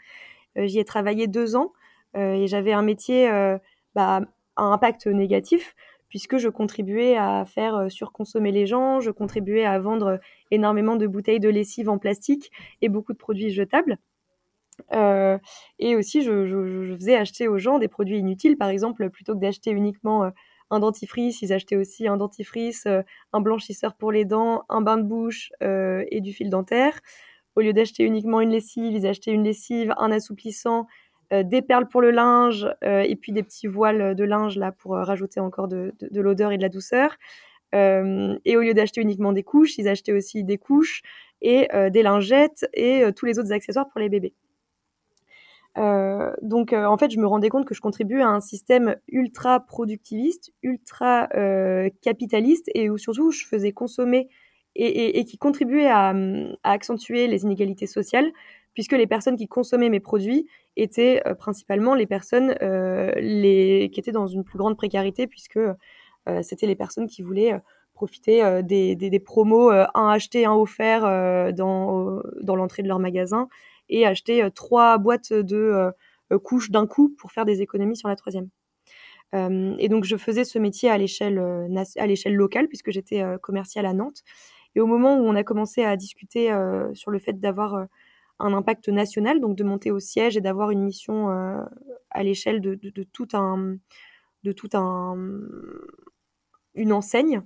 Euh, 0.57 0.65
j'y 0.65 0.79
ai 0.79 0.85
travaillé 0.85 1.27
deux 1.27 1.55
ans 1.55 1.73
et 2.15 2.47
j'avais 2.47 2.73
un 2.73 2.81
métier 2.81 3.29
bah, 3.93 4.21
à 4.55 4.63
impact 4.63 5.05
négatif, 5.05 5.75
puisque 6.09 6.37
je 6.37 6.49
contribuais 6.49 7.15
à 7.15 7.45
faire 7.45 7.91
surconsommer 7.91 8.51
les 8.51 8.65
gens, 8.65 9.01
je 9.01 9.11
contribuais 9.11 9.65
à 9.65 9.77
vendre 9.77 10.19
énormément 10.49 10.95
de 10.95 11.05
bouteilles 11.05 11.39
de 11.39 11.49
lessive 11.49 11.89
en 11.89 11.99
plastique 11.99 12.51
et 12.81 12.89
beaucoup 12.89 13.13
de 13.13 13.19
produits 13.19 13.51
jetables. 13.51 13.99
et 14.91 15.95
aussi, 15.95 16.23
je, 16.23 16.47
je, 16.47 16.95
faisais 16.95 17.15
acheter 17.15 17.47
aux 17.47 17.59
gens 17.59 17.77
des 17.77 17.87
produits 17.87 18.17
inutiles, 18.17 18.57
par 18.57 18.69
exemple, 18.69 19.11
plutôt 19.11 19.35
que 19.35 19.39
d'acheter 19.39 19.69
uniquement 19.69 20.31
un 20.69 20.79
dentifrice, 20.79 21.41
ils 21.41 21.53
achetaient 21.53 21.75
aussi 21.75 22.07
un 22.07 22.17
dentifrice, 22.17 22.85
euh, 22.87 23.01
un 23.33 23.41
blanchisseur 23.41 23.95
pour 23.95 24.11
les 24.11 24.25
dents, 24.25 24.63
un 24.69 24.81
bain 24.81 24.97
de 24.97 25.03
bouche 25.03 25.51
euh, 25.63 26.03
et 26.11 26.21
du 26.21 26.33
fil 26.33 26.49
dentaire. 26.49 26.99
Au 27.55 27.61
lieu 27.61 27.73
d'acheter 27.73 28.03
uniquement 28.03 28.41
une 28.41 28.51
lessive, 28.51 28.93
ils 28.93 29.07
achetaient 29.07 29.31
une 29.31 29.43
lessive, 29.43 29.93
un 29.97 30.11
assouplissant, 30.11 30.87
euh, 31.33 31.43
des 31.43 31.61
perles 31.61 31.87
pour 31.87 32.01
le 32.01 32.11
linge 32.11 32.67
et 32.83 33.15
puis 33.15 33.31
des 33.31 33.43
petits 33.43 33.67
voiles 33.67 34.15
de 34.15 34.23
linge 34.23 34.57
là 34.57 34.71
pour 34.71 34.93
rajouter 34.95 35.39
encore 35.39 35.67
de, 35.67 35.93
de 35.99 36.21
l'odeur 36.21 36.51
et 36.51 36.57
de 36.57 36.61
la 36.61 36.69
douceur. 36.69 37.17
et 37.73 38.57
au 38.57 38.61
lieu 38.61 38.73
d'acheter 38.73 39.01
uniquement 39.01 39.33
des 39.33 39.43
couches, 39.43 39.77
ils 39.77 39.87
achetaient 39.87 40.13
aussi 40.13 40.43
des 40.43 40.57
couches 40.57 41.01
et 41.41 41.67
des 41.91 42.01
lingettes 42.01 42.65
et 42.73 43.03
tous 43.15 43.25
les 43.25 43.39
autres 43.39 43.51
accessoires 43.51 43.89
pour 43.89 43.99
les 43.99 44.09
bébés. 44.09 44.33
Euh, 45.77 46.31
donc, 46.41 46.73
euh, 46.73 46.85
en 46.85 46.97
fait, 46.97 47.11
je 47.11 47.19
me 47.19 47.27
rendais 47.27 47.49
compte 47.49 47.65
que 47.65 47.75
je 47.75 47.81
contribuais 47.81 48.21
à 48.21 48.29
un 48.29 48.39
système 48.39 48.95
ultra 49.07 49.59
productiviste, 49.59 50.51
ultra 50.63 51.29
euh, 51.35 51.89
capitaliste, 52.01 52.69
et 52.73 52.89
où 52.89 52.97
surtout 52.97 53.31
je 53.31 53.45
faisais 53.45 53.71
consommer 53.71 54.29
et, 54.79 55.25
qui 55.25 55.39
contribuait 55.39 55.87
à, 55.87 56.13
accentuer 56.63 57.27
les 57.27 57.43
inégalités 57.43 57.87
sociales, 57.87 58.31
puisque 58.75 58.91
les 58.91 59.07
personnes 59.07 59.35
qui 59.35 59.47
consommaient 59.47 59.89
mes 59.89 59.99
produits 59.99 60.45
étaient 60.75 61.23
principalement 61.39 61.95
les 61.95 62.05
personnes 62.05 62.55
les, 62.61 63.89
qui 63.91 63.99
étaient 63.99 64.11
dans 64.11 64.27
une 64.27 64.43
plus 64.43 64.59
grande 64.59 64.77
précarité, 64.77 65.25
puisque 65.25 65.59
c'était 66.43 66.67
les 66.67 66.75
personnes 66.75 67.07
qui 67.07 67.23
voulaient 67.23 67.59
profiter 67.95 68.61
des, 68.61 68.95
des, 68.95 69.19
promos 69.19 69.71
un 69.71 70.09
acheté, 70.09 70.45
un 70.45 70.53
offert 70.53 71.01
dans, 71.55 72.21
dans 72.43 72.55
l'entrée 72.55 72.83
de 72.83 72.87
leur 72.87 72.99
magasin 72.99 73.49
et 73.89 74.05
acheter 74.05 74.43
euh, 74.43 74.49
trois 74.49 74.97
boîtes 74.97 75.33
de 75.33 75.57
euh, 75.57 75.91
euh, 76.31 76.39
couches 76.39 76.71
d'un 76.71 76.87
coup 76.87 77.15
pour 77.17 77.31
faire 77.31 77.45
des 77.45 77.61
économies 77.61 77.97
sur 77.97 78.09
la 78.09 78.15
troisième. 78.15 78.49
et 79.33 79.89
donc 79.89 80.05
je 80.05 80.15
faisais 80.17 80.45
ce 80.45 80.57
métier 80.57 80.89
à 80.89 80.97
l'échelle 80.97 81.37
à 81.37 82.29
locale 82.29 82.67
puisque 82.67 82.91
j'étais 82.91 83.23
commerciale 83.41 83.85
à 83.85 83.93
Nantes. 83.93 84.23
Et 84.75 84.79
au 84.79 84.87
moment 84.87 85.17
où 85.17 85.23
on 85.25 85.35
a 85.35 85.43
commencé 85.43 85.83
à 85.83 85.97
discuter 85.97 86.49
sur 86.93 87.11
le 87.11 87.19
fait 87.19 87.39
d'avoir 87.39 87.87
un 88.39 88.53
impact 88.53 88.87
national, 88.89 89.41
donc 89.41 89.57
de 89.57 89.63
monter 89.63 89.91
au 89.91 89.99
siège 89.99 90.37
et 90.37 90.41
d'avoir 90.41 90.71
une 90.71 90.81
mission 90.81 91.27
à 91.29 92.23
l'échelle 92.23 92.61
de, 92.61 92.75
de, 92.75 93.03
tout 93.03 93.27
un 93.33 93.77
de 94.43 94.51
tout 94.53 94.69
un 94.73 95.17
une 96.75 96.93
enseigne, 96.93 97.41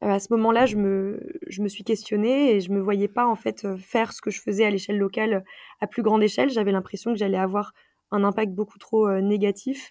à 0.00 0.18
ce 0.18 0.32
moment-là, 0.32 0.66
je 0.66 0.76
me, 0.76 1.20
je 1.46 1.62
me 1.62 1.68
suis 1.68 1.84
questionnée 1.84 2.54
et 2.54 2.60
je 2.60 2.70
me 2.70 2.80
voyais 2.80 3.08
pas 3.08 3.26
en 3.26 3.36
fait 3.36 3.64
euh, 3.64 3.76
faire 3.76 4.12
ce 4.12 4.20
que 4.20 4.30
je 4.30 4.40
faisais 4.40 4.64
à 4.64 4.70
l'échelle 4.70 4.98
locale 4.98 5.44
à 5.80 5.86
plus 5.86 6.02
grande 6.02 6.22
échelle. 6.22 6.50
J'avais 6.50 6.72
l'impression 6.72 7.12
que 7.12 7.18
j'allais 7.18 7.38
avoir 7.38 7.72
un 8.10 8.24
impact 8.24 8.52
beaucoup 8.52 8.78
trop 8.78 9.08
euh, 9.08 9.20
négatif 9.20 9.90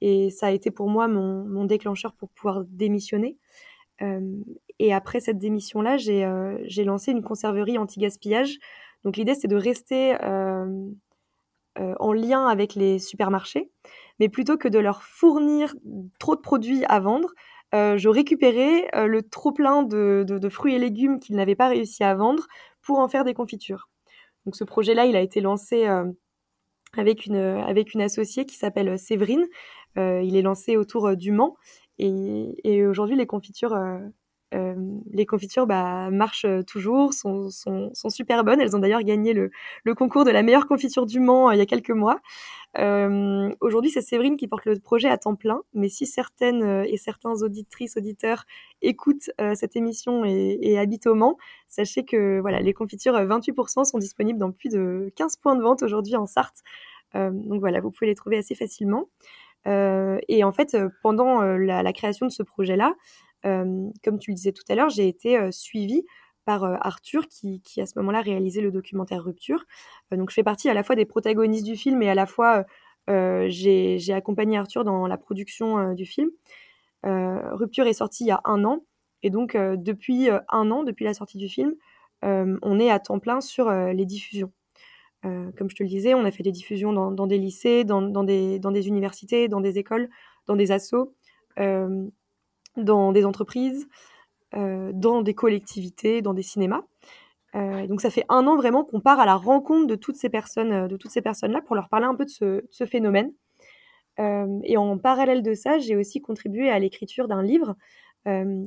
et 0.00 0.30
ça 0.30 0.46
a 0.46 0.50
été 0.50 0.70
pour 0.70 0.88
moi 0.88 1.06
mon, 1.06 1.44
mon 1.44 1.64
déclencheur 1.64 2.14
pour 2.14 2.30
pouvoir 2.30 2.64
démissionner. 2.64 3.38
et 4.80 4.92
après 4.92 5.20
cette 5.20 5.38
démission-là, 5.38 5.96
j'ai 5.96 6.84
lancé 6.84 7.12
une 7.12 7.22
conserverie 7.22 7.78
anti-gaspillage. 7.78 8.58
Donc 9.04 9.16
l'idée, 9.16 9.36
c'est 9.36 9.46
de 9.46 9.54
rester 9.54 10.16
en 11.76 12.12
lien 12.12 12.46
avec 12.46 12.74
les 12.74 12.98
supermarchés, 12.98 13.70
mais 14.18 14.28
plutôt 14.28 14.56
que 14.56 14.66
de 14.66 14.80
leur 14.80 15.04
fournir 15.04 15.76
trop 16.18 16.34
de 16.34 16.40
produits 16.40 16.84
à 16.86 16.98
vendre, 16.98 17.32
euh, 17.74 17.96
je 17.96 18.08
récupérais 18.08 18.88
euh, 18.94 19.06
le 19.06 19.22
trop-plein 19.22 19.82
de, 19.82 20.48
fruits 20.50 20.74
et 20.74 20.78
légumes 20.78 21.18
qu'ils 21.18 21.36
n'avaient 21.36 21.54
pas 21.54 21.68
réussi 21.68 22.04
à 22.04 22.14
vendre 22.14 22.46
pour 22.82 22.98
en 22.98 23.08
faire 23.08 23.24
des 23.24 23.34
confitures. 23.34 23.88
Donc 24.44 24.56
ce 24.56 24.64
projet-là, 24.64 25.06
il 25.06 25.16
a 25.16 25.20
été 25.20 25.40
lancé 25.40 25.86
euh, 25.86 26.04
avec, 26.96 27.26
une, 27.26 27.36
avec 27.36 27.94
une 27.94 28.02
associée 28.02 28.44
qui 28.44 28.56
s'appelle 28.56 28.98
Séverine. 28.98 29.46
il 29.96 30.36
est 30.36 30.42
lancé 30.42 30.76
autour 30.76 31.16
du 31.16 31.32
Mans. 31.32 31.56
Et, 31.98 32.84
aujourd'hui, 32.86 33.16
les 33.16 33.26
confitures 33.26 33.76
les 35.12 35.26
confitures 35.26 35.66
bah, 35.66 36.10
marchent 36.10 36.46
toujours, 36.66 37.12
sont, 37.12 37.48
super 38.08 38.44
bonnes. 38.44 38.60
Elles 38.60 38.76
ont 38.76 38.80
d'ailleurs 38.80 39.02
gagné 39.02 39.32
le, 39.32 39.50
concours 39.94 40.24
de 40.24 40.30
la 40.30 40.42
meilleure 40.42 40.66
confiture 40.66 41.06
du 41.06 41.20
Mans 41.20 41.50
il 41.50 41.58
y 41.58 41.62
a 41.62 41.66
quelques 41.66 41.90
mois. 41.90 42.20
Euh, 42.78 43.50
aujourd'hui, 43.60 43.90
c'est 43.90 44.00
Séverine 44.00 44.36
qui 44.36 44.48
porte 44.48 44.64
le 44.64 44.78
projet 44.78 45.08
à 45.08 45.18
temps 45.18 45.34
plein, 45.34 45.62
mais 45.74 45.88
si 45.88 46.06
certaines 46.06 46.62
euh, 46.62 46.84
et 46.86 46.96
certains 46.96 47.42
auditrices, 47.42 47.96
auditeurs 47.96 48.44
écoutent 48.80 49.30
euh, 49.40 49.54
cette 49.54 49.76
émission 49.76 50.24
et, 50.24 50.78
habitent 50.78 51.06
au 51.06 51.14
Mans, 51.14 51.36
sachez 51.68 52.04
que 52.04 52.40
voilà, 52.40 52.60
les 52.60 52.72
confitures 52.72 53.14
28% 53.14 53.84
sont 53.84 53.98
disponibles 53.98 54.38
dans 54.38 54.52
plus 54.52 54.70
de 54.70 55.12
15 55.16 55.36
points 55.36 55.54
de 55.54 55.62
vente 55.62 55.82
aujourd'hui 55.82 56.16
en 56.16 56.26
Sarthe. 56.26 56.62
donc 57.14 57.60
voilà, 57.60 57.80
vous 57.80 57.90
pouvez 57.90 58.06
les 58.06 58.14
trouver 58.14 58.38
assez 58.38 58.54
facilement. 58.54 59.08
et 59.66 60.44
en 60.44 60.52
fait, 60.52 60.76
pendant 61.02 61.42
la, 61.42 61.92
création 61.92 62.26
de 62.26 62.32
ce 62.32 62.42
projet-là, 62.42 62.94
comme 63.42 64.18
tu 64.20 64.30
le 64.30 64.34
disais 64.34 64.52
tout 64.52 64.64
à 64.68 64.74
l'heure, 64.74 64.90
j'ai 64.90 65.08
été 65.08 65.50
suivie 65.52 66.04
par 66.44 66.64
Arthur 66.64 67.28
qui, 67.28 67.60
à 67.78 67.86
ce 67.86 67.98
moment-là 67.98 68.20
réalisait 68.20 68.60
le 68.60 68.70
documentaire 68.70 69.22
Rupture. 69.22 69.64
donc 70.10 70.30
je 70.30 70.34
fais 70.34 70.42
partie 70.42 70.68
à 70.68 70.74
la 70.74 70.82
fois 70.82 70.96
des 70.96 71.04
protagonistes 71.04 71.64
du 71.64 71.76
film 71.76 72.02
et 72.02 72.10
à 72.10 72.14
la 72.14 72.26
fois 72.26 72.64
j'ai 73.08 74.12
accompagné 74.12 74.58
Arthur 74.58 74.84
dans 74.84 75.06
la 75.06 75.16
production 75.16 75.94
du 75.94 76.06
film. 76.06 76.30
Rupture 77.04 77.86
est 77.86 77.94
sorti 77.94 78.24
il 78.24 78.28
y 78.28 78.32
a 78.32 78.40
un 78.44 78.64
an 78.64 78.84
et 79.22 79.30
donc 79.30 79.56
depuis 79.56 80.28
un 80.30 80.70
an, 80.70 80.82
depuis 80.82 81.04
la 81.04 81.14
sortie 81.14 81.38
du 81.38 81.48
film, 81.48 81.74
on 82.22 82.80
est 82.80 82.90
à 82.90 82.98
temps 82.98 83.18
plein 83.18 83.40
sur 83.40 83.70
les 83.70 84.04
diffusions. 84.06 84.52
comme 85.22 85.70
je 85.70 85.76
te 85.76 85.82
le 85.82 85.88
disais, 85.88 86.14
on 86.14 86.24
a 86.24 86.30
fait 86.30 86.42
des 86.42 86.52
diffusions 86.52 86.92
dans, 86.92 87.26
des 87.26 87.38
lycées, 87.38 87.84
dans, 87.84 88.02
dans, 88.02 88.24
des, 88.24 88.58
dans, 88.58 88.72
des, 88.72 88.88
universités, 88.88 89.48
dans 89.48 89.60
des 89.60 89.78
écoles, 89.78 90.08
dans 90.46 90.56
des 90.56 90.72
assos, 90.72 91.14
dans 92.76 93.12
des 93.12 93.24
entreprises. 93.24 93.88
Euh, 94.54 94.90
dans 94.92 95.22
des 95.22 95.32
collectivités, 95.32 96.20
dans 96.20 96.34
des 96.34 96.42
cinémas. 96.42 96.82
Euh, 97.54 97.86
donc 97.86 98.02
ça 98.02 98.10
fait 98.10 98.26
un 98.28 98.46
an 98.46 98.56
vraiment 98.56 98.84
qu'on 98.84 99.00
part 99.00 99.18
à 99.18 99.24
la 99.24 99.34
rencontre 99.34 99.86
de 99.86 99.94
toutes 99.94 100.16
ces 100.16 100.28
personnes, 100.28 100.72
euh, 100.72 100.88
de 100.88 100.98
toutes 100.98 101.10
ces 101.10 101.22
personnes-là, 101.22 101.62
pour 101.62 101.74
leur 101.74 101.88
parler 101.88 102.04
un 102.04 102.14
peu 102.14 102.26
de 102.26 102.30
ce, 102.70 102.84
phénomène. 102.84 103.32
et 104.18 104.76
en 104.76 104.98
parallèle 104.98 105.42
de 105.42 105.54
ça, 105.54 105.78
j'ai 105.78 105.96
aussi 105.96 106.20
contribué 106.20 106.68
à 106.68 106.78
l'écriture 106.78 107.28
d'un 107.28 107.42
livre 107.42 107.76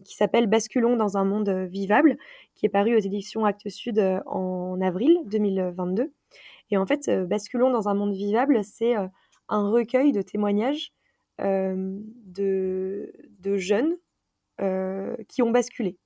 qui 0.03 0.15
s'appelle 0.15 0.47
Basculons 0.47 0.97
dans 0.97 1.17
un 1.17 1.23
monde 1.23 1.49
vivable, 1.49 2.17
qui 2.55 2.65
est 2.65 2.69
paru 2.69 2.95
aux 2.95 2.99
éditions 2.99 3.45
Actes 3.45 3.69
Sud 3.69 3.99
en 4.25 4.81
avril 4.81 5.19
2022. 5.27 6.11
Et 6.71 6.77
en 6.77 6.85
fait, 6.87 7.09
Basculons 7.27 7.69
dans 7.69 7.87
un 7.87 7.93
monde 7.93 8.13
vivable, 8.13 8.63
c'est 8.63 8.95
un 8.95 9.69
recueil 9.69 10.11
de 10.11 10.23
témoignages 10.23 10.94
de, 11.39 13.11
de, 13.39 13.57
jeunes 13.57 13.97
euh, 14.61 15.17
qui 15.27 15.41
ont 15.41 15.51
basculé. 15.51 15.97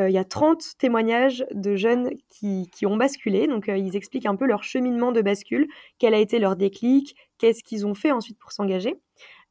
Euh, 0.00 0.08
il 0.08 0.12
y 0.12 0.18
a 0.18 0.24
30 0.24 0.78
témoignages 0.78 1.46
de 1.52 1.76
jeunes 1.76 2.10
qui, 2.28 2.68
ont 2.86 2.96
basculé. 2.96 3.46
Donc, 3.46 3.68
euh, 3.68 3.76
ils 3.76 3.94
expliquent 3.94 4.26
un 4.26 4.34
peu 4.34 4.46
leur 4.46 4.64
cheminement 4.64 5.12
de 5.12 5.22
bascule, 5.22 5.68
quel 5.98 6.12
a 6.12 6.18
été 6.18 6.40
leur 6.40 6.56
déclic, 6.56 7.14
qu'est-ce 7.38 7.62
qu'ils 7.62 7.86
ont 7.86 7.94
fait 7.94 8.10
ensuite 8.10 8.38
pour 8.38 8.50
s'engager. 8.52 9.00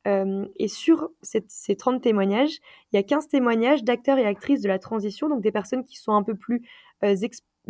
et 0.06 0.68
sur 0.68 1.10
ces 1.22 1.76
30 1.76 2.02
témoignages, 2.02 2.60
il 2.92 2.96
y 2.96 3.00
a 3.00 3.04
15 3.04 3.28
témoignages 3.28 3.84
d'acteurs 3.84 4.18
et 4.18 4.26
actrices 4.26 4.62
de 4.62 4.70
la 4.70 4.80
transition, 4.80 5.30
donc 5.30 5.42
des 5.42 5.52
personnes 5.52 5.84
qui 5.84 5.98
sont 5.98 6.14
un 6.14 6.24
peu 6.24 6.36
plus 6.36 6.62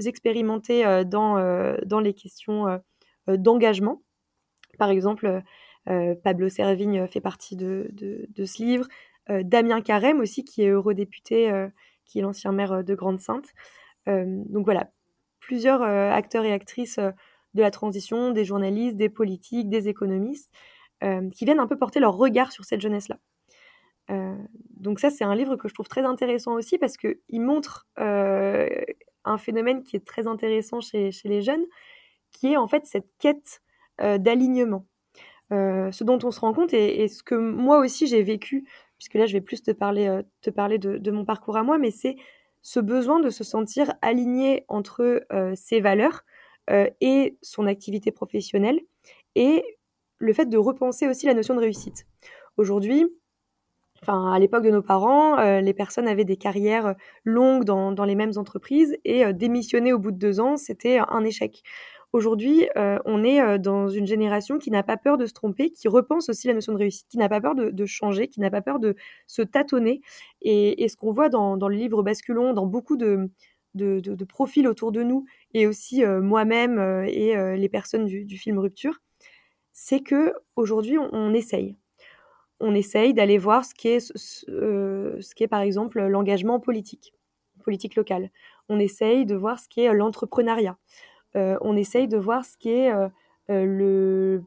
expérimentées 0.05 1.03
dans, 1.05 1.75
dans 1.85 1.99
les 1.99 2.13
questions 2.13 2.79
d'engagement. 3.27 4.01
Par 4.77 4.91
exemple, 4.91 5.41
Pablo 6.23 6.49
Servigne 6.49 7.07
fait 7.07 7.21
partie 7.21 7.55
de, 7.55 7.89
de 7.93 8.45
ce 8.45 8.61
livre. 8.61 8.87
Euh, 9.29 9.43
Damien 9.43 9.81
Carême 9.81 10.19
aussi, 10.19 10.43
qui 10.43 10.63
est 10.63 10.69
eurodéputé, 10.69 11.51
euh, 11.51 11.67
qui 12.05 12.19
est 12.19 12.21
l'ancien 12.21 12.51
maire 12.51 12.71
euh, 12.73 12.83
de 12.83 12.95
Grande-Sainte. 12.95 13.53
donc 14.05 14.63
voilà, 14.63 14.89
plusieurs 15.41 15.81
acteurs 15.81 16.45
et 16.45 16.53
actrices 16.53 16.97
de 16.97 17.61
la 17.61 17.71
transition, 17.71 18.31
des 18.31 18.45
journalistes, 18.45 18.95
des 18.95 19.09
politiques, 19.09 19.67
des 19.67 19.89
économistes, 19.89 20.49
qui 21.33 21.43
viennent 21.43 21.59
un 21.59 21.67
peu 21.67 21.77
porter 21.77 21.99
leur 21.99 22.15
regard 22.15 22.53
sur 22.53 22.63
cette 22.63 22.79
jeunesse-là. 22.79 23.19
donc 24.79 25.01
ça, 25.01 25.09
c'est 25.09 25.25
un 25.25 25.35
livre 25.35 25.57
que 25.57 25.67
je 25.67 25.73
trouve 25.73 25.89
très 25.89 26.05
intéressant 26.05 26.53
aussi 26.53 26.77
parce 26.77 26.95
qu'il 26.95 27.41
montre 27.41 27.85
un 27.97 29.37
phénomène 29.37 29.83
qui 29.83 29.97
est 29.97 30.05
très 30.05 30.25
intéressant 30.25 30.79
chez, 30.79 31.11
les 31.25 31.41
jeunes, 31.41 31.65
qui 32.31 32.53
est 32.53 32.57
en 32.57 32.69
fait 32.69 32.85
cette 32.85 33.09
quête 33.19 33.61
d'alignement. 33.99 34.85
Ce 35.49 36.03
dont 36.03 36.19
on 36.23 36.31
se 36.31 36.39
rend 36.39 36.53
compte 36.53 36.73
et, 36.73 37.07
ce 37.07 37.23
que 37.23 37.35
moi 37.35 37.79
aussi 37.79 38.05
j'ai 38.07 38.21
vécu 38.21 38.65
puisque 38.97 39.13
là 39.13 39.25
je 39.25 39.33
vais 39.33 39.41
plus 39.41 39.61
te 39.61 39.71
parler, 39.71 40.07
euh, 40.07 40.23
te 40.41 40.49
parler 40.49 40.77
de, 40.77 41.11
mon 41.11 41.25
parcours 41.25 41.57
à 41.57 41.63
moi, 41.63 41.77
mais 41.77 41.91
c'est 41.91 42.17
ce 42.61 42.79
besoin 42.79 43.19
de 43.19 43.29
se 43.29 43.43
sentir 43.43 43.93
aligné 44.01 44.65
entre 44.67 45.25
euh, 45.31 45.53
ses 45.55 45.79
valeurs 45.79 46.23
euh, 46.69 46.89
et 46.99 47.37
son 47.41 47.67
activité 47.67 48.11
professionnelle, 48.11 48.79
et 49.35 49.63
le 50.17 50.33
fait 50.33 50.47
de 50.47 50.57
repenser 50.57 51.07
aussi 51.07 51.27
la 51.27 51.33
notion 51.33 51.55
de 51.55 51.59
réussite. 51.59 52.07
Aujourd'hui, 52.57 53.05
enfin 54.01 54.31
à 54.33 54.39
l'époque 54.39 54.63
de 54.63 54.71
nos 54.71 54.81
parents, 54.81 55.59
les 55.59 55.73
personnes 55.75 56.07
avaient 56.07 56.25
des 56.25 56.37
carrières 56.37 56.95
longues 57.23 57.63
dans, 57.63 57.91
dans 57.91 58.03
les 58.03 58.15
mêmes 58.15 58.33
entreprises 58.35 58.97
et 59.05 59.31
démissionner 59.33 59.93
au 59.93 59.99
bout 59.99 60.11
de 60.11 60.17
deux 60.17 60.39
ans, 60.39 60.57
c'était 60.57 60.97
un 60.97 61.23
échec. 61.23 61.61
Aujourd'hui, 62.13 62.67
euh, 62.77 62.97
on 63.05 63.23
est 63.23 63.41
euh, 63.41 63.57
dans 63.57 63.89
une 63.89 64.07
génération 64.07 64.57
qui 64.57 64.71
n'a 64.71 64.81
pas 64.81 64.95
peur 64.97 65.17
de 65.17 65.25
se 65.25 65.33
tromper, 65.33 65.71
qui 65.71 65.87
repense 65.89 66.29
aussi 66.29 66.47
la 66.47 66.53
notion 66.53 66.71
de 66.71 66.77
réussite, 66.77 67.07
qui 67.09 67.17
n'a 67.17 67.27
pas 67.27 67.41
peur 67.41 67.53
de, 67.53 67.85
changer, 67.85 68.27
qui 68.29 68.39
n'a 68.39 68.49
pas 68.49 68.61
peur 68.61 68.79
de 68.79 68.95
se 69.27 69.41
tâtonner. 69.41 70.01
Et, 70.41 70.87
ce 70.87 70.95
qu'on 70.95 71.11
voit 71.11 71.29
dans, 71.29 71.55
le 71.55 71.75
livre 71.75 72.03
Basculon, 72.03 72.53
dans 72.53 72.65
beaucoup 72.65 72.95
de, 72.95 73.29
profils 74.29 74.67
autour 74.67 74.91
de 74.93 75.03
nous, 75.03 75.25
et 75.53 75.67
aussi 75.67 76.03
euh, 76.03 76.21
moi-même 76.21 76.79
et 77.07 77.35
les 77.57 77.69
personnes 77.69 78.05
du, 78.05 78.37
film 78.37 78.57
Rupture, 78.59 79.01
c'est 79.73 79.99
que 79.99 80.33
aujourd'hui 80.55 80.97
on, 80.97 81.33
essaye. 81.33 81.75
On 82.61 82.73
essaye 82.73 83.13
d'aller 83.13 83.37
voir 83.37 83.65
ce 83.65 83.75
qui 83.75 83.89
est, 83.89 83.99
ce 83.99 85.35
qui 85.35 85.43
est 85.43 85.47
par 85.47 85.61
exemple 85.61 86.01
l'engagement 86.01 86.59
politique, 86.61 87.13
politique 87.63 87.95
locale. 87.95 88.31
On 88.69 88.79
essaye 88.79 89.25
de 89.25 89.35
voir 89.35 89.59
ce 89.59 89.67
qui 89.67 89.81
est 89.81 89.93
l'entrepreneuriat. 89.93 90.77
Euh, 91.37 91.57
on 91.61 91.77
essaye 91.77 92.07
de 92.07 92.17
voir 92.17 92.43
ce 92.45 92.57
qui 92.57 92.69
est 92.69 92.91
euh, 92.91 93.07
euh, 93.49 94.39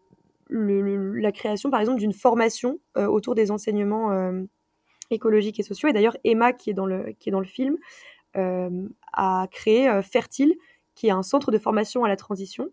la 0.50 1.32
création, 1.32 1.70
par 1.70 1.80
exemple, 1.80 2.00
d'une 2.00 2.12
formation 2.12 2.80
autour 2.96 3.36
des 3.36 3.52
enseignements 3.52 4.32
écologiques 5.10 5.60
et 5.60 5.62
sociaux. 5.62 5.88
Et 5.88 5.92
d'ailleurs, 5.92 6.16
Emma, 6.24 6.52
qui 6.52 6.70
est 6.70 6.74
dans 6.74 6.86
le, 6.86 7.12
qui 7.20 7.28
est 7.28 7.32
dans 7.32 7.38
le 7.38 7.46
film, 7.46 7.76
a 8.34 9.46
créé 9.52 9.88
Fertile, 10.02 10.56
qui 10.96 11.06
est 11.06 11.12
un 11.12 11.22
centre 11.22 11.52
de 11.52 11.58
formation 11.58 12.02
à 12.02 12.08
la 12.08 12.16
transition. 12.16 12.68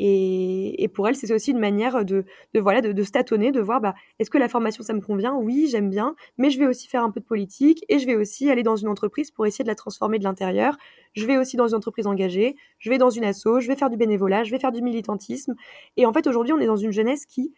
Et, 0.00 0.88
pour 0.94 1.08
elle, 1.08 1.16
c'est 1.16 1.32
aussi 1.34 1.50
une 1.50 1.58
manière 1.58 2.04
de, 2.04 2.24
voilà, 2.54 2.80
de, 2.80 3.02
se 3.02 3.10
tâtonner, 3.10 3.50
de 3.50 3.60
voir 3.60 3.80
bah, 3.80 3.94
est-ce 4.20 4.30
que 4.30 4.38
la 4.38 4.48
formation, 4.48 4.84
ça 4.84 4.94
me 4.94 5.00
convient? 5.00 5.34
Oui, 5.34 5.66
j'aime 5.68 5.90
bien, 5.90 6.14
mais 6.38 6.50
je 6.50 6.58
vais 6.58 6.66
aussi 6.66 6.86
faire 6.86 7.02
un 7.02 7.10
peu 7.10 7.18
de 7.18 7.24
politique 7.24 7.84
et 7.88 7.98
je 7.98 8.06
vais 8.06 8.14
aussi 8.14 8.48
aller 8.48 8.62
dans 8.62 8.76
une 8.76 8.88
entreprise 8.88 9.32
pour 9.32 9.44
essayer 9.44 9.64
de 9.64 9.68
la 9.68 9.74
transformer 9.74 10.20
de 10.20 10.24
l'intérieur. 10.24 10.78
Je 11.14 11.26
vais 11.26 11.36
aussi 11.36 11.56
dans 11.56 11.66
une 11.66 11.74
entreprise 11.74 12.06
engagée, 12.06 12.54
je 12.78 12.90
vais 12.90 12.98
dans 12.98 13.10
une 13.10 13.24
asso, 13.24 13.58
je 13.58 13.66
vais 13.66 13.74
faire 13.74 13.90
du 13.90 13.96
bénévolat, 13.96 14.44
je 14.44 14.52
vais 14.52 14.60
faire 14.60 14.72
du 14.72 14.82
militantisme. 14.82 15.56
Et 15.96 16.06
en 16.06 16.12
fait, 16.12 16.28
aujourd'hui, 16.28 16.52
on 16.52 16.60
est 16.60 16.66
dans 16.66 16.76
une 16.76 16.92
jeunesse 16.92 17.26
qui 17.26 17.52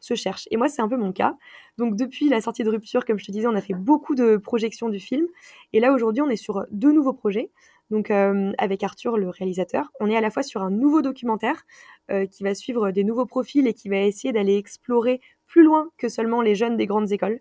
se 0.00 0.14
cherche. 0.14 0.48
Et 0.50 0.56
moi, 0.56 0.68
c'est 0.68 0.82
un 0.82 0.88
peu 0.88 0.96
mon 0.96 1.12
cas. 1.12 1.36
Donc, 1.78 1.96
depuis 1.96 2.28
la 2.28 2.40
sortie 2.40 2.64
de 2.64 2.70
Rupture, 2.70 3.04
comme 3.04 3.18
je 3.18 3.24
te 3.24 3.32
disais, 3.32 3.46
on 3.46 3.54
a 3.54 3.60
fait 3.60 3.74
beaucoup 3.74 4.16
de 4.16 4.36
projections 4.36 4.88
du 4.88 4.98
film. 4.98 5.26
Et 5.72 5.80
là, 5.80 5.92
aujourd'hui, 5.92 6.22
on 6.22 6.28
est 6.28 6.36
sur 6.36 6.66
deux 6.70 6.92
nouveaux 6.92 7.14
projets 7.14 7.50
donc 7.90 8.10
euh, 8.10 8.52
avec 8.58 8.82
Arthur, 8.82 9.16
le 9.16 9.28
réalisateur. 9.28 9.90
On 10.00 10.10
est 10.10 10.16
à 10.16 10.20
la 10.20 10.30
fois 10.30 10.42
sur 10.42 10.62
un 10.62 10.70
nouveau 10.70 11.02
documentaire 11.02 11.64
euh, 12.10 12.26
qui 12.26 12.42
va 12.42 12.54
suivre 12.54 12.90
des 12.90 13.04
nouveaux 13.04 13.26
profils 13.26 13.66
et 13.66 13.74
qui 13.74 13.88
va 13.88 13.98
essayer 13.98 14.32
d'aller 14.32 14.56
explorer 14.56 15.20
plus 15.46 15.62
loin 15.62 15.90
que 15.98 16.08
seulement 16.08 16.40
les 16.40 16.54
jeunes 16.54 16.76
des 16.76 16.86
grandes 16.86 17.12
écoles. 17.12 17.40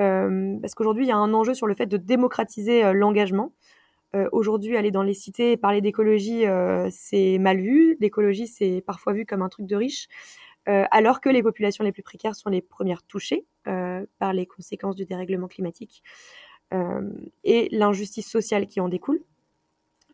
Euh, 0.00 0.58
parce 0.60 0.74
qu'aujourd'hui, 0.74 1.04
il 1.04 1.08
y 1.08 1.12
a 1.12 1.16
un 1.16 1.32
enjeu 1.34 1.54
sur 1.54 1.66
le 1.66 1.74
fait 1.74 1.86
de 1.86 1.96
démocratiser 1.96 2.92
l'engagement. 2.92 3.52
Aujourd'hui, 4.30 4.76
aller 4.76 4.92
dans 4.92 5.02
les 5.02 5.12
cités 5.12 5.50
et 5.50 5.56
parler 5.56 5.80
d'écologie, 5.80 6.44
c'est 6.92 7.36
mal 7.38 7.58
vu. 7.58 7.96
L'écologie, 7.98 8.46
c'est 8.46 8.80
parfois 8.86 9.12
vu 9.12 9.26
comme 9.26 9.42
un 9.42 9.48
truc 9.48 9.66
de 9.66 9.74
riche. 9.74 10.06
alors 10.66 11.20
que 11.20 11.28
les 11.28 11.42
populations 11.42 11.82
les 11.82 11.90
plus 11.90 12.04
précaires 12.04 12.36
sont 12.36 12.48
les 12.48 12.62
premières 12.62 13.02
touchées 13.02 13.44
par 13.64 14.32
les 14.32 14.46
conséquences 14.46 14.94
du 14.94 15.04
dérèglement 15.04 15.48
climatique 15.48 16.04
et 17.42 17.68
l'injustice 17.72 18.30
sociale 18.30 18.68
qui 18.68 18.78
en 18.78 18.88
découle. 18.88 19.20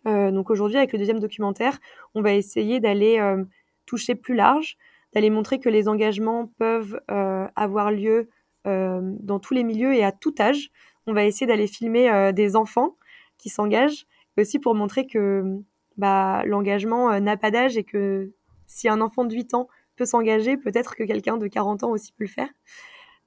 Euh, 0.07 0.31
donc 0.31 0.51
aujourd'hui, 0.51 0.79
avec 0.79 0.93
le 0.93 0.99
deuxième 0.99 1.21
documentaire, 1.21 1.79
on 2.15 2.23
va 2.23 2.33
essayer 2.33 2.81
d'aller 2.81 3.19
euh, 3.19 3.45
toucher 3.87 4.15
plus 4.15 4.35
large, 4.35 4.77
d'aller 5.15 5.31
montrer 5.31 5.59
que 5.59 5.69
les 5.69 5.89
engagements 5.89 6.47
peuvent 6.59 7.01
euh, 7.11 7.47
avoir 7.57 7.91
lieu 7.91 8.29
dans 8.67 9.39
tous 9.39 9.55
les 9.55 9.65
milieux 9.65 9.95
et 9.95 10.05
à 10.05 10.13
tout 10.13 10.35
âge. 10.39 10.71
On 11.07 11.15
va 11.15 11.25
essayer 11.25 11.47
d'aller 11.47 11.67
filmer 11.67 12.31
des 12.35 12.57
enfants 12.57 12.97
qui 13.39 13.49
s'engagent, 13.49 14.05
aussi 14.37 14.59
pour 14.59 14.75
montrer 14.75 15.07
que 15.07 15.63
bah, 15.97 16.43
l'engagement 16.45 17.19
n'a 17.21 17.39
pas 17.39 17.51
d'âge 17.51 17.79
et 17.79 17.85
que 17.85 18.31
si 18.67 18.87
un 18.87 19.01
enfant 19.01 19.25
de 19.25 19.35
8 19.35 19.55
ans 19.55 19.67
peut 19.97 20.05
s'engager, 20.05 20.59
peut-être 20.59 20.95
que 20.95 21.05
quelqu'un 21.05 21.39
de 21.39 21.47
40 21.47 21.85
ans 21.85 21.91
aussi 21.91 22.13
peut 22.13 22.25
le 22.25 22.29
faire. 22.29 22.51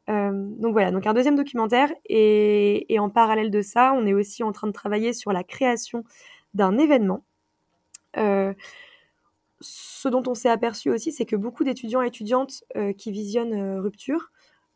donc 0.08 0.72
voilà, 0.72 0.92
donc 0.92 1.08
un 1.08 1.16
deuxième 1.16 1.36
documentaire 1.36 1.92
et, 2.06 2.94
et, 2.94 3.00
en 3.00 3.10
parallèle 3.10 3.50
de 3.50 3.64
ça, 3.64 3.92
on 3.96 4.06
est 4.06 4.14
aussi 4.14 4.44
en 4.44 4.52
train 4.52 4.68
de 4.68 4.72
travailler 4.72 5.14
sur 5.14 5.34
la 5.34 5.44
création 5.44 6.04
d'un 6.54 6.78
événement. 6.78 7.24
ce 9.62 10.08
dont 10.10 10.24
on 10.28 10.36
s'est 10.36 10.50
aperçu 10.50 10.90
aussi, 10.90 11.12
c'est 11.12 11.26
que 11.26 11.36
beaucoup 11.36 11.64
d'étudiants 11.64 12.02
et 12.02 12.08
étudiantes 12.08 12.64
qui 12.98 13.12
visionnent 13.12 13.80
Rupture 13.80 14.32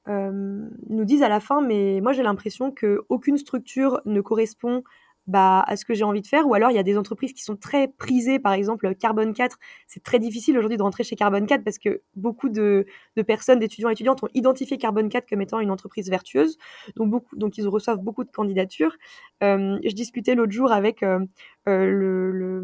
nous 0.08 1.06
disent 1.06 1.24
à 1.24 1.30
la 1.30 1.40
fin, 1.40 1.62
mais 1.62 2.00
moi 2.02 2.14
j'ai 2.14 2.24
l'impression 2.24 2.72
qu'aucune 2.72 3.38
structure 3.38 4.02
ne 4.06 4.22
correspond 4.22 4.84
bah, 5.28 5.64
à 5.68 5.76
ce 5.76 5.86
que 5.86 5.94
j'ai 5.94 6.04
envie 6.04 6.22
de 6.22 6.28
faire. 6.28 6.48
Ou 6.48 6.54
alors, 6.54 6.72
il 6.72 6.76
y 6.76 6.80
a 6.80 6.84
des 6.84 6.98
entreprises 6.98 7.34
qui 7.34 7.44
sont 7.44 7.58
très 7.58 7.90
prisées. 7.90 8.40
Par 8.40 8.54
exemple, 8.54 8.96
Carbone 8.96 9.34
4, 9.34 9.58
c'est 9.86 10.02
très 10.02 10.20
difficile 10.20 10.58
aujourd'hui 10.58 10.78
de 10.78 10.84
rentrer 10.84 11.04
chez 11.04 11.16
Carbone 11.16 11.46
4 11.46 11.64
parce 11.64 11.78
que 11.78 12.02
beaucoup 12.16 12.50
de, 12.50 12.86
personnes, 13.28 13.60
d'étudiants 13.60 13.90
et 13.90 13.94
étudiantes 13.94 14.24
ont 14.24 14.30
identifié 14.34 14.78
Carbone 14.78 15.10
4 15.10 15.28
comme 15.30 15.42
étant 15.42 15.60
une 15.60 15.72
entreprise 15.72 16.10
vertueuse. 16.10 16.58
Donc, 16.96 17.58
ils 17.58 17.68
reçoivent 17.68 18.02
beaucoup 18.02 18.24
de 18.24 18.32
candidatures. 18.32 18.96
je 19.42 19.94
discutais 19.94 20.36
l'autre 20.36 20.54
jour 20.54 20.72
avec 20.72 21.04
euh, 21.04 21.20
le 21.66 22.64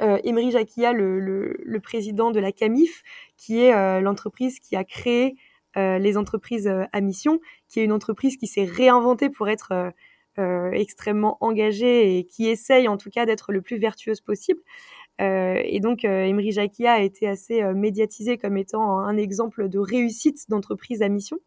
Emery 0.00 0.50
Jacquia, 0.50 0.92
le, 0.92 1.78
président 1.80 2.32
de 2.32 2.40
la 2.40 2.50
CAMIF, 2.50 3.02
qui 3.36 3.60
est 3.60 4.00
l'entreprise 4.00 4.58
qui 4.58 4.74
a 4.74 4.82
créé 4.82 5.36
les 5.76 6.16
entreprises 6.16 6.68
à 6.92 7.00
mission, 7.00 7.38
qui 7.68 7.80
est 7.80 7.84
une 7.84 7.92
entreprise 7.92 8.36
qui 8.36 8.46
s'est 8.46 8.64
réinventée 8.64 9.30
pour 9.30 9.48
être 9.48 9.72
euh, 9.72 9.90
extrêmement 10.72 11.38
engagée 11.40 12.18
et 12.18 12.24
qui 12.24 12.48
essaye 12.48 12.88
en 12.88 12.96
tout 12.96 13.10
cas 13.10 13.26
d'être 13.26 13.52
le 13.52 13.62
plus 13.62 13.78
vertueuse 13.78 14.20
possible. 14.20 14.60
Euh, 15.20 15.60
et 15.64 15.80
donc, 15.80 16.04
euh, 16.04 16.24
Emery 16.24 16.52
Jacquia 16.52 16.94
a 16.94 17.00
été 17.00 17.26
assez 17.26 17.62
médiatisé 17.74 18.38
comme 18.38 18.56
étant 18.56 18.98
un 18.98 19.16
exemple 19.16 19.68
de 19.68 19.78
réussite 19.78 20.48
d'entreprise 20.48 21.02
à 21.02 21.08
mission. 21.08 21.38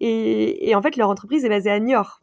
Et, 0.00 0.68
et, 0.68 0.74
en 0.74 0.82
fait, 0.82 0.96
leur 0.96 1.08
entreprise 1.08 1.44
est 1.44 1.48
basée 1.48 1.70
à 1.70 1.80
Niort. 1.80 2.20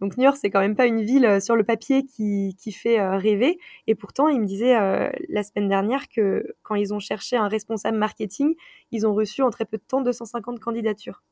Donc 0.00 0.18
Niort, 0.18 0.36
c'est 0.36 0.50
quand 0.50 0.60
même 0.60 0.76
pas 0.76 0.86
une 0.86 1.02
ville 1.02 1.40
sur 1.40 1.56
le 1.56 1.64
papier 1.64 2.04
qui, 2.04 2.54
qui 2.58 2.70
fait 2.70 3.00
rêver. 3.16 3.58
Et 3.86 3.94
pourtant, 3.94 4.28
ils 4.28 4.40
me 4.40 4.44
disaient 4.44 4.74
la 4.74 5.42
semaine 5.42 5.68
dernière 5.70 6.08
que 6.08 6.54
quand 6.62 6.74
ils 6.74 6.92
ont 6.92 6.98
cherché 6.98 7.36
un 7.36 7.48
responsable 7.48 7.96
marketing, 7.96 8.54
ils 8.92 9.06
ont 9.06 9.14
reçu 9.14 9.40
en 9.40 9.48
très 9.48 9.64
peu 9.64 9.78
de 9.78 9.82
temps 9.82 10.02
250 10.02 10.60
candidatures 10.60 11.22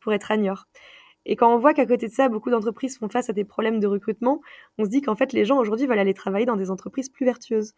pour 0.00 0.12
être 0.12 0.32
à 0.32 0.36
Niort. 0.36 0.66
Et 1.26 1.36
quand 1.36 1.54
on 1.54 1.58
voit 1.58 1.74
qu'à 1.74 1.86
côté 1.86 2.08
de 2.08 2.12
ça, 2.12 2.28
beaucoup 2.28 2.50
d'entreprises 2.50 2.98
font 2.98 3.08
face 3.08 3.28
à 3.28 3.32
des 3.32 3.44
problèmes 3.44 3.78
de 3.78 3.86
recrutement, 3.86 4.40
on 4.78 4.84
se 4.84 4.90
dit 4.90 5.02
qu'en 5.02 5.16
fait, 5.16 5.32
les 5.32 5.44
gens 5.44 5.58
aujourd'hui 5.58 5.86
veulent 5.86 5.98
aller 5.98 6.14
travailler 6.14 6.46
dans 6.46 6.56
des 6.56 6.70
entreprises 6.70 7.08
plus 7.08 7.26
vertueuses. 7.26 7.74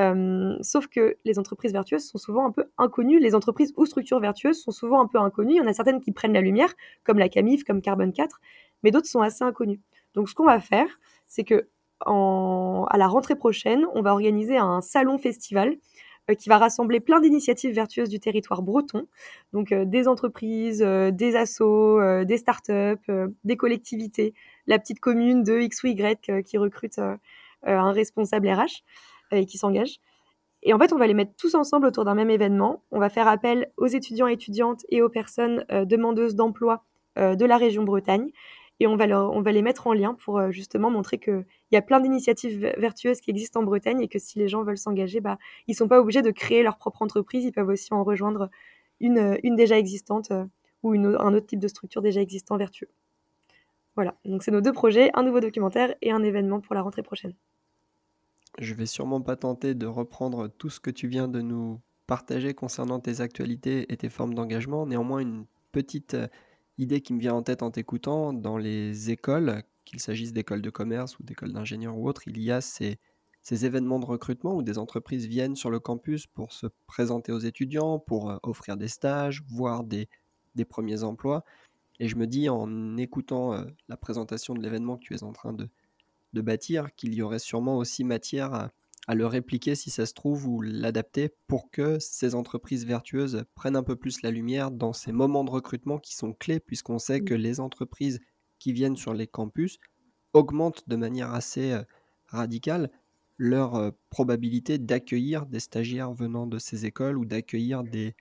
Euh, 0.00 0.56
sauf 0.60 0.88
que 0.88 1.16
les 1.24 1.38
entreprises 1.38 1.72
vertueuses 1.72 2.06
sont 2.08 2.18
souvent 2.18 2.46
un 2.46 2.50
peu 2.50 2.66
inconnues. 2.78 3.18
Les 3.18 3.34
entreprises 3.34 3.72
ou 3.76 3.86
structures 3.86 4.20
vertueuses 4.20 4.62
sont 4.62 4.70
souvent 4.70 5.00
un 5.00 5.06
peu 5.06 5.18
inconnues. 5.18 5.54
Il 5.54 5.58
y 5.58 5.60
en 5.60 5.66
a 5.66 5.72
certaines 5.72 6.00
qui 6.00 6.12
prennent 6.12 6.34
la 6.34 6.42
lumière, 6.42 6.72
comme 7.04 7.18
la 7.18 7.28
Camif, 7.28 7.64
comme 7.64 7.80
Carbon 7.80 8.10
4, 8.10 8.40
mais 8.82 8.90
d'autres 8.90 9.08
sont 9.08 9.20
assez 9.20 9.42
inconnues. 9.42 9.80
Donc, 10.14 10.28
ce 10.28 10.34
qu'on 10.34 10.46
va 10.46 10.60
faire, 10.60 10.86
c'est 11.26 11.44
que 11.44 11.68
à 12.04 12.98
la 12.98 13.06
rentrée 13.06 13.36
prochaine, 13.36 13.86
on 13.94 14.02
va 14.02 14.12
organiser 14.12 14.56
un 14.56 14.80
salon 14.80 15.18
festival 15.18 15.76
qui 16.38 16.48
va 16.48 16.58
rassembler 16.58 17.00
plein 17.00 17.20
d'initiatives 17.20 17.74
vertueuses 17.74 18.08
du 18.08 18.20
territoire 18.20 18.62
breton, 18.62 19.06
donc 19.52 19.72
euh, 19.72 19.84
des 19.84 20.08
entreprises, 20.08 20.82
euh, 20.82 21.10
des 21.10 21.36
assos, 21.36 22.00
des 22.24 22.36
startups, 22.36 23.32
des 23.44 23.56
collectivités, 23.56 24.34
la 24.66 24.78
petite 24.78 25.00
commune 25.00 25.42
de 25.42 25.60
X 25.60 25.82
ou 25.82 25.88
Y 25.88 26.42
qui 26.44 26.58
recrute 26.58 27.00
un 27.64 27.92
responsable 27.92 28.48
RH 28.48 28.82
et 29.32 29.46
qui 29.46 29.58
s'engage. 29.58 29.98
Et 30.62 30.72
en 30.72 30.78
fait, 30.78 30.92
on 30.92 30.98
va 30.98 31.08
les 31.08 31.14
mettre 31.14 31.32
tous 31.36 31.56
ensemble 31.56 31.86
autour 31.86 32.04
d'un 32.04 32.14
même 32.14 32.30
événement. 32.30 32.82
On 32.92 33.00
va 33.00 33.08
faire 33.08 33.26
appel 33.26 33.72
aux 33.76 33.86
étudiants 33.86 34.28
et 34.28 34.32
étudiantes 34.34 34.82
et 34.90 35.02
aux 35.02 35.08
personnes 35.08 35.64
demandeuses 35.70 36.36
d'emploi 36.36 36.84
de 37.16 37.44
la 37.44 37.56
région 37.56 37.82
Bretagne 37.82 38.30
et 38.82 38.86
on 38.88 38.96
va, 38.96 39.52
les 39.52 39.62
mettre 39.62 39.86
en 39.86 39.92
lien 39.92 40.14
pour 40.14 40.38
euh, 40.38 40.50
justement 40.50 40.90
montrer 40.90 41.20
qu'il 41.72 41.78
y 41.78 41.78
a 41.78 41.82
plein 41.82 42.00
d'initiatives 42.00 42.70
vertueuses 42.76 43.22
qui 43.22 43.30
existent 43.30 43.60
en 43.60 43.62
Bretagne 43.62 44.02
et 44.02 44.08
que 44.08 44.18
si 44.18 44.38
les 44.38 44.46
gens 44.46 44.62
veulent 44.62 44.76
s'engager, 44.76 45.22
bah, 45.22 45.38
ils 45.66 45.70
ne 45.70 45.76
sont 45.76 45.88
pas 45.88 46.02
obligés 46.02 46.20
de 46.20 46.30
créer 46.30 46.62
leur 46.62 46.76
propre 46.76 47.00
entreprise, 47.00 47.46
ils 47.46 47.52
peuvent 47.52 47.70
aussi 47.70 47.94
en 47.94 48.04
rejoindre 48.04 48.50
une, 49.00 49.16
euh, 49.16 49.56
déjà 49.56 49.78
existante 49.78 50.32
euh, 50.32 50.44
ou 50.82 50.92
un 50.92 51.34
autre 51.34 51.46
type 51.46 51.60
de 51.60 51.68
structure 51.68 52.02
déjà 52.02 52.20
existant 52.20 52.58
vertueux. 52.58 52.90
Voilà, 53.94 54.14
donc 54.26 54.42
c'est 54.42 54.50
nos 54.50 54.60
deux 54.60 54.74
projets, 54.74 55.10
un 55.14 55.22
nouveau 55.22 55.40
documentaire 55.40 55.94
et 56.02 56.12
un 56.12 56.22
événement 56.22 56.60
pour 56.60 56.74
la 56.74 56.82
rentrée 56.82 57.02
prochaine. 57.02 57.32
Je 58.58 58.74
vais 58.74 58.84
sûrement 58.84 59.22
pas 59.22 59.36
tenter 59.36 59.74
de 59.74 59.86
reprendre 59.86 60.48
tout 60.48 60.68
ce 60.68 60.78
que 60.78 60.90
tu 60.90 61.08
viens 61.08 61.26
de 61.26 61.40
nous 61.40 61.80
partager 62.06 62.52
concernant 62.52 63.00
tes 63.00 63.22
actualités 63.22 63.90
et 63.90 63.96
tes 63.96 64.10
formes 64.10 64.34
d'engagement. 64.34 64.84
Néanmoins, 64.84 65.20
une 65.20 65.46
petite 65.72 66.18
idée 66.76 67.00
qui 67.00 67.14
me 67.14 67.18
vient 67.18 67.32
en 67.32 67.42
tête 67.42 67.62
en 67.62 67.70
t'écoutant, 67.70 68.34
dans 68.34 68.58
les 68.58 69.10
écoles, 69.10 69.62
qu'il 69.84 70.00
s'agisse 70.00 70.32
d'écoles 70.32 70.62
de 70.62 70.70
commerce 70.70 71.18
ou 71.18 71.22
d'écoles 71.22 71.52
d'ingénieurs 71.52 71.96
ou 71.96 72.08
autres, 72.08 72.26
il 72.26 72.40
y 72.40 72.50
a 72.50 72.60
ces, 72.60 72.98
événements 73.50 73.98
de 73.98 74.06
recrutement 74.06 74.54
où 74.54 74.62
des 74.62 74.78
entreprises 74.78 75.26
viennent 75.26 75.56
sur 75.56 75.70
le 75.70 75.80
campus 75.80 76.26
pour 76.26 76.52
se 76.52 76.66
présenter 76.86 77.32
aux 77.32 77.40
étudiants, 77.40 77.98
pour 77.98 78.30
euh, 78.30 78.38
offrir 78.42 78.76
des 78.76 78.88
stages, 78.88 79.42
voire 79.48 79.84
des, 79.84 80.08
premiers 80.68 81.02
emplois. 81.02 81.44
Et 81.98 82.08
je 82.08 82.16
me 82.16 82.26
dis, 82.26 82.48
en 82.48 82.96
écoutant 82.96 83.54
euh, 83.54 83.64
la 83.88 83.96
présentation 83.96 84.54
de 84.54 84.62
l'événement 84.62 84.96
que 84.96 85.04
tu 85.04 85.14
es 85.14 85.24
en 85.24 85.32
train 85.32 85.52
de 85.52 86.40
bâtir, 86.40 86.94
qu'il 86.94 87.14
y 87.14 87.22
aurait 87.22 87.38
sûrement 87.38 87.76
aussi 87.76 88.04
matière 88.04 88.54
à, 88.54 88.70
à 89.08 89.14
le 89.14 89.26
répliquer 89.26 89.74
si 89.74 89.90
ça 89.90 90.06
se 90.06 90.14
trouve 90.14 90.46
ou 90.46 90.60
l'adapter 90.60 91.30
pour 91.48 91.70
que 91.70 91.98
ces 91.98 92.34
entreprises 92.34 92.86
vertueuses 92.86 93.44
prennent 93.54 93.76
un 93.76 93.82
peu 93.82 93.96
plus 93.96 94.22
la 94.22 94.30
lumière 94.30 94.70
dans 94.70 94.92
ces 94.92 95.12
moments 95.12 95.44
de 95.44 95.50
recrutement 95.50 95.98
qui 95.98 96.14
sont 96.14 96.32
clés 96.32 96.60
puisqu'on 96.60 96.98
sait 96.98 97.22
que 97.22 97.34
les 97.34 97.58
entreprises 97.58 98.20
qui 98.62 98.72
viennent 98.72 98.96
sur 98.96 99.12
les 99.12 99.26
campus 99.26 99.80
augmentent 100.34 100.88
de 100.88 100.94
manière 100.94 101.34
assez 101.34 101.72
euh, 101.72 101.82
radicale 102.28 102.92
leur 103.36 103.74
euh, 103.74 103.90
probabilité 104.08 104.78
d'accueillir 104.78 105.46
des 105.46 105.58
stagiaires 105.58 106.12
venant 106.12 106.46
de 106.46 106.60
ces 106.60 106.86
écoles 106.86 107.18
ou 107.18 107.24
d'accueillir 107.24 107.82
des, 107.82 108.14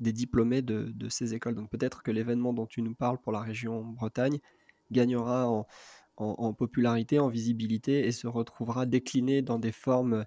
des 0.00 0.12
diplômés 0.12 0.60
de, 0.60 0.90
de, 0.92 1.08
ces 1.08 1.34
écoles. 1.34 1.54
Donc 1.54 1.70
peut-être 1.70 2.02
que 2.02 2.10
l'événement 2.10 2.52
dont 2.52 2.66
tu 2.66 2.82
nous 2.82 2.96
parles 2.96 3.18
pour 3.18 3.30
la 3.30 3.38
région 3.38 3.84
Bretagne 3.84 4.40
gagnera 4.90 5.48
en, 5.48 5.68
en, 6.16 6.52
popularité, 6.52 7.20
en 7.20 7.28
visibilité 7.28 8.08
et 8.08 8.10
se 8.10 8.26
retrouvera 8.26 8.86
décliné 8.86 9.40
dans 9.40 9.60
des 9.60 9.72
formes 9.72 10.24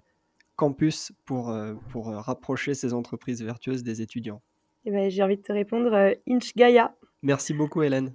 campus 0.56 1.12
pour, 1.26 1.50
euh, 1.50 1.74
pour 1.90 2.06
rapprocher 2.06 2.72
ces 2.72 2.94
entreprises 2.94 3.42
vertueuses 3.42 3.82
des 3.82 4.00
étudiants 4.00 4.40
eh 4.86 4.90
ben, 4.90 5.10
J'ai 5.10 5.22
envie 5.22 5.36
de 5.36 5.42
te 5.42 5.52
répondre 5.52 5.92
euh, 5.92 6.14
Inch 6.26 6.54
Gaia. 6.56 6.96
Merci 7.20 7.52
beaucoup 7.52 7.82
Hélène. 7.82 8.14